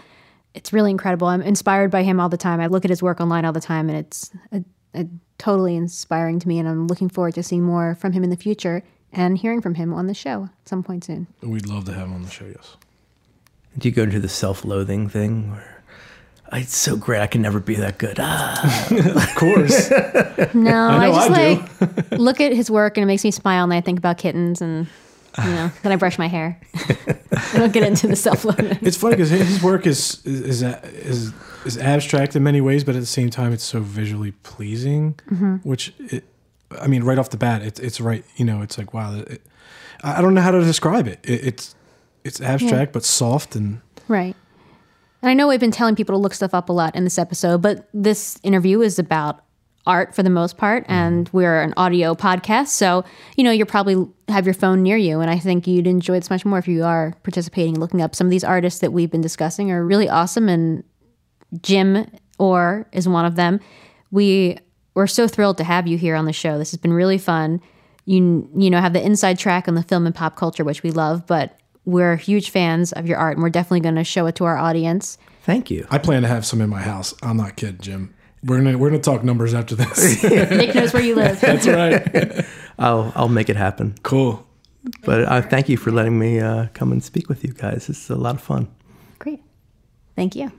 It's 0.57 0.73
really 0.73 0.89
incredible. 0.89 1.27
I'm 1.27 1.43
inspired 1.43 1.91
by 1.91 2.01
him 2.01 2.19
all 2.19 2.29
the 2.29 2.37
time. 2.37 2.59
I 2.59 2.65
look 2.65 2.83
at 2.83 2.89
his 2.89 3.03
work 3.03 3.21
online 3.21 3.45
all 3.45 3.53
the 3.53 3.61
time, 3.61 3.89
and 3.89 3.97
it's 3.99 4.31
a, 4.51 4.63
a 4.95 5.05
totally 5.37 5.75
inspiring 5.75 6.39
to 6.39 6.47
me. 6.47 6.57
And 6.57 6.67
I'm 6.67 6.87
looking 6.87 7.09
forward 7.09 7.35
to 7.35 7.43
seeing 7.43 7.61
more 7.61 7.93
from 7.93 8.11
him 8.11 8.23
in 8.23 8.31
the 8.31 8.35
future 8.37 8.81
and 9.13 9.37
hearing 9.37 9.61
from 9.61 9.75
him 9.75 9.93
on 9.93 10.07
the 10.07 10.15
show 10.15 10.45
at 10.45 10.67
some 10.67 10.81
point 10.81 11.03
soon. 11.03 11.27
We'd 11.43 11.67
love 11.67 11.85
to 11.85 11.93
have 11.93 12.07
him 12.07 12.13
on 12.15 12.23
the 12.23 12.31
show, 12.31 12.45
yes. 12.45 12.75
Do 13.77 13.87
you 13.87 13.93
go 13.93 14.03
into 14.03 14.19
the 14.19 14.27
self 14.27 14.65
loathing 14.65 15.07
thing 15.07 15.51
where 15.51 15.83
"Ah, 16.51 16.57
it's 16.57 16.75
so 16.75 16.95
great, 16.95 17.21
I 17.21 17.27
can 17.27 17.43
never 17.43 17.59
be 17.59 17.75
that 17.75 17.99
good? 17.99 18.17
Ah. 18.19 18.87
of 18.91 19.35
course. 19.35 19.91
No, 20.55 20.87
I 20.89 21.05
I, 21.05 21.11
just 21.11 21.29
I 21.29 21.53
like 21.53 22.11
look 22.19 22.41
at 22.41 22.51
his 22.51 22.71
work 22.71 22.97
and 22.97 23.03
it 23.03 23.05
makes 23.05 23.23
me 23.23 23.29
smile, 23.29 23.63
and 23.63 23.73
I 23.73 23.81
think 23.81 23.99
about 23.99 24.17
kittens, 24.17 24.59
and 24.59 24.87
you 25.43 25.49
know, 25.51 25.71
then 25.83 25.91
I 25.91 25.95
brush 25.95 26.17
my 26.17 26.27
hair. 26.27 26.59
I 26.75 27.57
don't 27.57 27.73
get 27.73 27.83
into 27.83 28.07
the 28.07 28.15
self 28.15 28.43
loathing. 28.45 28.77
It's 28.81 28.97
funny 28.97 29.15
because 29.15 29.29
his 29.29 29.61
work 29.61 29.85
is 29.85 30.25
is 30.25 30.61
is 30.63 31.33
is 31.65 31.77
abstract 31.77 32.35
in 32.35 32.43
many 32.43 32.61
ways, 32.61 32.83
but 32.83 32.95
at 32.95 32.99
the 33.01 33.05
same 33.05 33.29
time, 33.29 33.53
it's 33.53 33.63
so 33.63 33.79
visually 33.79 34.31
pleasing. 34.43 35.19
Mhm. 35.29 35.63
Which, 35.65 35.93
it, 35.99 36.23
I 36.79 36.87
mean, 36.87 37.03
right 37.03 37.17
off 37.17 37.29
the 37.29 37.37
bat, 37.37 37.61
it's 37.61 37.79
it's 37.79 38.01
right. 38.01 38.23
You 38.35 38.45
know, 38.45 38.61
it's 38.61 38.77
like 38.77 38.93
wow. 38.93 39.15
It, 39.15 39.41
I 40.03 40.21
don't 40.21 40.33
know 40.33 40.41
how 40.41 40.51
to 40.51 40.61
describe 40.61 41.07
it. 41.07 41.19
it 41.23 41.45
it's 41.45 41.75
it's 42.23 42.41
abstract 42.41 42.93
but 42.93 43.03
soft 43.03 43.55
and 43.55 43.81
Right. 44.07 44.35
And 45.21 45.29
I 45.31 45.33
know 45.33 45.47
we've 45.47 45.59
been 45.59 45.71
telling 45.71 45.95
people 45.95 46.13
to 46.13 46.19
look 46.19 46.33
stuff 46.33 46.53
up 46.53 46.69
a 46.69 46.73
lot 46.73 46.95
in 46.95 47.03
this 47.03 47.17
episode, 47.17 47.61
but 47.61 47.87
this 47.93 48.39
interview 48.43 48.81
is 48.81 48.99
about 48.99 49.41
art 49.87 50.13
for 50.13 50.21
the 50.21 50.29
most 50.29 50.57
part, 50.57 50.83
mm-hmm. 50.83 50.93
and 50.93 51.29
we're 51.33 51.61
an 51.61 51.73
audio 51.77 52.13
podcast. 52.13 52.67
So, 52.67 53.03
you 53.35 53.43
know, 53.43 53.51
you'll 53.51 53.65
probably 53.65 54.07
have 54.27 54.45
your 54.45 54.53
phone 54.53 54.83
near 54.83 54.97
you. 54.97 55.19
And 55.21 55.31
I 55.31 55.39
think 55.39 55.65
you'd 55.65 55.87
enjoy 55.87 56.19
this 56.19 56.29
much 56.29 56.45
more 56.45 56.59
if 56.59 56.67
you 56.67 56.83
are 56.83 57.13
participating 57.23 57.73
and 57.73 57.81
looking 57.81 58.01
up 58.01 58.13
some 58.13 58.27
of 58.27 58.31
these 58.31 58.43
artists 58.43 58.81
that 58.81 58.93
we've 58.93 59.09
been 59.09 59.21
discussing 59.21 59.71
are 59.71 59.83
really 59.83 60.09
awesome. 60.09 60.49
And 60.49 60.83
Jim 61.61 62.05
Orr 62.37 62.87
is 62.91 63.07
one 63.07 63.25
of 63.25 63.35
them. 63.35 63.59
We 64.11 64.59
we're 64.93 65.07
so 65.07 65.27
thrilled 65.27 65.57
to 65.57 65.63
have 65.63 65.87
you 65.87 65.97
here 65.97 66.15
on 66.15 66.25
the 66.25 66.33
show. 66.33 66.57
This 66.57 66.71
has 66.71 66.79
been 66.79 66.93
really 66.93 67.17
fun. 67.17 67.61
You 68.05 68.49
you 68.55 68.69
know 68.69 68.81
have 68.81 68.93
the 68.93 69.03
inside 69.03 69.39
track 69.39 69.67
on 69.67 69.75
the 69.75 69.83
film 69.83 70.05
and 70.05 70.15
pop 70.15 70.35
culture, 70.35 70.63
which 70.63 70.83
we 70.83 70.91
love, 70.91 71.25
but 71.27 71.59
we're 71.85 72.17
huge 72.17 72.49
fans 72.49 72.91
of 72.93 73.07
your 73.07 73.17
art, 73.17 73.37
and 73.37 73.43
we're 73.43 73.49
definitely 73.49 73.79
going 73.79 73.95
to 73.95 74.03
show 74.03 74.25
it 74.25 74.35
to 74.35 74.45
our 74.45 74.57
audience. 74.57 75.17
Thank 75.43 75.71
you. 75.71 75.87
I 75.89 75.97
plan 75.97 76.23
to 76.23 76.27
have 76.27 76.45
some 76.45 76.59
in 76.59 76.69
my 76.69 76.81
house. 76.81 77.13
I'm 77.23 77.37
not 77.37 77.55
kidding, 77.55 77.79
Jim. 77.79 78.13
We're 78.47 78.59
gonna 78.59 78.77
we're 78.77 78.89
gonna 78.89 79.01
talk 79.01 79.25
numbers 79.25 79.53
after 79.53 79.75
this. 79.75 80.23
Nick 80.23 80.73
knows 80.73 80.93
where 80.93 81.03
you 81.03 81.15
live. 81.15 81.37
That's 81.41 81.67
right. 81.67 82.45
I'll 82.79 83.11
I'll 83.13 83.27
make 83.27 83.49
it 83.49 83.57
happen. 83.57 83.95
Cool. 84.03 84.45
But 85.03 85.25
uh, 85.25 85.41
thank 85.41 85.67
you 85.67 85.75
for 85.75 85.91
letting 85.91 86.17
me 86.17 86.39
uh, 86.39 86.67
come 86.73 86.93
and 86.93 87.03
speak 87.03 87.27
with 87.27 87.43
you 87.43 87.51
guys. 87.51 87.89
It's 87.89 88.09
a 88.09 88.15
lot 88.15 88.35
of 88.35 88.41
fun. 88.41 88.69
Great. 89.19 89.41
Thank 90.15 90.37
you. 90.37 90.49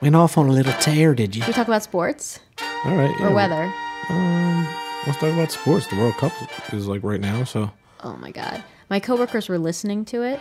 Went 0.00 0.16
off 0.16 0.38
on 0.38 0.48
a 0.48 0.52
little 0.52 0.72
tear, 0.80 1.14
did 1.14 1.36
you? 1.36 1.42
Should 1.42 1.48
we 1.48 1.52
talk 1.52 1.68
about 1.68 1.82
sports 1.82 2.40
All 2.86 2.96
right. 2.96 3.14
or 3.20 3.28
yeah. 3.28 3.34
weather? 3.34 3.74
Um, 4.08 4.66
let's 5.06 5.18
talk 5.18 5.34
about 5.34 5.52
sports. 5.52 5.86
The 5.88 5.96
World 5.96 6.14
Cup 6.14 6.32
is 6.72 6.86
like 6.88 7.02
right 7.02 7.20
now, 7.20 7.44
so 7.44 7.70
Oh 8.02 8.16
my 8.16 8.30
god. 8.30 8.64
My 8.88 8.98
coworkers 8.98 9.50
were 9.50 9.58
listening 9.58 10.06
to 10.06 10.22
it 10.22 10.40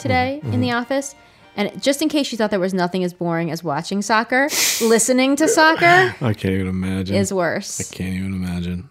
today 0.00 0.40
Mm-hmm. 0.42 0.52
in 0.54 0.60
the 0.60 0.72
office. 0.72 1.14
And 1.56 1.82
just 1.82 2.00
in 2.00 2.08
case 2.08 2.30
you 2.32 2.38
thought 2.38 2.50
there 2.50 2.60
was 2.60 2.72
nothing 2.72 3.02
as 3.04 3.12
boring 3.12 3.50
as 3.50 3.62
watching 3.64 4.02
soccer, 4.02 4.48
listening 4.80 5.36
to 5.36 5.48
soccer 5.48 5.84
I 6.20 6.32
can't 6.32 6.54
even 6.54 6.68
imagine. 6.68 7.16
is 7.16 7.32
worse. 7.32 7.80
I 7.80 7.94
can't 7.94 8.14
even 8.14 8.32
imagine. 8.34 8.88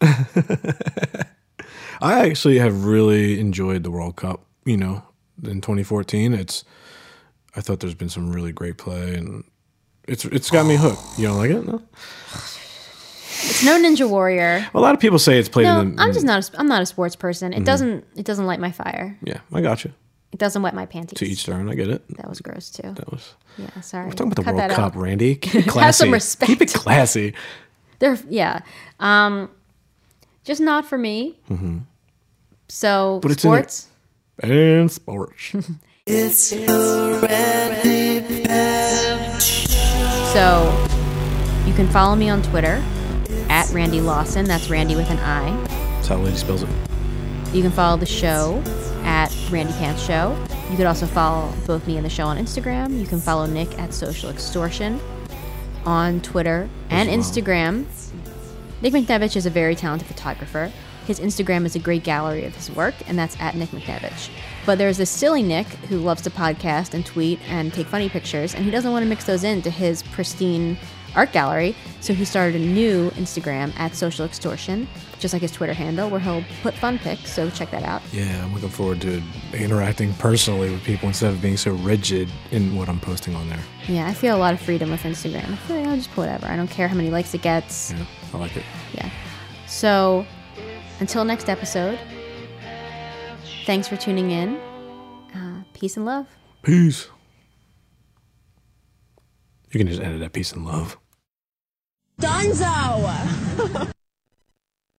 I 2.00 2.28
actually 2.28 2.58
have 2.58 2.84
really 2.84 3.40
enjoyed 3.40 3.82
the 3.82 3.90
World 3.90 4.16
Cup. 4.16 4.44
You 4.64 4.76
know, 4.76 5.02
in 5.44 5.60
2014, 5.60 6.32
it's. 6.34 6.64
I 7.56 7.60
thought 7.60 7.80
there's 7.80 7.94
been 7.94 8.08
some 8.08 8.30
really 8.32 8.52
great 8.52 8.78
play, 8.78 9.14
and 9.14 9.42
it's 10.06 10.24
it's 10.26 10.50
got 10.50 10.66
me 10.66 10.76
hooked. 10.76 11.00
You 11.18 11.26
don't 11.28 11.36
like 11.38 11.50
it? 11.50 11.66
No. 11.66 11.82
It's 13.40 13.64
no 13.64 13.78
Ninja 13.80 14.08
Warrior. 14.08 14.66
A 14.74 14.80
lot 14.80 14.94
of 14.94 15.00
people 15.00 15.18
say 15.18 15.38
it's 15.38 15.48
played 15.48 15.64
No, 15.64 15.80
in 15.80 15.96
the. 15.96 16.02
I'm 16.02 16.12
just 16.12 16.24
not. 16.26 16.48
A, 16.54 16.60
I'm 16.60 16.68
not 16.68 16.82
a 16.82 16.86
sports 16.86 17.16
person. 17.16 17.52
It 17.52 17.60
Mhm. 17.62 17.64
doesn't. 17.64 18.04
It 18.16 18.24
doesn't 18.24 18.46
light 18.46 18.60
my 18.60 18.70
fire. 18.70 19.16
Yeah, 19.22 19.40
I 19.52 19.60
got 19.60 19.84
you. 19.84 19.92
It 20.32 20.38
doesn't 20.38 20.60
wet 20.62 20.74
my 20.74 20.86
panties. 20.86 21.18
To 21.18 21.26
each 21.26 21.46
their 21.46 21.56
own. 21.56 21.70
I 21.70 21.74
get 21.74 21.88
it. 21.88 22.06
That 22.16 22.28
was 22.28 22.40
gross 22.40 22.70
too. 22.70 22.92
That 22.92 23.10
was. 23.10 23.34
Yeah, 23.56 23.80
sorry. 23.80 24.06
We're 24.06 24.12
talking 24.12 24.32
about 24.32 24.36
the 24.36 24.44
Cut 24.44 24.54
World 24.54 24.70
Cup, 24.70 24.94
out. 24.94 24.96
Randi. 24.96 25.36
Keep 25.36 25.54
it 25.54 25.68
classy. 25.68 25.84
Have 25.86 25.94
some 25.94 26.10
respect. 26.12 26.48
Keep 26.48 26.62
it 26.62 26.72
classy. 26.74 27.34
They're 27.98 28.18
yeah. 28.28 28.60
Um, 29.00 29.50
just 30.44 30.60
not 30.60 30.84
for 30.84 30.98
me. 30.98 31.38
hmm 31.48 31.78
So 32.68 33.20
But 33.22 33.32
it's 33.32 33.44
in 33.44 33.50
sports. 33.50 33.88
And 34.40 34.90
sports. 34.90 35.54
It's 36.10 36.54
Randi 36.54 38.24
So 40.32 40.88
you 41.66 41.74
can 41.74 41.86
follow 41.88 42.16
me 42.16 42.30
on 42.30 42.40
Twitter 42.44 42.82
at 43.50 43.70
Randi 43.74 44.00
Lawson. 44.00 44.46
That's 44.46 44.70
Randi 44.70 44.96
with 44.96 45.10
an 45.10 45.18
I. 45.18 45.50
That's 45.66 46.08
how 46.08 46.16
Lady 46.16 46.38
spells 46.38 46.62
it. 46.62 46.68
You 47.52 47.60
can 47.60 47.70
follow 47.70 47.98
the 47.98 48.06
show 48.06 48.62
at 49.04 49.34
Randi 49.50 49.72
Pants 49.74 50.02
Show. 50.02 50.36
You 50.70 50.76
could 50.76 50.86
also 50.86 51.06
follow 51.06 51.52
both 51.66 51.86
me 51.86 51.96
and 51.96 52.04
the 52.04 52.10
show 52.10 52.24
on 52.24 52.36
Instagram. 52.36 52.98
You 52.98 53.06
can 53.06 53.20
follow 53.20 53.46
Nick 53.46 53.78
at 53.78 53.94
Social 53.94 54.30
Extortion 54.30 55.00
on 55.86 56.20
Twitter 56.20 56.68
and 56.90 57.08
Instagram. 57.08 57.86
Nick 58.82 58.92
McNevich 58.92 59.36
is 59.36 59.46
a 59.46 59.50
very 59.50 59.74
talented 59.74 60.06
photographer. 60.06 60.70
His 61.06 61.20
Instagram 61.20 61.64
is 61.64 61.74
a 61.74 61.78
great 61.78 62.04
gallery 62.04 62.44
of 62.44 62.54
his 62.54 62.70
work, 62.70 62.94
and 63.06 63.18
that's 63.18 63.40
at 63.40 63.54
Nick 63.54 63.70
McNevich. 63.70 64.28
But 64.66 64.76
there's 64.76 64.98
this 64.98 65.08
silly 65.08 65.42
Nick 65.42 65.66
who 65.88 65.98
loves 65.98 66.20
to 66.22 66.30
podcast 66.30 66.92
and 66.92 67.04
tweet 67.04 67.40
and 67.48 67.72
take 67.72 67.86
funny 67.86 68.10
pictures, 68.10 68.54
and 68.54 68.64
he 68.64 68.70
doesn't 68.70 68.92
want 68.92 69.02
to 69.02 69.08
mix 69.08 69.24
those 69.24 69.42
into 69.42 69.70
his 69.70 70.02
pristine 70.02 70.76
art 71.16 71.32
gallery. 71.32 71.74
So 72.00 72.12
he 72.12 72.26
started 72.26 72.60
a 72.60 72.64
new 72.64 73.10
Instagram 73.12 73.72
at 73.78 73.94
Social 73.94 74.26
Extortion, 74.26 74.86
just 75.18 75.32
like 75.32 75.42
his 75.42 75.52
Twitter 75.52 75.72
handle, 75.72 76.08
where 76.08 76.20
he'll 76.20 76.44
put 76.62 76.74
fun 76.74 76.98
pics. 76.98 77.32
So 77.32 77.50
check 77.50 77.70
that 77.70 77.82
out. 77.82 78.02
Yeah, 78.12 78.44
I'm 78.44 78.54
looking 78.54 78.68
forward 78.68 79.00
to 79.02 79.22
interacting 79.52 80.12
personally 80.14 80.70
with 80.70 80.82
people 80.84 81.08
instead 81.08 81.32
of 81.32 81.42
being 81.42 81.56
so 81.56 81.72
rigid 81.72 82.30
in 82.50 82.76
what 82.76 82.88
I'm 82.88 83.00
posting 83.00 83.34
on 83.34 83.48
there. 83.48 83.60
Yeah, 83.86 84.06
I 84.06 84.14
feel 84.14 84.36
a 84.36 84.38
lot 84.38 84.54
of 84.54 84.60
freedom 84.60 84.90
with 84.90 85.02
Instagram. 85.02 85.52
I 85.52 85.56
feel 85.56 85.76
like 85.76 85.86
I'll 85.86 85.96
just 85.96 86.10
put 86.10 86.22
whatever. 86.22 86.46
I 86.46 86.56
don't 86.56 86.70
care 86.70 86.88
how 86.88 86.94
many 86.94 87.10
likes 87.10 87.34
it 87.34 87.42
gets. 87.42 87.92
Yeah, 87.92 88.04
I 88.32 88.38
like 88.38 88.56
it. 88.56 88.64
Yeah. 88.94 89.10
So 89.66 90.26
until 91.00 91.24
next 91.24 91.48
episode, 91.48 91.98
thanks 93.66 93.88
for 93.88 93.96
tuning 93.96 94.30
in. 94.30 94.56
Uh, 95.34 95.62
peace 95.74 95.96
and 95.96 96.06
love. 96.06 96.26
Peace. 96.62 97.08
You 99.70 99.78
can 99.78 99.88
just 99.88 100.00
edit 100.00 100.20
that 100.20 100.32
peace 100.32 100.52
and 100.52 100.64
love. 100.64 100.96
Dunzo! 102.20 103.92